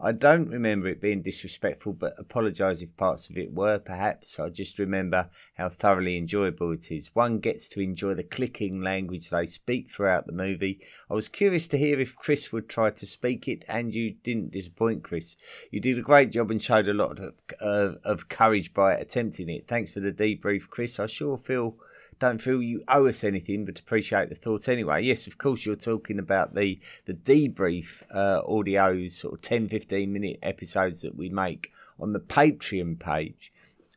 I 0.00 0.10
don't 0.10 0.50
remember 0.50 0.88
it 0.88 1.00
being 1.00 1.22
disrespectful, 1.22 1.92
but 1.92 2.14
apologise 2.18 2.82
if 2.82 2.96
parts 2.96 3.30
of 3.30 3.38
it 3.38 3.52
were, 3.52 3.78
perhaps. 3.78 4.40
I 4.40 4.48
just 4.48 4.78
remember 4.78 5.30
how 5.56 5.68
thoroughly 5.68 6.16
enjoyable 6.16 6.72
it 6.72 6.90
is. 6.90 7.14
One 7.14 7.38
gets 7.38 7.68
to 7.70 7.80
enjoy 7.80 8.14
the 8.14 8.24
clicking 8.24 8.82
language 8.82 9.30
they 9.30 9.46
speak 9.46 9.88
throughout 9.88 10.26
the 10.26 10.32
movie. 10.32 10.80
I 11.08 11.14
was 11.14 11.28
curious 11.28 11.68
to 11.68 11.78
hear 11.78 12.00
if 12.00 12.16
Chris 12.16 12.52
would 12.52 12.68
try 12.68 12.90
to 12.90 13.06
speak 13.06 13.46
it, 13.46 13.64
and 13.68 13.94
you 13.94 14.14
didn't 14.22 14.50
disappoint, 14.50 15.04
Chris. 15.04 15.36
You 15.70 15.80
did 15.80 15.98
a 15.98 16.02
great 16.02 16.32
job 16.32 16.50
and 16.50 16.60
showed 16.60 16.88
a 16.88 16.92
lot 16.92 17.20
of, 17.20 17.34
uh, 17.60 17.92
of 18.04 18.28
courage 18.28 18.74
by 18.74 18.94
attempting 18.94 19.48
it. 19.48 19.68
Thanks 19.68 19.92
for 19.92 20.00
the 20.00 20.12
debrief, 20.12 20.68
Chris. 20.68 20.98
I 20.98 21.06
sure 21.06 21.38
feel 21.38 21.76
don't 22.18 22.40
feel 22.40 22.62
you 22.62 22.84
owe 22.88 23.06
us 23.06 23.24
anything, 23.24 23.64
but 23.64 23.78
appreciate 23.78 24.28
the 24.28 24.34
thought 24.34 24.68
anyway. 24.68 25.02
Yes, 25.02 25.26
of 25.26 25.38
course, 25.38 25.66
you're 25.66 25.76
talking 25.76 26.18
about 26.18 26.54
the 26.54 26.78
the 27.04 27.14
debrief 27.14 28.02
uh, 28.10 28.42
audios, 28.42 29.12
sort 29.12 29.34
of 29.34 29.40
10, 29.42 29.68
15 29.68 30.12
minute 30.12 30.38
episodes 30.42 31.02
that 31.02 31.16
we 31.16 31.28
make 31.28 31.72
on 31.98 32.12
the 32.12 32.20
Patreon 32.20 32.98
page. 32.98 33.52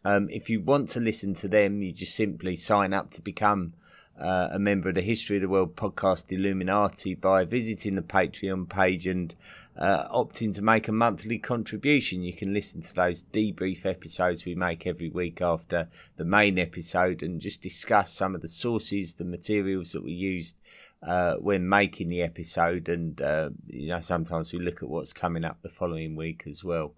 Um, 0.06 0.30
if 0.30 0.50
you 0.50 0.62
want 0.62 0.90
to 0.90 1.00
listen 1.00 1.34
to 1.36 1.48
them, 1.48 1.82
you 1.82 1.92
just 1.92 2.16
simply 2.16 2.56
sign 2.56 2.94
up 2.94 3.12
to 3.12 3.22
become 3.22 3.74
uh, 4.20 4.50
a 4.52 4.60
member 4.60 4.90
of 4.90 4.96
the 4.96 5.02
History 5.02 5.38
of 5.38 5.42
the 5.42 5.50
World 5.50 5.76
podcast 5.76 6.32
Illuminati 6.32 7.14
by 7.14 7.46
visiting 7.46 7.96
the 7.96 8.02
Patreon 8.02 8.70
page 8.70 9.06
and 9.06 9.36
uh, 9.78 10.08
opting 10.10 10.54
to 10.56 10.62
make 10.62 10.88
a 10.88 10.92
monthly 10.92 11.38
contribution, 11.38 12.24
you 12.24 12.34
can 12.34 12.54
listen 12.54 12.82
to 12.82 12.94
those 12.94 13.24
debrief 13.24 13.86
episodes 13.86 14.46
we 14.46 14.56
make 14.56 14.88
every 14.88 15.10
week 15.10 15.42
after 15.42 15.88
the 16.16 16.26
main 16.26 16.58
episode 16.58 17.22
and 17.22 17.40
just 17.40 17.62
discuss 17.62 18.12
some 18.12 18.34
of 18.34 18.42
the 18.42 18.48
sources, 18.48 19.14
the 19.14 19.26
materials 19.26 19.92
that 19.92 20.04
we 20.04 20.14
used 20.14 20.58
uh, 21.04 21.36
when 21.36 21.70
making 21.70 22.10
the 22.10 22.24
episode. 22.24 22.90
And, 22.90 23.22
uh, 23.22 23.52
you 23.68 23.90
know, 23.90 24.02
sometimes 24.02 24.52
we 24.52 24.60
look 24.60 24.82
at 24.82 24.90
what's 24.90 25.14
coming 25.14 25.46
up 25.46 25.62
the 25.62 25.70
following 25.70 26.16
week 26.16 26.44
as 26.48 26.64
well. 26.64 26.94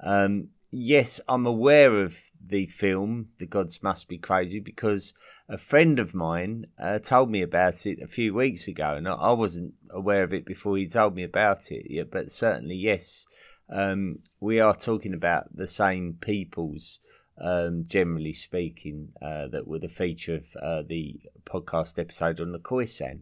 Um, 0.00 0.48
yes, 0.70 1.20
I'm 1.28 1.46
aware 1.46 2.02
of 2.02 2.18
the 2.44 2.66
film, 2.66 3.28
The 3.38 3.46
Gods 3.46 3.82
Must 3.82 4.08
Be 4.08 4.18
Crazy, 4.18 4.60
because 4.60 5.14
a 5.48 5.58
friend 5.58 5.98
of 5.98 6.14
mine 6.14 6.66
uh, 6.78 6.98
told 6.98 7.30
me 7.30 7.42
about 7.42 7.86
it 7.86 8.00
a 8.00 8.06
few 8.06 8.34
weeks 8.34 8.68
ago, 8.68 8.94
and 8.94 9.08
I 9.08 9.32
wasn't 9.32 9.74
aware 9.90 10.22
of 10.22 10.32
it 10.32 10.44
before 10.44 10.76
he 10.76 10.86
told 10.86 11.14
me 11.14 11.22
about 11.22 11.70
it. 11.70 11.86
Yeah, 11.88 12.04
but 12.10 12.30
certainly, 12.30 12.76
yes, 12.76 13.26
um, 13.68 14.20
we 14.40 14.60
are 14.60 14.74
talking 14.74 15.14
about 15.14 15.54
the 15.56 15.66
same 15.66 16.14
peoples, 16.20 17.00
um, 17.38 17.84
generally 17.86 18.32
speaking, 18.32 19.12
uh, 19.20 19.48
that 19.48 19.66
were 19.66 19.78
the 19.78 19.88
feature 19.88 20.36
of 20.36 20.56
uh, 20.60 20.82
the 20.82 21.20
podcast 21.44 21.98
episode 21.98 22.40
on 22.40 22.52
the 22.52 22.58
Khoisan. 22.58 23.20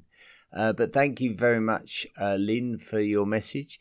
Uh, 0.52 0.72
but 0.72 0.92
thank 0.92 1.20
you 1.20 1.34
very 1.34 1.60
much, 1.60 2.06
uh, 2.20 2.36
Lynn, 2.36 2.78
for 2.78 3.00
your 3.00 3.26
message. 3.26 3.78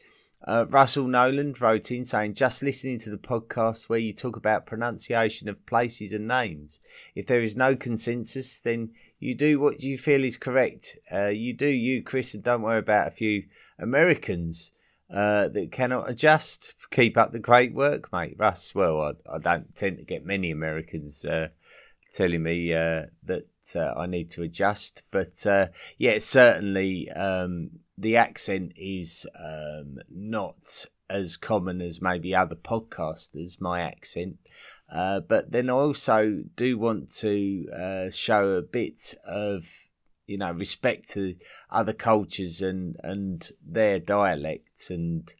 Uh, 0.47 0.65
Russell 0.69 1.07
Noland 1.07 1.59
wrote 1.59 1.89
in 1.91 2.05
saying, 2.05 2.35
just 2.35 2.61
listening 2.61 2.99
to 2.99 3.09
the 3.09 3.17
podcast 3.17 3.89
where 3.89 3.97
you 3.97 4.13
talk 4.13 4.37
about 4.37 4.67
pronunciation 4.67 5.49
of 5.49 5.65
places 5.65 6.13
and 6.13 6.27
names. 6.27 6.79
If 7.15 7.25
there 7.25 7.41
is 7.41 7.55
no 7.55 7.75
consensus, 7.75 8.59
then 8.59 8.91
you 9.19 9.33
do 9.33 9.59
what 9.59 9.81
you 9.81 9.97
feel 9.97 10.23
is 10.23 10.37
correct. 10.37 10.97
Uh, 11.11 11.27
you 11.29 11.53
do 11.53 11.67
you, 11.67 12.03
Chris, 12.03 12.35
and 12.35 12.43
don't 12.43 12.61
worry 12.61 12.77
about 12.77 13.07
a 13.07 13.11
few 13.11 13.45
Americans 13.79 14.71
uh, 15.11 15.47
that 15.47 15.71
cannot 15.71 16.09
adjust. 16.09 16.75
Keep 16.91 17.17
up 17.17 17.31
the 17.31 17.39
great 17.39 17.73
work, 17.73 18.13
mate. 18.13 18.35
Russ, 18.37 18.75
well, 18.75 19.01
I, 19.01 19.35
I 19.35 19.39
don't 19.39 19.75
tend 19.75 19.97
to 19.97 20.03
get 20.03 20.25
many 20.25 20.51
Americans 20.51 21.25
uh, 21.25 21.49
telling 22.13 22.43
me 22.43 22.71
uh, 22.71 23.05
that 23.23 23.47
uh, 23.75 23.93
I 23.97 24.05
need 24.05 24.29
to 24.31 24.43
adjust. 24.43 25.01
But 25.09 25.43
yeah, 25.97 26.19
certainly. 26.19 27.09
Um, 27.09 27.71
the 27.97 28.17
accent 28.17 28.73
is 28.75 29.25
um, 29.39 29.97
not 30.09 30.85
as 31.09 31.37
common 31.37 31.81
as 31.81 32.01
maybe 32.01 32.35
other 32.35 32.55
podcasters, 32.55 33.61
my 33.61 33.81
accent. 33.81 34.37
Uh, 34.91 35.19
but 35.19 35.51
then 35.51 35.69
I 35.69 35.73
also 35.73 36.43
do 36.55 36.77
want 36.77 37.11
to 37.15 37.67
uh, 37.73 38.11
show 38.11 38.51
a 38.51 38.61
bit 38.61 39.15
of 39.27 39.67
you 40.27 40.37
know 40.37 40.51
respect 40.51 41.09
to 41.11 41.35
other 41.69 41.93
cultures 41.93 42.61
and 42.61 42.95
and 43.03 43.51
their 43.65 43.99
dialects 43.99 44.89
and 44.89 45.33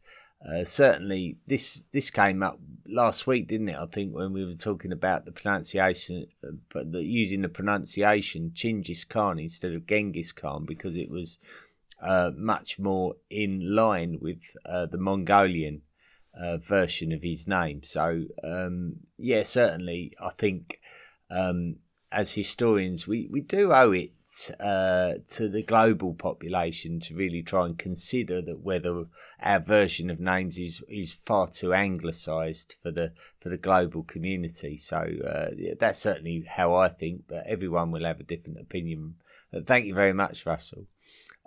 uh, 0.48 0.64
certainly 0.64 1.38
this 1.46 1.82
this 1.92 2.10
came 2.10 2.42
up 2.42 2.60
last 2.86 3.26
week 3.26 3.48
didn't 3.48 3.68
it 3.68 3.76
i 3.76 3.86
think 3.86 4.14
when 4.14 4.32
we 4.32 4.44
were 4.44 4.54
talking 4.54 4.92
about 4.92 5.24
the 5.24 5.32
pronunciation 5.32 6.26
uh, 6.44 6.52
but 6.72 6.92
the, 6.92 7.02
using 7.02 7.42
the 7.42 7.48
pronunciation 7.48 8.52
chingis 8.54 9.08
khan 9.08 9.40
instead 9.40 9.72
of 9.72 9.86
genghis 9.86 10.30
khan 10.30 10.64
because 10.64 10.96
it 10.96 11.10
was 11.10 11.38
uh, 12.00 12.30
much 12.36 12.78
more 12.78 13.16
in 13.30 13.74
line 13.74 14.18
with 14.20 14.56
uh, 14.66 14.86
the 14.86 14.98
mongolian 14.98 15.82
uh, 16.38 16.56
version 16.58 17.12
of 17.12 17.22
his 17.22 17.46
name 17.46 17.82
so 17.82 18.24
um, 18.44 18.96
yeah 19.16 19.42
certainly 19.42 20.12
i 20.20 20.30
think 20.30 20.80
um, 21.30 21.76
as 22.12 22.32
historians 22.32 23.08
we, 23.08 23.26
we 23.30 23.40
do 23.40 23.72
owe 23.72 23.92
it 23.92 24.12
uh, 24.60 25.14
to 25.30 25.48
the 25.48 25.62
global 25.62 26.14
population 26.14 27.00
to 27.00 27.14
really 27.14 27.42
try 27.42 27.64
and 27.64 27.78
consider 27.78 28.42
that 28.42 28.60
whether 28.60 29.06
our 29.40 29.60
version 29.60 30.10
of 30.10 30.20
names 30.20 30.58
is 30.58 30.82
is 30.88 31.12
far 31.12 31.48
too 31.48 31.72
anglicised 31.72 32.76
for 32.82 32.90
the 32.90 33.12
for 33.40 33.48
the 33.48 33.56
global 33.56 34.02
community. 34.02 34.76
So 34.76 35.06
uh, 35.26 35.74
that's 35.78 35.98
certainly 35.98 36.44
how 36.46 36.74
I 36.74 36.88
think, 36.88 37.22
but 37.28 37.46
everyone 37.46 37.90
will 37.90 38.04
have 38.04 38.20
a 38.20 38.24
different 38.24 38.60
opinion. 38.60 39.14
Thank 39.64 39.86
you 39.86 39.94
very 39.94 40.12
much, 40.12 40.44
Russell. 40.44 40.86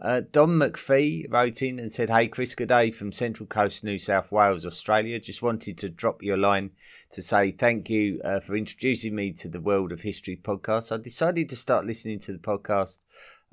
Uh, 0.01 0.21
Don 0.31 0.51
McPhee 0.51 1.25
wrote 1.29 1.61
in 1.61 1.77
and 1.77 1.91
said, 1.91 2.09
Hey 2.09 2.29
Chris, 2.29 2.55
good 2.55 2.69
day 2.69 2.89
from 2.89 3.11
Central 3.11 3.45
Coast, 3.45 3.83
New 3.83 3.97
South 3.97 4.31
Wales, 4.31 4.65
Australia. 4.65 5.19
Just 5.19 5.41
wanted 5.41 5.77
to 5.79 5.89
drop 5.89 6.23
you 6.23 6.35
a 6.35 6.37
line 6.37 6.71
to 7.11 7.21
say 7.21 7.51
thank 7.51 7.89
you 7.89 8.21
uh, 8.23 8.39
for 8.39 8.55
introducing 8.55 9.13
me 9.13 9.33
to 9.33 9.49
the 9.49 9.59
World 9.59 9.91
of 9.91 10.03
History 10.03 10.39
podcast. 10.41 10.93
I 10.93 11.01
decided 11.01 11.49
to 11.49 11.57
start 11.57 11.85
listening 11.85 12.19
to 12.19 12.31
the 12.31 12.39
podcast 12.39 12.99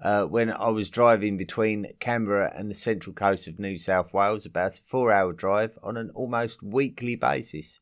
uh, 0.01 0.25
when 0.27 0.53
I 0.53 0.69
was 0.69 0.89
driving 0.89 1.37
between 1.37 1.93
Canberra 1.99 2.53
and 2.55 2.71
the 2.71 2.77
Central 2.77 3.13
Coast 3.13 3.49
of 3.49 3.59
New 3.59 3.77
South 3.77 4.15
Wales, 4.15 4.47
about 4.47 4.79
a 4.79 4.83
four 4.83 5.11
hour 5.11 5.33
drive 5.33 5.77
on 5.83 5.97
an 5.97 6.11
almost 6.15 6.63
weekly 6.63 7.17
basis 7.17 7.81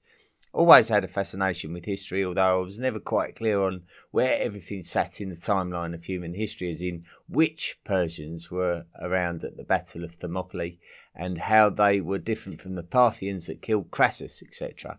always 0.54 0.88
had 0.88 1.04
a 1.04 1.08
fascination 1.08 1.72
with 1.72 1.84
history, 1.84 2.24
although 2.24 2.60
I 2.60 2.64
was 2.64 2.78
never 2.78 3.00
quite 3.00 3.34
clear 3.34 3.60
on 3.60 3.82
where 4.12 4.40
everything 4.40 4.82
sat 4.82 5.20
in 5.20 5.28
the 5.28 5.34
timeline 5.34 5.94
of 5.94 6.04
human 6.04 6.34
history, 6.34 6.70
as 6.70 6.80
in 6.80 7.04
which 7.28 7.78
Persians 7.84 8.50
were 8.50 8.86
around 9.00 9.42
at 9.42 9.56
the 9.56 9.64
Battle 9.64 10.04
of 10.04 10.14
Thermopylae 10.14 10.78
and 11.14 11.38
how 11.38 11.70
they 11.70 12.00
were 12.00 12.18
different 12.18 12.60
from 12.60 12.76
the 12.76 12.84
Parthians 12.84 13.48
that 13.48 13.62
killed 13.62 13.90
Crassus, 13.90 14.42
etc. 14.42 14.98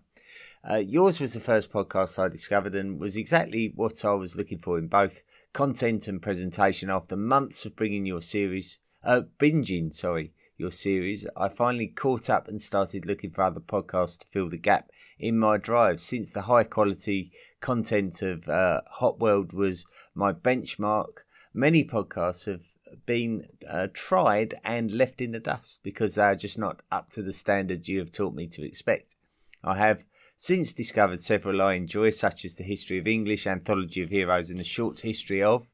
Uh, 0.69 0.75
yours 0.75 1.21
was 1.21 1.33
the 1.33 1.39
first 1.39 1.71
podcast 1.71 2.21
I 2.21 2.27
discovered 2.27 2.75
and 2.75 2.99
was 2.99 3.15
exactly 3.15 3.71
what 3.75 4.03
I 4.03 4.13
was 4.13 4.35
looking 4.35 4.59
for 4.59 4.77
in 4.77 4.87
both 4.87 5.23
content 5.53 6.09
and 6.09 6.21
presentation. 6.21 6.89
After 6.89 7.15
months 7.15 7.65
of 7.65 7.77
bringing 7.77 8.05
your 8.05 8.21
series, 8.21 8.79
uh, 9.03 9.21
binging, 9.39 9.93
sorry, 9.93 10.33
your 10.57 10.71
series, 10.71 11.25
I 11.37 11.49
finally 11.49 11.87
caught 11.87 12.29
up 12.29 12.47
and 12.47 12.61
started 12.61 13.05
looking 13.05 13.31
for 13.31 13.43
other 13.43 13.59
podcasts 13.59 14.19
to 14.19 14.27
fill 14.27 14.49
the 14.49 14.57
gap 14.57 14.89
in 15.19 15.37
my 15.37 15.57
drive 15.57 15.99
since 15.99 16.31
the 16.31 16.43
high 16.43 16.63
quality 16.63 17.31
content 17.61 18.21
of 18.21 18.47
uh, 18.47 18.81
Hot 18.87 19.19
World 19.19 19.53
was 19.53 19.85
my 20.13 20.33
benchmark. 20.33 21.23
Many 21.53 21.83
podcasts 21.83 22.45
have 22.45 22.61
been 23.05 23.47
uh, 23.69 23.87
tried 23.93 24.55
and 24.63 24.91
left 24.91 25.21
in 25.21 25.31
the 25.31 25.39
dust 25.39 25.81
because 25.83 26.15
they 26.15 26.23
are 26.23 26.35
just 26.35 26.57
not 26.57 26.81
up 26.91 27.09
to 27.11 27.21
the 27.21 27.33
standard 27.33 27.87
you 27.87 27.99
have 27.99 28.11
taught 28.11 28.33
me 28.33 28.47
to 28.47 28.65
expect. 28.65 29.15
I 29.63 29.77
have 29.77 30.05
since 30.37 30.73
discovered 30.73 31.19
several 31.19 31.61
I 31.61 31.73
enjoy, 31.75 32.09
such 32.09 32.43
as 32.43 32.55
the 32.55 32.63
history 32.63 32.97
of 32.97 33.07
English, 33.07 33.47
anthology 33.47 34.03
of 34.03 34.09
heroes, 34.09 34.49
and 34.49 34.59
a 34.59 34.65
short 34.65 34.99
history 34.99 35.41
of. 35.41 35.67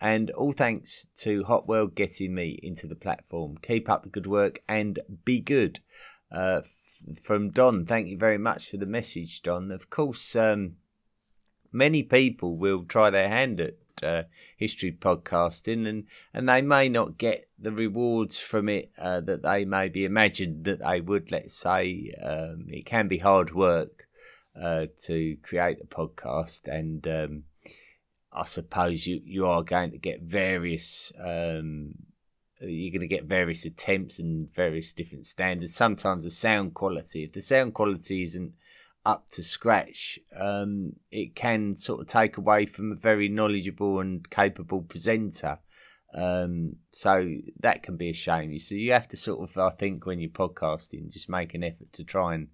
And 0.00 0.30
all 0.30 0.52
thanks 0.52 1.06
to 1.18 1.44
Hot 1.44 1.66
World 1.66 1.94
getting 1.94 2.34
me 2.34 2.58
into 2.62 2.86
the 2.86 2.94
platform. 2.94 3.58
Keep 3.60 3.90
up 3.90 4.04
the 4.04 4.08
good 4.08 4.26
work 4.26 4.62
and 4.68 5.00
be 5.24 5.40
good. 5.40 5.80
Uh, 6.30 6.60
from 7.22 7.50
Don. 7.50 7.86
Thank 7.86 8.08
you 8.08 8.18
very 8.18 8.38
much 8.38 8.70
for 8.70 8.76
the 8.76 8.86
message, 8.86 9.42
Don. 9.42 9.70
Of 9.70 9.88
course, 9.88 10.36
um, 10.36 10.76
many 11.72 12.02
people 12.02 12.56
will 12.56 12.84
try 12.84 13.10
their 13.10 13.28
hand 13.28 13.60
at 13.60 13.74
uh, 14.02 14.22
history 14.56 14.92
podcasting, 14.92 15.86
and 15.88 16.04
and 16.34 16.48
they 16.48 16.62
may 16.62 16.88
not 16.88 17.18
get 17.18 17.48
the 17.58 17.72
rewards 17.72 18.38
from 18.38 18.68
it 18.68 18.90
uh, 18.98 19.20
that 19.22 19.42
they 19.42 19.64
maybe 19.64 20.04
imagined 20.04 20.64
that 20.64 20.80
they 20.80 21.00
would. 21.00 21.30
Let's 21.30 21.54
say 21.54 22.10
um, 22.22 22.66
it 22.68 22.84
can 22.84 23.08
be 23.08 23.18
hard 23.18 23.54
work 23.54 24.06
uh, 24.60 24.86
to 25.04 25.36
create 25.42 25.78
a 25.82 25.86
podcast, 25.86 26.68
and 26.68 27.06
um, 27.08 27.44
I 28.32 28.44
suppose 28.44 29.06
you 29.06 29.20
you 29.24 29.46
are 29.46 29.62
going 29.62 29.92
to 29.92 29.98
get 29.98 30.22
various 30.22 31.12
um, 31.18 31.94
you're 32.60 32.92
going 32.92 33.08
to 33.08 33.14
get 33.14 33.24
various 33.24 33.64
attempts 33.64 34.18
and 34.18 34.52
various 34.54 34.92
different 34.92 35.26
standards. 35.26 35.74
Sometimes 35.74 36.24
the 36.24 36.30
sound 36.30 36.74
quality, 36.74 37.24
if 37.24 37.32
the 37.32 37.40
sound 37.40 37.74
quality 37.74 38.22
isn't 38.22 38.52
up 39.04 39.28
to 39.30 39.42
scratch, 39.42 40.18
um, 40.36 40.94
it 41.10 41.34
can 41.34 41.76
sort 41.76 42.00
of 42.00 42.06
take 42.06 42.36
away 42.36 42.66
from 42.66 42.92
a 42.92 42.96
very 42.96 43.28
knowledgeable 43.28 44.00
and 44.00 44.28
capable 44.30 44.82
presenter. 44.82 45.58
Um, 46.14 46.76
so 46.90 47.36
that 47.60 47.82
can 47.82 47.96
be 47.96 48.10
a 48.10 48.14
shame. 48.14 48.58
So 48.58 48.74
you 48.74 48.92
have 48.92 49.08
to 49.08 49.16
sort 49.16 49.48
of, 49.48 49.56
I 49.58 49.70
think, 49.70 50.06
when 50.06 50.20
you're 50.20 50.30
podcasting, 50.30 51.12
just 51.12 51.28
make 51.28 51.54
an 51.54 51.62
effort 51.62 51.92
to 51.92 52.04
try 52.04 52.34
and 52.34 52.48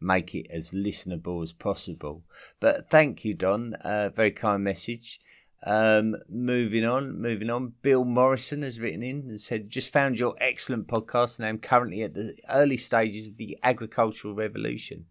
make 0.00 0.34
it 0.34 0.46
as 0.50 0.72
listenable 0.72 1.42
as 1.42 1.52
possible. 1.52 2.22
But 2.60 2.88
thank 2.88 3.24
you, 3.24 3.34
Don. 3.34 3.74
Uh, 3.74 4.10
very 4.14 4.30
kind 4.30 4.64
message. 4.64 5.20
Um, 5.62 6.16
moving 6.28 6.86
on, 6.86 7.20
moving 7.20 7.50
on. 7.50 7.74
Bill 7.82 8.04
Morrison 8.04 8.62
has 8.62 8.80
written 8.80 9.02
in 9.02 9.20
and 9.28 9.38
said, 9.38 9.68
"Just 9.68 9.92
found 9.92 10.18
your 10.18 10.34
excellent 10.40 10.88
podcast, 10.88 11.38
and 11.38 11.46
I'm 11.46 11.58
currently 11.58 12.02
at 12.02 12.14
the 12.14 12.36
early 12.48 12.78
stages 12.78 13.28
of 13.28 13.36
the 13.36 13.58
agricultural 13.62 14.34
revolution. 14.34 15.06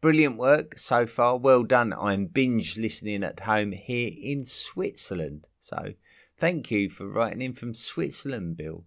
Brilliant 0.00 0.38
work 0.38 0.76
so 0.76 1.06
far. 1.06 1.36
Well 1.38 1.62
done. 1.62 1.92
I'm 1.92 2.26
binge 2.26 2.76
listening 2.76 3.22
at 3.22 3.40
home 3.40 3.72
here 3.72 4.10
in 4.20 4.44
Switzerland. 4.44 5.46
So, 5.60 5.94
thank 6.36 6.70
you 6.70 6.90
for 6.90 7.06
writing 7.06 7.40
in 7.40 7.54
from 7.54 7.72
Switzerland, 7.72 8.56
Bill. 8.56 8.84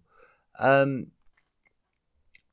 Um, 0.58 1.08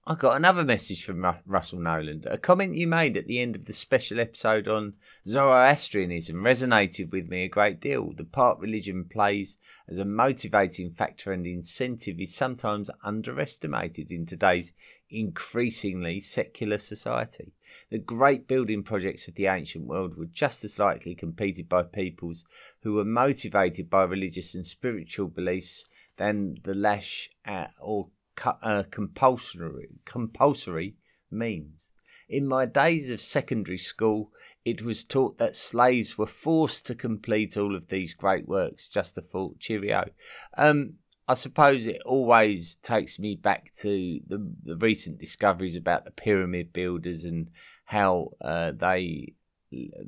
I 0.10 0.16
got 0.16 0.38
another 0.38 0.64
message 0.64 1.04
from 1.04 1.26
Ru- 1.26 1.34
Russell 1.46 1.80
Noland. 1.80 2.26
A 2.28 2.38
comment 2.38 2.76
you 2.76 2.88
made 2.88 3.18
at 3.18 3.28
the 3.28 3.42
end 3.42 3.58
of 3.58 3.66
the 3.66 3.74
special 3.74 4.22
episode 4.22 4.66
on 4.66 4.94
Zoroastrianism 5.28 6.38
resonated 6.38 7.12
with 7.12 7.28
me 7.28 7.44
a 7.44 7.50
great 7.50 7.82
deal. 7.82 8.14
The 8.14 8.24
part 8.24 8.58
religion 8.60 9.04
plays 9.04 9.58
as 9.90 10.00
a 10.00 10.06
motivating 10.06 10.92
factor 10.92 11.34
and 11.34 11.46
incentive 11.46 12.22
is 12.22 12.34
sometimes 12.34 12.90
underestimated 13.04 14.10
in 14.10 14.26
today's 14.26 14.72
increasingly 15.10 16.22
secular 16.22 16.78
society. 16.78 17.52
The 17.90 18.00
great 18.00 18.48
building 18.48 18.84
projects 18.84 19.28
of 19.28 19.36
the 19.36 19.48
ancient 19.48 19.88
world 19.88 20.16
were 20.16 20.28
just 20.28 20.64
as 20.64 20.80
likely 20.80 21.16
completed 21.16 21.68
by 21.68 21.84
peoples 21.84 22.46
who 22.84 22.94
were 22.94 23.04
motivated 23.04 23.90
by 23.90 24.06
religious 24.06 24.56
and 24.56 24.66
spiritual 24.66 25.28
beliefs 25.28 25.84
than 26.16 26.60
the 26.64 26.74
lash 26.74 27.30
uh, 27.46 27.68
or 27.82 28.08
uh, 28.46 28.84
compulsory 28.90 29.90
compulsory 30.06 30.96
means. 31.32 31.92
In 32.30 32.48
my 32.48 32.66
days 32.66 33.10
of 33.12 33.22
secondary 33.22 33.78
school, 33.78 34.32
it 34.66 34.82
was 34.82 35.06
taught 35.06 35.38
that 35.38 35.56
slaves 35.56 36.18
were 36.18 36.26
forced 36.26 36.86
to 36.88 36.96
complete 36.96 37.56
all 37.56 37.76
of 37.76 37.88
these 37.88 38.14
great 38.14 38.48
works. 38.48 38.90
Just 38.90 39.18
a 39.18 39.22
thought, 39.22 39.60
cheerio. 39.60 40.10
Um, 40.58 40.96
I 41.28 41.34
suppose 41.34 41.86
it 41.86 42.02
always 42.06 42.76
takes 42.76 43.20
me 43.20 43.36
back 43.36 43.72
to 43.80 44.20
the, 44.28 44.54
the 44.64 44.78
recent 44.78 45.20
discoveries 45.20 45.76
about 45.76 46.06
the 46.06 46.12
pyramid 46.12 46.74
builders 46.74 47.26
and 47.26 47.50
how 47.86 48.32
uh, 48.42 48.72
they 48.72 49.34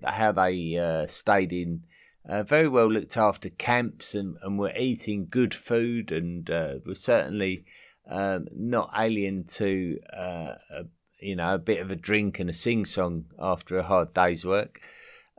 how 0.05 0.31
they 0.31 0.77
uh, 0.77 1.05
stayed 1.07 1.51
in 1.51 1.83
uh, 2.27 2.43
very 2.43 2.67
well 2.67 2.91
looked 2.91 3.17
after 3.17 3.49
camps 3.49 4.13
and, 4.13 4.37
and 4.41 4.59
were 4.59 4.71
eating 4.77 5.27
good 5.29 5.53
food 5.53 6.11
and 6.11 6.49
uh, 6.49 6.75
were 6.85 6.95
certainly 6.95 7.65
um, 8.09 8.47
not 8.51 8.91
alien 8.97 9.45
to 9.45 9.99
uh, 10.11 10.55
a, 10.71 10.85
you 11.21 11.35
know 11.35 11.55
a 11.55 11.59
bit 11.59 11.79
of 11.79 11.91
a 11.91 11.95
drink 11.95 12.39
and 12.39 12.49
a 12.49 12.53
sing 12.53 12.85
song 12.85 13.25
after 13.39 13.77
a 13.77 13.83
hard 13.83 14.13
day's 14.13 14.45
work. 14.45 14.81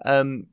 Um, 0.05 0.47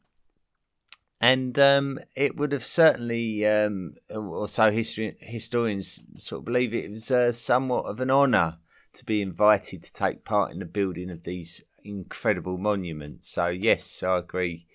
and 1.19 1.57
um, 1.57 1.99
it 2.15 2.37
would 2.37 2.51
have 2.51 2.63
certainly, 2.63 3.45
um, 3.45 3.95
or 4.09 4.47
so 4.47 4.69
history, 4.71 5.17
historians 5.19 6.01
sort 6.17 6.41
of 6.41 6.45
believe 6.45 6.73
it 6.73 6.91
was 6.91 7.09
uh, 7.09 7.31
somewhat 7.31 7.85
of 7.85 7.99
an 7.99 8.11
honour 8.11 8.59
to 8.93 9.05
be 9.05 9.21
invited 9.21 9.83
to 9.83 9.93
take 9.93 10.23
part 10.23 10.51
in 10.51 10.59
the 10.59 10.65
building 10.65 11.09
of 11.09 11.23
these 11.23 11.63
incredible 11.83 12.57
monuments. 12.57 13.29
So 13.29 13.47
yes, 13.47 14.03
I 14.03 14.19
agree, 14.19 14.67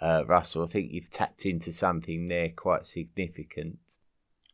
uh, 0.00 0.24
Russell. 0.26 0.64
I 0.64 0.66
think 0.66 0.92
you've 0.92 1.10
tapped 1.10 1.46
into 1.46 1.72
something 1.72 2.28
there 2.28 2.50
quite 2.50 2.86
significant. 2.86 3.78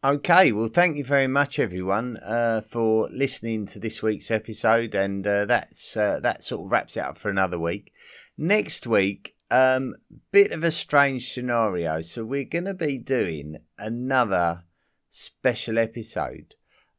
Okay, 0.04 0.50
well, 0.50 0.66
thank 0.66 0.96
you 0.96 1.04
very 1.04 1.28
much, 1.28 1.60
everyone, 1.60 2.16
uh, 2.16 2.60
for 2.62 3.08
listening 3.12 3.66
to 3.66 3.78
this 3.78 4.02
week's 4.02 4.32
episode, 4.32 4.96
and 4.96 5.24
uh, 5.24 5.44
that's 5.44 5.96
uh, 5.96 6.18
that 6.24 6.42
sort 6.42 6.66
of 6.66 6.72
wraps 6.72 6.96
it 6.96 7.04
up 7.04 7.16
for 7.16 7.30
another 7.30 7.56
week. 7.56 7.92
Next 8.36 8.84
week, 8.84 9.36
um, 9.52 9.94
bit 10.32 10.50
of 10.50 10.64
a 10.64 10.72
strange 10.72 11.32
scenario. 11.32 12.00
So 12.00 12.24
we're 12.24 12.42
going 12.42 12.64
to 12.64 12.74
be 12.74 12.98
doing 12.98 13.58
another 13.78 14.64
special 15.08 15.78
episode. 15.78 16.56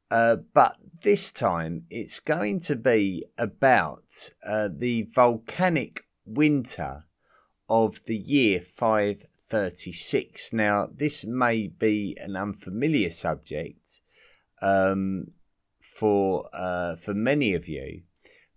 Uh, 0.10 0.38
but 0.54 0.78
this 1.02 1.34
time 1.34 1.84
it's 1.90 2.22
going 2.22 2.62
to 2.62 2.78
be 2.78 3.26
about 3.38 4.30
uh, 4.48 4.70
the 4.74 5.10
volcanic 5.14 6.06
winter 6.26 7.04
of 7.68 8.06
the 8.06 8.16
year 8.18 8.62
536. 9.54 10.52
Now, 10.52 10.90
this 10.92 11.26
may 11.26 11.68
be 11.68 12.18
an 12.20 12.36
unfamiliar 12.36 13.12
subject 13.12 14.00
um, 14.64 15.28
for 15.80 16.50
uh, 16.52 16.96
for 16.96 17.14
many 17.14 17.54
of 17.54 17.68
you, 17.68 18.02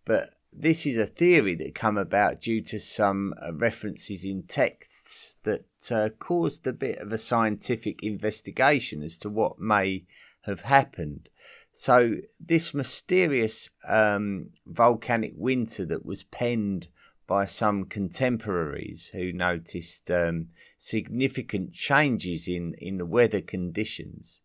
but 0.06 0.30
this 0.50 0.86
is 0.86 0.96
a 0.96 1.04
theory 1.04 1.54
that 1.56 1.74
come 1.74 1.98
about 1.98 2.40
due 2.40 2.62
to 2.62 2.80
some 2.80 3.34
uh, 3.42 3.52
references 3.52 4.24
in 4.24 4.44
texts 4.44 5.36
that 5.42 5.66
uh, 5.90 6.08
caused 6.18 6.66
a 6.66 6.72
bit 6.72 6.96
of 6.96 7.12
a 7.12 7.18
scientific 7.18 8.02
investigation 8.02 9.02
as 9.02 9.18
to 9.18 9.28
what 9.28 9.58
may 9.58 10.06
have 10.44 10.62
happened. 10.62 11.28
So, 11.72 12.14
this 12.40 12.72
mysterious 12.72 13.68
um, 13.86 14.48
volcanic 14.64 15.34
winter 15.36 15.84
that 15.84 16.06
was 16.06 16.22
penned 16.22 16.88
by 17.26 17.44
some 17.44 17.84
contemporaries 17.84 19.08
who 19.08 19.32
noticed 19.32 20.10
um, 20.10 20.48
significant 20.78 21.72
changes 21.72 22.46
in, 22.48 22.74
in 22.78 22.98
the 22.98 23.06
weather 23.06 23.40
conditions 23.40 24.40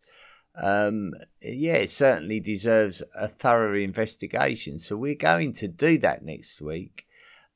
um, 0.56 1.14
yeah, 1.42 1.76
it 1.76 1.90
certainly 1.90 2.40
deserves 2.40 3.02
a 3.18 3.28
thorough 3.28 3.78
investigation. 3.78 4.80
So 4.80 4.98
we're 4.98 5.16
going 5.16 5.54
to 5.54 5.68
do 5.68 5.98
that 6.00 6.24
next 6.24 6.62
week 6.62 7.08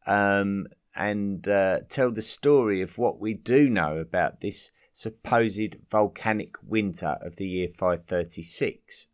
um, 0.08 0.68
and 0.96 1.48
uh, 1.48 1.82
tell 1.90 2.12
the 2.12 2.22
story 2.22 2.82
of 2.82 2.98
what 2.98 3.20
we 3.20 3.34
do 3.34 3.70
know 3.70 3.98
about 3.98 4.40
this 4.40 4.72
supposed 4.94 5.76
volcanic 5.90 6.56
winter 6.64 7.18
of 7.22 7.36
the 7.36 7.48
year 7.48 7.68
536. 7.68 9.08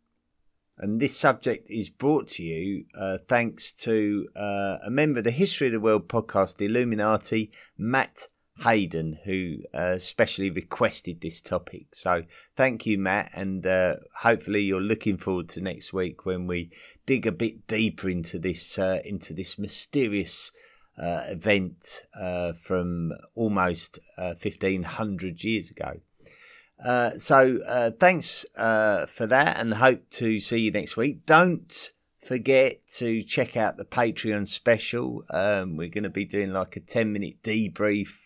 And 0.78 1.00
this 1.00 1.16
subject 1.16 1.70
is 1.70 1.90
brought 1.90 2.28
to 2.28 2.42
you 2.42 2.86
uh, 2.98 3.18
thanks 3.28 3.72
to 3.72 4.28
uh, 4.34 4.78
a 4.84 4.90
member 4.90 5.18
of 5.18 5.24
the 5.24 5.30
History 5.30 5.68
of 5.68 5.72
the 5.72 5.80
World 5.80 6.08
podcast, 6.08 6.56
the 6.56 6.66
Illuminati, 6.66 7.50
Matt 7.78 8.26
Hayden, 8.64 9.18
who 9.24 9.58
uh, 9.74 9.98
specially 9.98 10.50
requested 10.50 11.20
this 11.20 11.40
topic. 11.40 11.94
So 11.94 12.24
thank 12.56 12.86
you, 12.86 12.98
Matt, 12.98 13.30
and 13.34 13.66
uh, 13.66 13.96
hopefully 14.20 14.62
you're 14.62 14.80
looking 14.80 15.16
forward 15.16 15.48
to 15.50 15.60
next 15.60 15.92
week 15.92 16.26
when 16.26 16.46
we 16.46 16.70
dig 17.06 17.26
a 17.26 17.32
bit 17.32 17.66
deeper 17.66 18.08
into 18.08 18.38
this 18.38 18.78
uh, 18.78 19.00
into 19.04 19.34
this 19.34 19.58
mysterious 19.58 20.52
uh, 20.98 21.24
event 21.28 22.02
uh, 22.20 22.52
from 22.52 23.12
almost 23.34 23.98
uh, 24.18 24.34
fifteen 24.34 24.82
hundred 24.82 25.44
years 25.44 25.70
ago. 25.70 26.00
So 27.18 27.92
thanks 27.98 28.44
for 28.54 29.26
that, 29.26 29.56
and 29.58 29.74
hope 29.74 30.10
to 30.10 30.38
see 30.38 30.60
you 30.60 30.70
next 30.70 30.96
week. 30.96 31.26
Don't 31.26 31.92
forget 32.22 32.86
to 32.86 33.20
check 33.22 33.56
out 33.56 33.76
the 33.76 33.84
Patreon 33.84 34.46
special. 34.46 35.24
Um, 35.30 35.76
we're 35.76 35.88
going 35.88 36.04
to 36.04 36.10
be 36.10 36.24
doing 36.24 36.52
like 36.52 36.76
a 36.76 36.80
10 36.80 37.12
minute 37.12 37.42
debrief. 37.42 38.16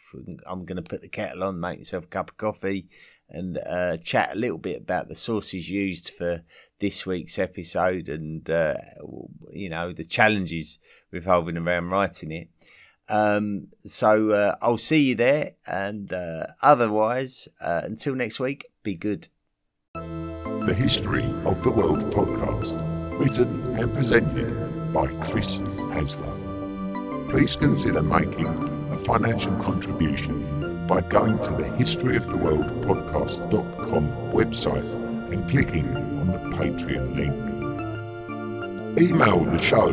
I'm 0.46 0.64
going 0.64 0.76
to 0.76 0.82
put 0.82 1.00
the 1.00 1.08
kettle 1.08 1.44
on, 1.44 1.60
make 1.60 1.78
myself 1.78 2.04
a 2.04 2.08
cup 2.08 2.30
of 2.30 2.36
coffee, 2.36 2.88
and 3.28 3.58
uh, 3.66 3.96
chat 3.98 4.34
a 4.34 4.38
little 4.38 4.58
bit 4.58 4.82
about 4.82 5.08
the 5.08 5.14
sources 5.14 5.70
used 5.70 6.10
for 6.10 6.42
this 6.78 7.06
week's 7.06 7.38
episode 7.38 8.08
and, 8.08 8.48
uh, 8.50 8.74
you 9.50 9.70
know, 9.70 9.92
the 9.92 10.04
challenges 10.04 10.78
revolving 11.10 11.56
around 11.56 11.88
writing 11.88 12.30
it. 12.30 12.48
Um, 13.08 13.68
so 13.80 14.30
uh, 14.30 14.56
I'll 14.60 14.78
see 14.78 15.00
you 15.00 15.14
there. 15.14 15.52
And 15.66 16.12
uh, 16.12 16.46
otherwise, 16.62 17.48
uh, 17.60 17.82
until 17.84 18.14
next 18.14 18.40
week, 18.40 18.66
be 18.82 18.94
good. 18.94 19.28
The 19.94 20.74
History 20.76 21.24
of 21.44 21.62
the 21.62 21.70
World 21.70 22.10
podcast 22.12 22.82
written 23.18 23.48
and 23.78 23.92
presented 23.94 24.52
by 24.92 25.06
Chris 25.24 25.60
Hasler. 25.94 26.34
Please 27.30 27.56
consider 27.56 28.02
making 28.02 28.46
a 28.90 28.96
financial 28.96 29.56
contribution 29.56 30.86
by 30.86 31.00
going 31.00 31.38
to 31.40 31.52
the 31.52 31.64
historyoftheworldpodcast.com 31.64 34.08
website 34.32 34.94
and 35.32 35.50
clicking 35.50 35.96
on 35.96 36.26
the 36.28 36.38
Patreon 36.56 37.16
link. 37.16 37.34
Email 38.98 39.40
the 39.44 39.58
show 39.58 39.92